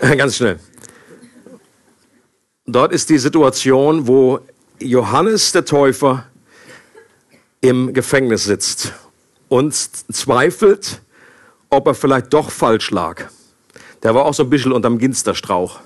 Ganz 0.00 0.36
schnell. 0.36 0.58
Dort 2.66 2.92
ist 2.92 3.08
die 3.10 3.18
Situation, 3.18 4.06
wo 4.06 4.40
Johannes 4.80 5.52
der 5.52 5.64
Täufer 5.64 6.26
im 7.60 7.92
Gefängnis 7.92 8.44
sitzt 8.44 8.92
und 9.52 9.74
zweifelt, 9.74 11.02
ob 11.68 11.86
er 11.86 11.94
vielleicht 11.94 12.32
doch 12.32 12.50
falsch 12.50 12.90
lag. 12.90 13.24
Der 14.02 14.14
war 14.14 14.24
auch 14.24 14.32
so 14.32 14.44
ein 14.44 14.48
bisschen 14.48 14.72
unterm 14.72 14.96
Ginsterstrauch. 14.96 15.78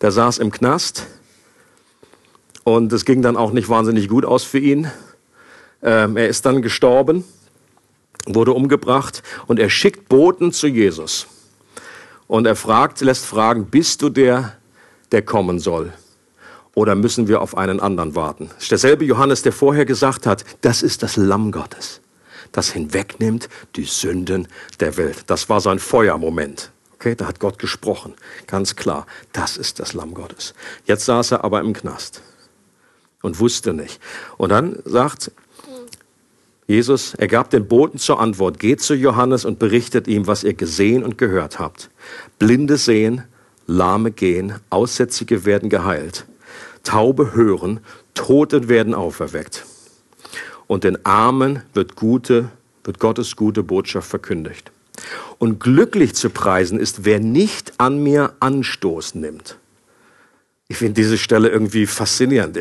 Der 0.00 0.10
saß 0.10 0.38
im 0.38 0.50
Knast 0.50 1.06
und 2.64 2.92
es 2.92 3.04
ging 3.04 3.22
dann 3.22 3.36
auch 3.36 3.52
nicht 3.52 3.68
wahnsinnig 3.68 4.08
gut 4.08 4.24
aus 4.24 4.42
für 4.42 4.58
ihn. 4.58 4.90
Ähm, 5.84 6.16
er 6.16 6.26
ist 6.26 6.46
dann 6.46 6.62
gestorben, 6.62 7.22
wurde 8.26 8.52
umgebracht 8.52 9.22
und 9.46 9.60
er 9.60 9.70
schickt 9.70 10.08
Boten 10.08 10.50
zu 10.50 10.66
Jesus. 10.66 11.28
Und 12.26 12.44
er 12.44 12.56
fragt, 12.56 13.00
lässt 13.02 13.24
fragen, 13.24 13.66
bist 13.66 14.02
du 14.02 14.08
der, 14.08 14.56
der 15.12 15.22
kommen 15.22 15.60
soll? 15.60 15.92
Oder 16.74 16.96
müssen 16.96 17.28
wir 17.28 17.40
auf 17.40 17.56
einen 17.56 17.78
anderen 17.78 18.16
warten? 18.16 18.50
Das 18.54 18.64
ist 18.64 18.70
derselbe 18.72 19.04
Johannes, 19.04 19.42
der 19.42 19.52
vorher 19.52 19.84
gesagt 19.84 20.26
hat, 20.26 20.44
das 20.62 20.82
ist 20.82 21.04
das 21.04 21.16
Lamm 21.16 21.52
Gottes 21.52 22.00
das 22.56 22.70
hinwegnimmt 22.70 23.50
die 23.76 23.84
Sünden 23.84 24.48
der 24.80 24.96
Welt. 24.96 25.24
Das 25.26 25.50
war 25.50 25.60
sein 25.60 25.78
Feuermoment. 25.78 26.70
Okay, 26.94 27.14
da 27.14 27.26
hat 27.26 27.38
Gott 27.38 27.58
gesprochen. 27.58 28.14
Ganz 28.46 28.76
klar, 28.76 29.06
das 29.34 29.58
ist 29.58 29.78
das 29.78 29.92
Lamm 29.92 30.14
Gottes. 30.14 30.54
Jetzt 30.86 31.04
saß 31.04 31.32
er 31.32 31.44
aber 31.44 31.60
im 31.60 31.74
Knast 31.74 32.22
und 33.20 33.38
wusste 33.40 33.74
nicht. 33.74 34.00
Und 34.38 34.48
dann 34.48 34.78
sagt 34.86 35.32
Jesus, 36.66 37.12
er 37.14 37.28
gab 37.28 37.50
den 37.50 37.68
Boten 37.68 37.98
zur 37.98 38.20
Antwort, 38.20 38.58
geht 38.58 38.80
zu 38.80 38.94
Johannes 38.94 39.44
und 39.44 39.58
berichtet 39.58 40.08
ihm, 40.08 40.26
was 40.26 40.42
ihr 40.42 40.54
gesehen 40.54 41.04
und 41.04 41.18
gehört 41.18 41.58
habt. 41.58 41.90
Blinde 42.38 42.78
sehen, 42.78 43.24
Lahme 43.66 44.12
gehen, 44.12 44.54
Aussätzige 44.70 45.44
werden 45.44 45.68
geheilt, 45.68 46.24
Taube 46.84 47.34
hören, 47.34 47.80
Tote 48.14 48.68
werden 48.68 48.94
auferweckt 48.94 49.66
und 50.66 50.84
den 50.84 51.04
Armen 51.04 51.62
wird 51.74 51.96
gute, 51.96 52.50
wird 52.84 52.98
Gottes 52.98 53.36
gute 53.36 53.62
Botschaft 53.62 54.08
verkündigt. 54.08 54.70
Und 55.38 55.60
glücklich 55.60 56.14
zu 56.14 56.30
preisen 56.30 56.80
ist, 56.80 57.04
wer 57.04 57.20
nicht 57.20 57.74
an 57.78 58.02
mir 58.02 58.32
Anstoß 58.40 59.14
nimmt. 59.14 59.58
Ich 60.68 60.78
finde 60.78 60.94
diese 60.94 61.16
Stelle 61.16 61.48
irgendwie 61.48 61.86
faszinierend, 61.86 62.58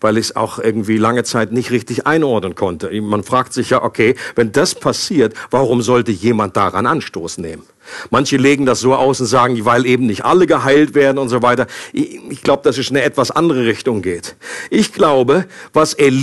weil 0.00 0.18
ich 0.18 0.26
es 0.26 0.36
auch 0.36 0.58
irgendwie 0.58 0.98
lange 0.98 1.24
Zeit 1.24 1.52
nicht 1.52 1.70
richtig 1.70 2.06
einordnen 2.06 2.54
konnte. 2.54 2.90
Man 3.00 3.22
fragt 3.22 3.54
sich 3.54 3.70
ja, 3.70 3.82
okay, 3.82 4.14
wenn 4.34 4.52
das 4.52 4.74
passiert, 4.74 5.32
warum 5.50 5.80
sollte 5.80 6.10
jemand 6.10 6.56
daran 6.56 6.84
Anstoß 6.84 7.38
nehmen? 7.38 7.62
Manche 8.10 8.36
legen 8.36 8.66
das 8.66 8.80
so 8.80 8.94
aus 8.94 9.20
und 9.20 9.26
sagen, 9.26 9.64
weil 9.64 9.86
eben 9.86 10.06
nicht 10.06 10.24
alle 10.24 10.46
geheilt 10.46 10.94
werden 10.94 11.18
und 11.18 11.28
so 11.28 11.42
weiter. 11.42 11.66
Ich, 11.92 12.42
glaube, 12.42 12.62
dass 12.62 12.78
es 12.78 12.90
in 12.90 12.96
eine 12.96 13.04
etwas 13.04 13.30
andere 13.30 13.66
Richtung 13.66 14.02
geht. 14.02 14.36
Ich 14.70 14.92
glaube, 14.92 15.46
was 15.72 15.94
El 15.94 16.14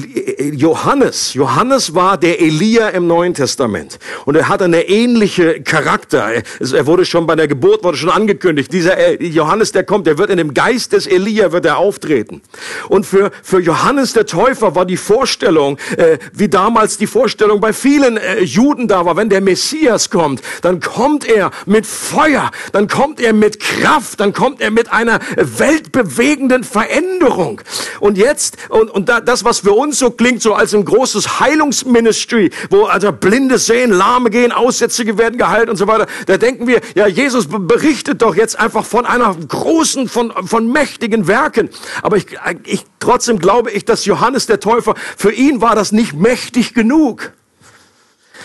Johannes, 0.53 1.33
Johannes 1.33 1.93
war 1.93 2.17
der 2.17 2.41
Elia 2.41 2.89
im 2.89 3.07
Neuen 3.07 3.33
Testament 3.33 3.99
und 4.25 4.35
er 4.35 4.47
hat 4.47 4.61
eine 4.61 4.87
ähnliche 4.87 5.61
Charakter. 5.61 6.31
Er 6.59 6.85
wurde 6.87 7.05
schon 7.05 7.27
bei 7.27 7.35
der 7.35 7.47
Geburt 7.47 7.83
wurde 7.83 7.97
schon 7.97 8.09
angekündigt. 8.09 8.71
Dieser 8.71 9.21
Johannes, 9.21 9.71
der 9.71 9.83
kommt, 9.83 10.07
der 10.07 10.17
wird 10.17 10.29
in 10.29 10.37
dem 10.37 10.53
Geist 10.53 10.93
des 10.93 11.07
Elia 11.07 11.51
wird 11.51 11.65
er 11.65 11.77
auftreten. 11.77 12.41
Und 12.89 13.05
für 13.05 13.31
für 13.43 13.59
Johannes 13.59 14.13
der 14.13 14.25
Täufer 14.25 14.75
war 14.75 14.85
die 14.85 14.97
Vorstellung, 14.97 15.77
äh, 15.97 16.17
wie 16.33 16.47
damals 16.47 16.97
die 16.97 17.07
Vorstellung 17.07 17.59
bei 17.59 17.73
vielen 17.73 18.17
äh, 18.17 18.41
Juden 18.41 18.87
da 18.87 19.05
war, 19.05 19.17
wenn 19.17 19.29
der 19.29 19.41
Messias 19.41 20.09
kommt, 20.09 20.41
dann 20.61 20.79
kommt 20.79 21.25
er 21.25 21.50
mit 21.65 21.85
Feuer, 21.85 22.51
dann 22.71 22.87
kommt 22.87 23.19
er 23.19 23.33
mit 23.33 23.59
Kraft, 23.59 24.19
dann 24.19 24.33
kommt 24.33 24.61
er 24.61 24.71
mit 24.71 24.91
einer 24.91 25.19
weltbewegenden 25.35 26.63
Veränderung. 26.63 27.61
Und 27.99 28.17
jetzt, 28.17 28.57
und, 28.69 28.89
und 28.89 29.09
da, 29.09 29.21
das, 29.21 29.43
was 29.43 29.59
für 29.59 29.73
uns 29.73 29.99
so 29.99 30.11
klingt, 30.11 30.41
so 30.41 30.53
als 30.53 30.73
ein 30.73 30.85
großes 30.85 31.39
Heilungsministry, 31.39 32.51
wo 32.69 32.85
also 32.85 33.11
Blinde 33.11 33.57
sehen, 33.57 33.91
Lahme 33.91 34.29
gehen, 34.29 34.51
Aussätzige 34.51 35.17
werden 35.17 35.37
geheilt 35.37 35.69
und 35.69 35.75
so 35.75 35.87
weiter, 35.87 36.07
da 36.25 36.37
denken 36.37 36.67
wir, 36.67 36.81
ja, 36.95 37.07
Jesus 37.07 37.47
berichtet 37.47 38.21
doch 38.21 38.35
jetzt 38.35 38.59
einfach 38.59 38.85
von 38.85 39.05
einer 39.05 39.35
großen, 39.35 40.09
von, 40.09 40.31
von 40.47 40.71
mächtigen 40.71 41.27
Werken. 41.27 41.69
Aber 42.01 42.17
ich, 42.17 42.27
ich, 42.65 42.85
trotzdem 42.99 43.39
glaube 43.39 43.71
ich, 43.71 43.85
dass 43.85 44.05
Johannes 44.05 44.45
der 44.45 44.59
Täufer, 44.59 44.95
für 45.17 45.31
ihn 45.31 45.61
war 45.61 45.75
das 45.75 45.91
nicht 45.91 46.13
mächtig 46.13 46.73
genug. 46.73 47.33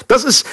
Das 0.09 0.25
ist, 0.25 0.47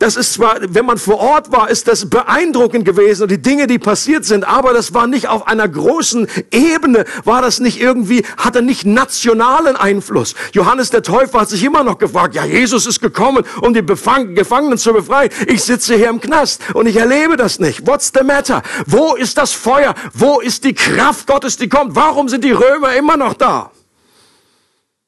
das 0.00 0.16
ist 0.16 0.32
zwar, 0.32 0.56
wenn 0.60 0.86
man 0.86 0.98
vor 0.98 1.18
Ort 1.18 1.52
war, 1.52 1.68
ist 1.68 1.86
das 1.86 2.08
beeindruckend 2.08 2.86
gewesen 2.86 3.24
und 3.24 3.30
die 3.30 3.40
Dinge, 3.40 3.66
die 3.66 3.78
passiert 3.78 4.24
sind, 4.24 4.44
aber 4.44 4.72
das 4.72 4.94
war 4.94 5.06
nicht 5.06 5.28
auf 5.28 5.46
einer 5.46 5.68
großen 5.68 6.26
Ebene, 6.50 7.04
war 7.24 7.42
das 7.42 7.60
nicht 7.60 7.80
irgendwie, 7.80 8.24
hatte 8.38 8.62
nicht 8.62 8.86
nationalen 8.86 9.76
Einfluss. 9.76 10.34
Johannes 10.52 10.88
der 10.88 11.02
Täufer 11.02 11.42
hat 11.42 11.50
sich 11.50 11.62
immer 11.62 11.84
noch 11.84 11.98
gefragt, 11.98 12.34
ja, 12.34 12.46
Jesus 12.46 12.86
ist 12.86 13.00
gekommen, 13.00 13.44
um 13.60 13.74
die 13.74 13.84
Gefangenen 13.84 14.78
zu 14.78 14.94
befreien. 14.94 15.30
Ich 15.46 15.62
sitze 15.64 15.94
hier 15.94 16.08
im 16.08 16.20
Knast 16.20 16.62
und 16.72 16.86
ich 16.86 16.96
erlebe 16.96 17.36
das 17.36 17.60
nicht. 17.60 17.86
What's 17.86 18.10
the 18.18 18.24
matter? 18.24 18.62
Wo 18.86 19.14
ist 19.16 19.36
das 19.36 19.52
Feuer? 19.52 19.94
Wo 20.14 20.40
ist 20.40 20.64
die 20.64 20.72
Kraft 20.72 21.26
Gottes, 21.26 21.58
die 21.58 21.68
kommt? 21.68 21.94
Warum 21.94 22.30
sind 22.30 22.42
die 22.42 22.52
Römer 22.52 22.94
immer 22.94 23.18
noch 23.18 23.34
da? 23.34 23.70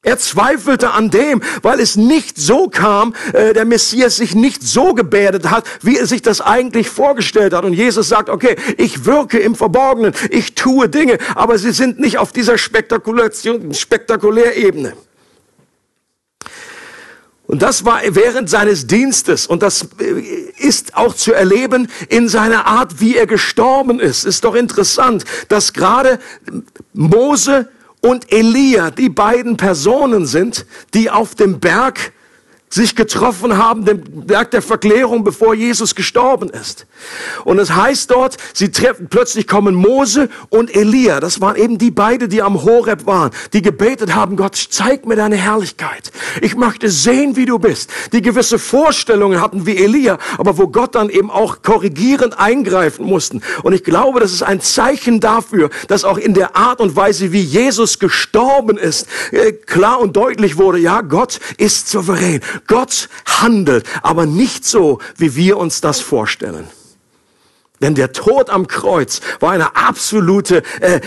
Er 0.04 0.18
zweifelte 0.18 0.90
an 0.90 1.10
dem, 1.10 1.40
weil 1.62 1.78
es 1.78 1.94
nicht 1.94 2.36
so 2.36 2.68
kam, 2.68 3.14
äh, 3.32 3.52
der 3.52 3.64
Messias 3.64 4.16
sich 4.16 4.34
nicht 4.34 4.64
so 4.64 4.94
gebärdet 4.94 5.48
hat, 5.48 5.64
wie 5.80 5.96
er 5.96 6.08
sich 6.08 6.22
das 6.22 6.40
eigentlich 6.40 6.88
vorgestellt 6.88 7.54
hat. 7.54 7.64
Und 7.64 7.72
Jesus 7.72 8.08
sagt, 8.08 8.28
okay, 8.28 8.56
ich 8.78 9.04
wirke 9.04 9.38
im 9.38 9.54
Verborgenen, 9.54 10.12
ich 10.30 10.56
tue 10.56 10.88
Dinge, 10.88 11.18
aber 11.36 11.56
sie 11.56 11.70
sind 11.70 12.00
nicht 12.00 12.18
auf 12.18 12.32
dieser 12.32 12.58
Spektakulärebene. 12.58 14.94
Und 17.46 17.62
das 17.62 17.84
war 17.84 18.00
während 18.04 18.50
seines 18.50 18.88
Dienstes. 18.88 19.46
Und 19.46 19.62
das 19.62 19.86
äh, 20.00 20.20
ist 20.58 20.96
auch 20.96 21.14
zu 21.14 21.32
erleben 21.32 21.88
in 22.08 22.28
seiner 22.28 22.66
Art, 22.66 23.00
wie 23.00 23.16
er 23.16 23.28
gestorben 23.28 24.00
ist. 24.00 24.24
Ist 24.24 24.42
doch 24.42 24.56
interessant, 24.56 25.24
dass 25.48 25.72
gerade 25.72 26.18
Mose 26.92 27.68
und 28.02 28.30
Elia 28.32 28.90
die 28.90 29.08
beiden 29.08 29.56
Personen 29.56 30.26
sind, 30.26 30.66
die 30.92 31.10
auf 31.10 31.34
dem 31.34 31.60
Berg 31.60 32.12
sich 32.72 32.96
getroffen 32.96 33.58
haben, 33.58 33.84
dem 33.84 34.02
Berg 34.26 34.50
der 34.50 34.62
Verklärung, 34.62 35.24
bevor 35.24 35.54
Jesus 35.54 35.94
gestorben 35.94 36.48
ist. 36.48 36.86
Und 37.44 37.58
es 37.58 37.74
heißt 37.74 38.10
dort, 38.10 38.38
sie 38.54 38.70
treffen, 38.70 39.08
plötzlich 39.10 39.46
kommen 39.46 39.74
Mose 39.74 40.30
und 40.48 40.74
Elia. 40.74 41.20
Das 41.20 41.42
waren 41.42 41.56
eben 41.56 41.76
die 41.76 41.90
beiden, 41.90 42.30
die 42.30 42.40
am 42.40 42.62
Horeb 42.62 43.04
waren, 43.04 43.30
die 43.52 43.60
gebetet 43.60 44.14
haben, 44.14 44.36
Gott, 44.36 44.56
zeig 44.70 45.04
mir 45.06 45.16
deine 45.16 45.36
Herrlichkeit. 45.36 46.12
Ich 46.40 46.56
möchte 46.56 46.88
sehen, 46.88 47.36
wie 47.36 47.44
du 47.44 47.58
bist. 47.58 47.90
Die 48.12 48.22
gewisse 48.22 48.58
Vorstellungen 48.58 49.40
hatten 49.40 49.66
wie 49.66 49.76
Elia, 49.76 50.16
aber 50.38 50.56
wo 50.56 50.68
Gott 50.68 50.94
dann 50.94 51.10
eben 51.10 51.30
auch 51.30 51.60
korrigierend 51.60 52.38
eingreifen 52.38 53.04
mussten. 53.04 53.42
Und 53.62 53.74
ich 53.74 53.84
glaube, 53.84 54.20
das 54.20 54.32
ist 54.32 54.42
ein 54.42 54.62
Zeichen 54.62 55.20
dafür, 55.20 55.68
dass 55.88 56.04
auch 56.04 56.16
in 56.16 56.32
der 56.32 56.56
Art 56.56 56.80
und 56.80 56.96
Weise, 56.96 57.32
wie 57.32 57.42
Jesus 57.42 57.98
gestorben 57.98 58.78
ist, 58.78 59.06
äh, 59.30 59.52
klar 59.52 60.00
und 60.00 60.16
deutlich 60.16 60.56
wurde, 60.56 60.78
ja, 60.78 61.02
Gott 61.02 61.38
ist 61.58 61.90
souverän. 61.90 62.40
Gott 62.66 63.08
handelt, 63.26 63.86
aber 64.02 64.26
nicht 64.26 64.64
so, 64.64 64.98
wie 65.16 65.34
wir 65.36 65.56
uns 65.56 65.80
das 65.80 66.00
vorstellen. 66.00 66.68
Denn 67.80 67.94
der 67.94 68.12
Tod 68.12 68.48
am 68.48 68.68
Kreuz 68.68 69.20
war 69.40 69.52
eine 69.52 69.74
absolute 69.74 70.62
äh, 70.80 71.00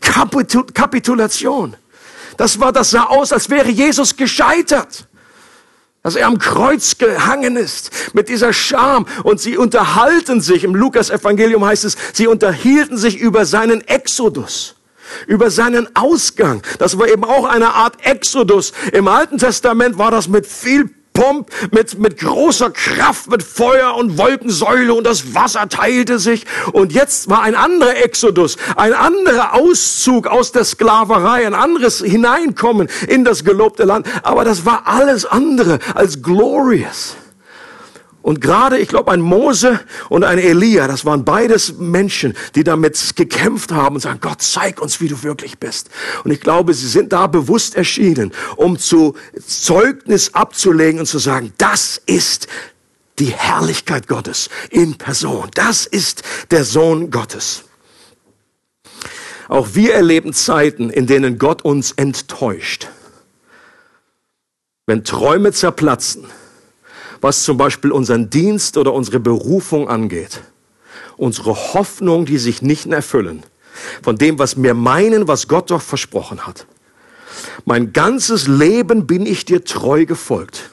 Kapitul 0.00 0.66
Kapitulation. 0.74 1.76
Das 2.36 2.60
war, 2.60 2.72
das 2.72 2.90
sah 2.90 3.04
aus, 3.04 3.32
als 3.32 3.48
wäre 3.48 3.70
Jesus 3.70 4.16
gescheitert. 4.16 5.06
Dass 6.02 6.16
er 6.16 6.26
am 6.26 6.38
Kreuz 6.38 6.98
gehangen 6.98 7.56
ist 7.56 8.14
mit 8.14 8.28
dieser 8.28 8.52
Scham. 8.52 9.06
Und 9.24 9.40
sie 9.40 9.56
unterhalten 9.56 10.40
sich, 10.40 10.62
im 10.64 10.74
Lukas-Evangelium 10.74 11.64
heißt 11.64 11.84
es, 11.84 11.96
sie 12.12 12.26
unterhielten 12.26 12.96
sich 12.96 13.18
über 13.18 13.44
seinen 13.44 13.80
Exodus 13.88 14.75
über 15.26 15.50
seinen 15.50 15.94
Ausgang. 15.94 16.62
Das 16.78 16.98
war 16.98 17.08
eben 17.08 17.24
auch 17.24 17.44
eine 17.44 17.74
Art 17.74 18.04
Exodus. 18.04 18.72
Im 18.92 19.08
Alten 19.08 19.38
Testament 19.38 19.98
war 19.98 20.10
das 20.10 20.28
mit 20.28 20.46
viel 20.46 20.90
Pomp, 21.16 21.48
mit, 21.72 21.98
mit 21.98 22.18
großer 22.18 22.70
Kraft, 22.70 23.30
mit 23.30 23.42
Feuer 23.42 23.94
und 23.96 24.18
Wolkensäule 24.18 24.92
und 24.92 25.04
das 25.04 25.34
Wasser 25.34 25.66
teilte 25.68 26.18
sich. 26.18 26.44
Und 26.72 26.92
jetzt 26.92 27.30
war 27.30 27.40
ein 27.42 27.54
anderer 27.54 27.96
Exodus, 27.96 28.58
ein 28.76 28.92
anderer 28.92 29.54
Auszug 29.54 30.26
aus 30.26 30.52
der 30.52 30.64
Sklaverei, 30.64 31.46
ein 31.46 31.54
anderes 31.54 32.00
Hineinkommen 32.00 32.88
in 33.08 33.24
das 33.24 33.44
gelobte 33.44 33.84
Land. 33.84 34.06
Aber 34.22 34.44
das 34.44 34.66
war 34.66 34.86
alles 34.86 35.24
andere 35.24 35.78
als 35.94 36.22
glorious. 36.22 37.16
Und 38.26 38.40
gerade, 38.40 38.78
ich 38.78 38.88
glaube, 38.88 39.12
ein 39.12 39.20
Mose 39.20 39.78
und 40.08 40.24
ein 40.24 40.40
Elia, 40.40 40.88
das 40.88 41.04
waren 41.04 41.24
beides 41.24 41.74
Menschen, 41.78 42.34
die 42.56 42.64
damit 42.64 43.14
gekämpft 43.14 43.70
haben 43.70 43.94
und 43.94 44.00
sagen, 44.00 44.18
Gott, 44.20 44.42
zeig 44.42 44.82
uns, 44.82 45.00
wie 45.00 45.06
du 45.06 45.22
wirklich 45.22 45.60
bist. 45.60 45.90
Und 46.24 46.32
ich 46.32 46.40
glaube, 46.40 46.74
sie 46.74 46.88
sind 46.88 47.12
da 47.12 47.28
bewusst 47.28 47.76
erschienen, 47.76 48.32
um 48.56 48.80
zu 48.80 49.14
Zeugnis 49.46 50.34
abzulegen 50.34 50.98
und 50.98 51.06
zu 51.06 51.20
sagen, 51.20 51.52
das 51.56 52.02
ist 52.04 52.48
die 53.20 53.32
Herrlichkeit 53.32 54.08
Gottes 54.08 54.50
in 54.70 54.98
Person. 54.98 55.48
Das 55.54 55.86
ist 55.86 56.24
der 56.50 56.64
Sohn 56.64 57.12
Gottes. 57.12 57.62
Auch 59.46 59.68
wir 59.74 59.94
erleben 59.94 60.32
Zeiten, 60.32 60.90
in 60.90 61.06
denen 61.06 61.38
Gott 61.38 61.64
uns 61.64 61.92
enttäuscht. 61.92 62.88
Wenn 64.84 65.04
Träume 65.04 65.52
zerplatzen, 65.52 66.26
was 67.20 67.42
zum 67.42 67.56
Beispiel 67.56 67.92
unseren 67.92 68.30
Dienst 68.30 68.76
oder 68.76 68.92
unsere 68.92 69.20
Berufung 69.20 69.88
angeht. 69.88 70.42
Unsere 71.16 71.54
Hoffnung, 71.74 72.26
die 72.26 72.38
sich 72.38 72.62
nicht 72.62 72.86
erfüllen. 72.86 73.42
Von 74.02 74.16
dem, 74.16 74.38
was 74.38 74.62
wir 74.62 74.74
meinen, 74.74 75.28
was 75.28 75.48
Gott 75.48 75.70
doch 75.70 75.82
versprochen 75.82 76.46
hat. 76.46 76.66
Mein 77.64 77.92
ganzes 77.92 78.46
Leben 78.46 79.06
bin 79.06 79.26
ich 79.26 79.44
dir 79.44 79.64
treu 79.64 80.06
gefolgt. 80.06 80.70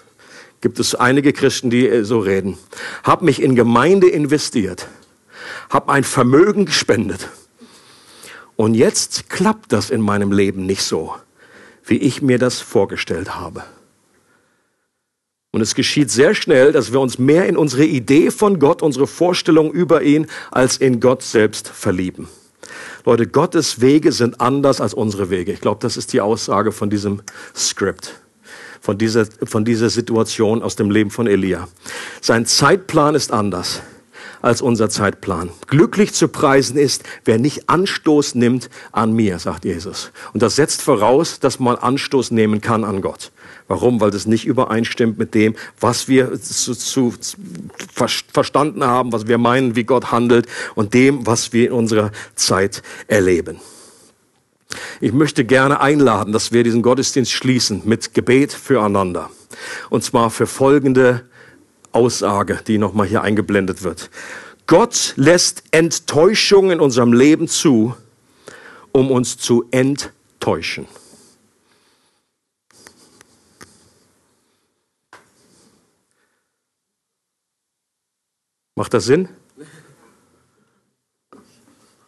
Gibt 0.62 0.80
es 0.80 0.96
einige 0.96 1.34
Christen, 1.34 1.70
die 1.70 1.88
äh, 1.88 2.06
so 2.06 2.20
reden. 2.20 2.58
Hab 3.04 3.22
mich 3.22 3.41
in 3.41 3.56
Gemeinde 3.56 4.08
investiert. 4.08 4.88
Hab 5.70 5.89
ein 5.89 6.04
Vermögen 6.04 6.66
gespendet. 6.66 7.30
Und 8.56 8.76
jetzt 8.76 9.30
klappt 9.30 9.74
das 9.74 9.89
in 9.89 10.02
meinem 10.02 10.32
Leben 10.32 10.66
nicht 10.66 10.84
so, 10.84 11.16
wie 11.84 11.98
ich 11.98 12.22
mir 12.22 12.38
das 12.38 12.62
vorgestellt 12.62 13.36
habe. 13.36 13.64
Und 15.54 15.62
es 15.62 15.76
geschieht 15.76 16.10
sehr 16.10 16.34
schnell, 16.34 16.72
dass 16.72 16.91
wir 16.91 16.99
uns 16.99 17.20
mehr 17.20 17.45
in 17.45 17.58
unsere 17.58 17.86
Idee 17.86 18.32
von 18.32 18.58
Gott, 18.58 18.82
unsere 18.82 19.06
Vorstellung 19.06 19.72
über 19.72 20.01
ihn, 20.01 20.26
als 20.49 20.78
in 20.78 20.99
Gott 20.99 21.22
selbst 21.22 21.68
verlieben. 21.68 22.28
Leute, 23.06 23.28
Gottes 23.28 23.80
Wege 23.80 24.12
sind 24.12 24.41
anders 24.41 24.82
als 24.82 24.95
unsere 24.95 25.30
Wege. 25.30 25.51
Ich 25.51 25.62
glaube, 25.62 25.80
das 25.80 25.95
ist 25.95 26.12
die 26.12 26.22
Aussage 26.22 26.72
von 26.72 26.89
diesem 26.89 27.22
Skript, 27.56 28.20
von 28.82 28.97
dieser, 28.97 29.28
von 29.43 29.64
dieser 29.64 29.91
Situation 29.91 30.64
aus 30.64 30.76
dem 30.76 30.89
Leben 30.89 31.12
von 31.12 31.28
Elia. 31.28 31.68
Sein 32.20 32.47
Zeitplan 32.47 33.14
ist 33.14 33.32
anders 33.32 33.84
als 34.44 34.62
unser 34.62 34.89
Zeitplan. 34.89 35.50
Glücklich 35.68 36.14
zu 36.14 36.28
preisen 36.28 36.78
ist, 36.78 37.04
wer 37.26 37.39
nicht 37.39 37.70
Anstoß 37.70 38.36
nimmt 38.36 38.70
an 38.91 39.14
mir, 39.14 39.39
sagt 39.39 39.66
Jesus. 39.66 40.12
Und 40.34 40.44
das 40.44 40.58
setzt 40.58 40.82
voraus, 40.82 41.39
dass 41.39 41.60
man 41.60 41.78
Anstoß 41.78 42.30
nehmen 42.32 42.62
kann 42.62 42.84
an 42.84 43.02
Gott. 43.02 43.32
Warum? 43.70 44.02
Weil 44.02 44.12
das 44.12 44.28
nicht 44.28 44.46
übereinstimmt 44.46 45.18
mit 45.18 45.34
dem, 45.34 45.56
was 45.80 46.10
wir 46.10 46.39
zu, 46.39 46.76
zu, 46.76 47.14
verstanden 48.34 48.84
haben, 48.84 49.14
was 49.14 49.28
wir 49.28 49.38
meinen, 49.38 49.78
wie 49.78 49.86
Gott 49.86 50.12
handelt 50.12 50.48
und 50.76 50.94
dem, 50.94 51.26
was 51.26 51.54
wir 51.54 51.68
in 51.68 51.74
unserer 51.74 52.12
Zeit 52.36 52.84
erleben. 53.08 53.60
Ich 55.00 55.14
möchte 55.14 55.46
gerne 55.46 55.80
einladen, 55.80 56.34
dass 56.34 56.52
wir 56.52 56.64
diesen 56.64 56.82
Gottesdienst 56.82 57.32
schließen 57.32 57.84
mit 57.86 58.14
Gebet 58.14 58.52
füreinander. 58.52 59.30
Und 59.89 60.04
zwar 60.04 60.30
für 60.30 60.48
folgende 60.48 61.24
Aussage, 61.94 62.60
die 62.68 62.78
nochmal 62.78 63.08
hier 63.08 63.22
eingeblendet 63.22 63.84
wird. 63.84 64.10
Gott 64.68 65.14
lässt 65.16 65.64
Enttäuschung 65.72 66.72
in 66.72 66.80
unserem 66.80 67.14
Leben 67.14 67.48
zu, 67.48 67.96
um 68.91 69.12
uns 69.12 69.38
zu 69.38 69.66
enttäuschen. 69.72 70.88
Macht 78.76 78.94
das 78.94 79.06
Sinn? 79.06 79.30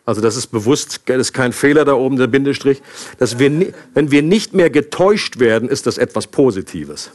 Also 0.06 0.22
das 0.22 0.36
ist 0.36 0.48
bewusst, 0.48 1.02
das 1.06 1.18
ist 1.18 1.34
kein 1.34 1.52
Fehler 1.52 1.84
da 1.84 1.94
oben, 1.94 2.18
der 2.18 2.28
Bindestrich. 2.28 2.82
Dass 3.18 3.40
wir, 3.40 3.74
wenn 3.94 4.12
wir 4.12 4.22
nicht 4.22 4.54
mehr 4.54 4.70
getäuscht 4.70 5.40
werden, 5.40 5.68
ist 5.68 5.88
das 5.88 5.98
etwas 5.98 6.28
Positives. 6.28 7.12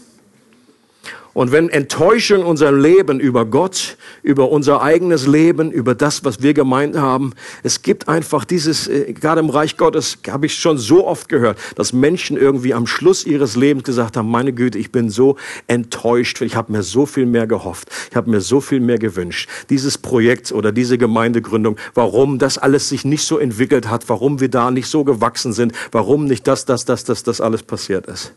Und 1.32 1.52
wenn 1.52 1.68
Enttäuschung 1.68 2.40
in 2.40 2.44
unserem 2.44 2.80
Leben 2.80 3.20
über 3.20 3.46
Gott, 3.46 3.96
über 4.22 4.50
unser 4.50 4.82
eigenes 4.82 5.26
Leben, 5.26 5.70
über 5.70 5.94
das, 5.94 6.24
was 6.24 6.42
wir 6.42 6.54
gemeint 6.54 6.96
haben, 6.96 7.32
es 7.62 7.82
gibt 7.82 8.08
einfach 8.08 8.44
dieses, 8.44 8.88
äh, 8.88 9.12
gerade 9.12 9.40
im 9.40 9.48
Reich 9.48 9.76
Gottes 9.76 10.18
habe 10.28 10.46
ich 10.46 10.54
schon 10.54 10.76
so 10.78 11.06
oft 11.06 11.28
gehört, 11.28 11.58
dass 11.76 11.92
Menschen 11.92 12.36
irgendwie 12.36 12.74
am 12.74 12.86
Schluss 12.86 13.24
ihres 13.24 13.54
Lebens 13.54 13.84
gesagt 13.84 14.16
haben, 14.16 14.28
meine 14.28 14.52
Güte, 14.52 14.78
ich 14.78 14.90
bin 14.90 15.08
so 15.08 15.36
enttäuscht, 15.68 16.40
ich 16.42 16.56
habe 16.56 16.72
mir 16.72 16.82
so 16.82 17.06
viel 17.06 17.26
mehr 17.26 17.46
gehofft, 17.46 17.90
ich 18.10 18.16
habe 18.16 18.28
mir 18.28 18.40
so 18.40 18.60
viel 18.60 18.80
mehr 18.80 18.98
gewünscht. 18.98 19.48
Dieses 19.70 19.98
Projekt 19.98 20.50
oder 20.50 20.72
diese 20.72 20.98
Gemeindegründung, 20.98 21.76
warum 21.94 22.38
das 22.38 22.58
alles 22.58 22.88
sich 22.88 23.04
nicht 23.04 23.24
so 23.24 23.38
entwickelt 23.38 23.88
hat, 23.88 24.08
warum 24.08 24.40
wir 24.40 24.48
da 24.48 24.70
nicht 24.70 24.88
so 24.88 25.04
gewachsen 25.04 25.52
sind, 25.52 25.72
warum 25.92 26.24
nicht 26.24 26.46
das, 26.48 26.64
das, 26.64 26.84
das, 26.84 27.04
das, 27.04 27.22
das 27.22 27.40
alles 27.40 27.62
passiert 27.62 28.06
ist. 28.06 28.32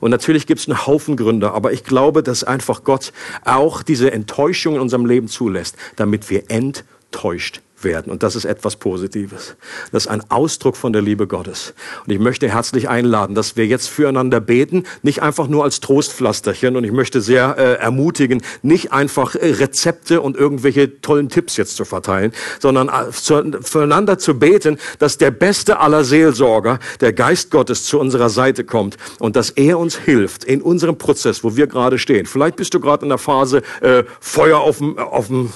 Und 0.00 0.10
natürlich 0.10 0.46
gibt 0.46 0.60
es 0.60 0.68
einen 0.68 0.86
Haufen 0.86 1.16
Gründe, 1.16 1.52
aber 1.52 1.72
ich 1.72 1.84
glaube, 1.84 2.22
dass 2.22 2.44
einfach 2.44 2.84
Gott 2.84 3.12
auch 3.44 3.82
diese 3.82 4.12
Enttäuschung 4.12 4.74
in 4.76 4.80
unserem 4.80 5.06
Leben 5.06 5.28
zulässt, 5.28 5.76
damit 5.96 6.30
wir 6.30 6.50
enttäuscht 6.50 7.60
werden. 7.82 8.10
Und 8.10 8.22
das 8.22 8.36
ist 8.36 8.44
etwas 8.44 8.76
Positives. 8.76 9.56
Das 9.92 10.04
ist 10.04 10.10
ein 10.10 10.22
Ausdruck 10.30 10.76
von 10.76 10.92
der 10.92 11.02
Liebe 11.02 11.26
Gottes. 11.26 11.74
Und 12.06 12.12
ich 12.12 12.18
möchte 12.18 12.48
herzlich 12.48 12.88
einladen, 12.88 13.34
dass 13.34 13.56
wir 13.56 13.66
jetzt 13.66 13.88
füreinander 13.88 14.40
beten, 14.40 14.84
nicht 15.02 15.22
einfach 15.22 15.48
nur 15.48 15.64
als 15.64 15.80
Trostpflasterchen. 15.80 16.76
Und 16.76 16.84
ich 16.84 16.92
möchte 16.92 17.20
sehr 17.20 17.56
äh, 17.58 17.74
ermutigen, 17.74 18.42
nicht 18.62 18.92
einfach 18.92 19.34
äh, 19.34 19.50
Rezepte 19.50 20.20
und 20.20 20.36
irgendwelche 20.36 21.00
tollen 21.00 21.28
Tipps 21.28 21.56
jetzt 21.56 21.76
zu 21.76 21.84
verteilen, 21.84 22.32
sondern 22.60 22.88
äh, 22.88 23.10
zu, 23.10 23.58
füreinander 23.62 24.18
zu 24.18 24.38
beten, 24.38 24.78
dass 24.98 25.18
der 25.18 25.30
beste 25.30 25.78
aller 25.80 26.04
Seelsorger, 26.04 26.78
der 27.00 27.12
Geist 27.12 27.50
Gottes, 27.50 27.84
zu 27.84 28.00
unserer 28.00 28.30
Seite 28.30 28.64
kommt 28.64 28.96
und 29.18 29.36
dass 29.36 29.50
er 29.50 29.78
uns 29.78 29.96
hilft 29.96 30.44
in 30.44 30.62
unserem 30.62 30.98
Prozess, 30.98 31.44
wo 31.44 31.56
wir 31.56 31.66
gerade 31.66 31.98
stehen. 31.98 32.26
Vielleicht 32.26 32.56
bist 32.56 32.74
du 32.74 32.80
gerade 32.80 33.04
in 33.04 33.08
der 33.10 33.18
Phase 33.18 33.62
äh, 33.80 34.04
Feuer 34.20 34.60
auf 34.60 34.78
dem, 34.78 35.52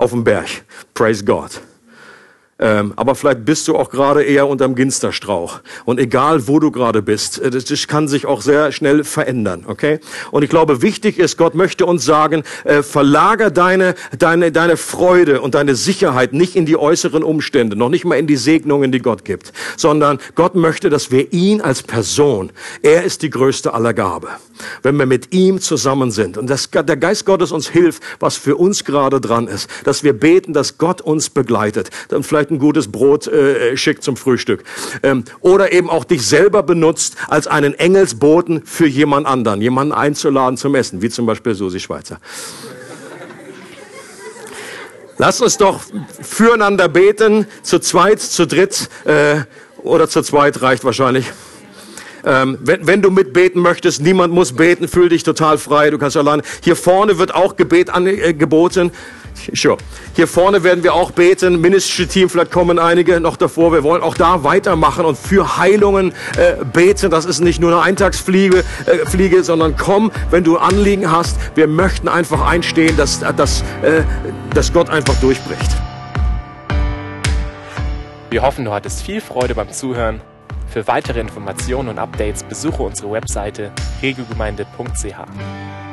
auf 0.00 0.10
dem 0.10 0.24
Berg. 0.24 0.48
Praise 0.94 1.24
God. 1.24 1.60
Ähm, 2.60 2.92
aber 2.96 3.14
vielleicht 3.14 3.46
bist 3.46 3.68
du 3.68 3.76
auch 3.76 3.88
gerade 3.88 4.22
eher 4.22 4.46
unterm 4.46 4.74
Ginsterstrauch. 4.74 5.60
Und 5.86 5.98
egal, 5.98 6.46
wo 6.46 6.58
du 6.58 6.70
gerade 6.70 7.00
bist, 7.00 7.40
äh, 7.40 7.50
das, 7.50 7.64
das, 7.64 7.88
kann 7.88 8.06
sich 8.06 8.26
auch 8.26 8.42
sehr 8.42 8.70
schnell 8.70 9.02
verändern, 9.02 9.64
okay? 9.66 9.98
Und 10.30 10.42
ich 10.42 10.50
glaube, 10.50 10.82
wichtig 10.82 11.18
ist, 11.18 11.38
Gott 11.38 11.54
möchte 11.54 11.86
uns 11.86 12.04
sagen, 12.04 12.42
äh, 12.64 12.82
verlager 12.82 13.50
deine, 13.50 13.94
deine, 14.18 14.52
deine 14.52 14.76
Freude 14.76 15.40
und 15.40 15.54
deine 15.54 15.74
Sicherheit 15.74 16.34
nicht 16.34 16.54
in 16.54 16.66
die 16.66 16.76
äußeren 16.76 17.24
Umstände, 17.24 17.76
noch 17.76 17.88
nicht 17.88 18.04
mal 18.04 18.16
in 18.16 18.26
die 18.26 18.36
Segnungen, 18.36 18.92
die 18.92 19.00
Gott 19.00 19.24
gibt, 19.24 19.54
sondern 19.78 20.18
Gott 20.34 20.54
möchte, 20.54 20.90
dass 20.90 21.10
wir 21.10 21.32
ihn 21.32 21.62
als 21.62 21.82
Person, 21.82 22.52
er 22.82 23.04
ist 23.04 23.22
die 23.22 23.30
größte 23.30 23.72
aller 23.72 23.94
Gabe. 23.94 24.28
Wenn 24.82 24.96
wir 24.96 25.06
mit 25.06 25.32
ihm 25.34 25.60
zusammen 25.60 26.10
sind 26.10 26.38
und 26.38 26.48
dass 26.48 26.70
der 26.70 26.96
Geist 26.96 27.26
Gottes 27.26 27.52
uns 27.52 27.68
hilft, 27.68 28.02
was 28.18 28.36
für 28.36 28.56
uns 28.56 28.84
gerade 28.84 29.20
dran 29.20 29.48
ist, 29.48 29.68
dass 29.84 30.02
wir 30.02 30.12
beten, 30.12 30.52
dass 30.52 30.78
Gott 30.78 31.00
uns 31.00 31.30
begleitet, 31.30 31.90
dann 32.08 32.22
vielleicht 32.22 32.50
ein 32.50 32.58
gutes 32.58 32.90
Brot 32.90 33.26
äh, 33.26 33.76
schickt 33.76 34.02
zum 34.02 34.16
Frühstück. 34.16 34.64
Ähm, 35.02 35.24
oder 35.40 35.72
eben 35.72 35.90
auch 35.90 36.04
dich 36.04 36.26
selber 36.26 36.62
benutzt 36.62 37.16
als 37.28 37.46
einen 37.46 37.74
Engelsboten 37.74 38.62
für 38.64 38.86
jemand 38.86 39.26
anderen, 39.26 39.60
jemanden 39.60 39.92
einzuladen 39.92 40.56
zum 40.56 40.74
Essen, 40.74 41.02
wie 41.02 41.10
zum 41.10 41.26
Beispiel 41.26 41.54
Susi 41.54 41.80
Schweizer. 41.80 42.18
Lass 45.18 45.42
uns 45.42 45.58
doch 45.58 45.80
füreinander 46.22 46.88
beten, 46.88 47.46
zu 47.62 47.78
zweit, 47.78 48.20
zu 48.20 48.46
dritt 48.46 48.88
äh, 49.04 49.42
oder 49.82 50.08
zu 50.08 50.22
zweit 50.22 50.62
reicht 50.62 50.82
wahrscheinlich. 50.82 51.26
Ähm, 52.24 52.58
wenn, 52.60 52.86
wenn, 52.86 53.02
du 53.02 53.10
mitbeten 53.10 53.62
möchtest, 53.62 54.02
niemand 54.02 54.32
muss 54.32 54.52
beten, 54.52 54.88
fühl 54.88 55.08
dich 55.08 55.22
total 55.22 55.58
frei, 55.58 55.90
du 55.90 55.98
kannst 55.98 56.16
allein. 56.16 56.42
Hier 56.62 56.76
vorne 56.76 57.18
wird 57.18 57.34
auch 57.34 57.56
Gebet 57.56 57.90
angeboten. 57.90 58.88
Äh, 58.88 59.20
Sure. 59.54 59.78
Hier 60.14 60.28
vorne 60.28 60.62
werden 60.64 60.82
wir 60.84 60.94
auch 60.94 61.10
beten. 61.12 61.60
Ministry 61.60 62.06
Team, 62.06 62.28
vielleicht 62.28 62.50
kommen 62.50 62.78
einige 62.78 63.20
noch 63.20 63.36
davor. 63.36 63.72
Wir 63.72 63.82
wollen 63.82 64.02
auch 64.02 64.14
da 64.14 64.44
weitermachen 64.44 65.04
und 65.04 65.16
für 65.16 65.56
Heilungen 65.56 66.12
äh, 66.36 66.64
beten. 66.64 67.10
Das 67.10 67.24
ist 67.24 67.40
nicht 67.40 67.60
nur 67.60 67.72
eine 67.72 67.82
Eintagsfliege, 67.82 68.64
äh, 68.86 69.06
Fliege, 69.06 69.42
sondern 69.42 69.76
komm, 69.76 70.10
wenn 70.30 70.44
du 70.44 70.58
Anliegen 70.58 71.10
hast. 71.10 71.38
Wir 71.54 71.66
möchten 71.66 72.08
einfach 72.08 72.46
einstehen, 72.46 72.96
dass, 72.96 73.20
dass, 73.20 73.62
äh, 73.82 74.02
dass 74.54 74.72
Gott 74.72 74.90
einfach 74.90 75.14
durchbricht. 75.20 75.70
Wir 78.30 78.42
hoffen, 78.42 78.64
du 78.64 78.72
hattest 78.72 79.02
viel 79.02 79.20
Freude 79.20 79.54
beim 79.54 79.72
Zuhören. 79.72 80.20
Für 80.70 80.86
weitere 80.86 81.18
Informationen 81.18 81.88
und 81.88 81.98
Updates 81.98 82.44
besuche 82.44 82.84
unsere 82.84 83.10
Webseite 83.10 83.72
regelgemeinde.ch. 84.02 85.89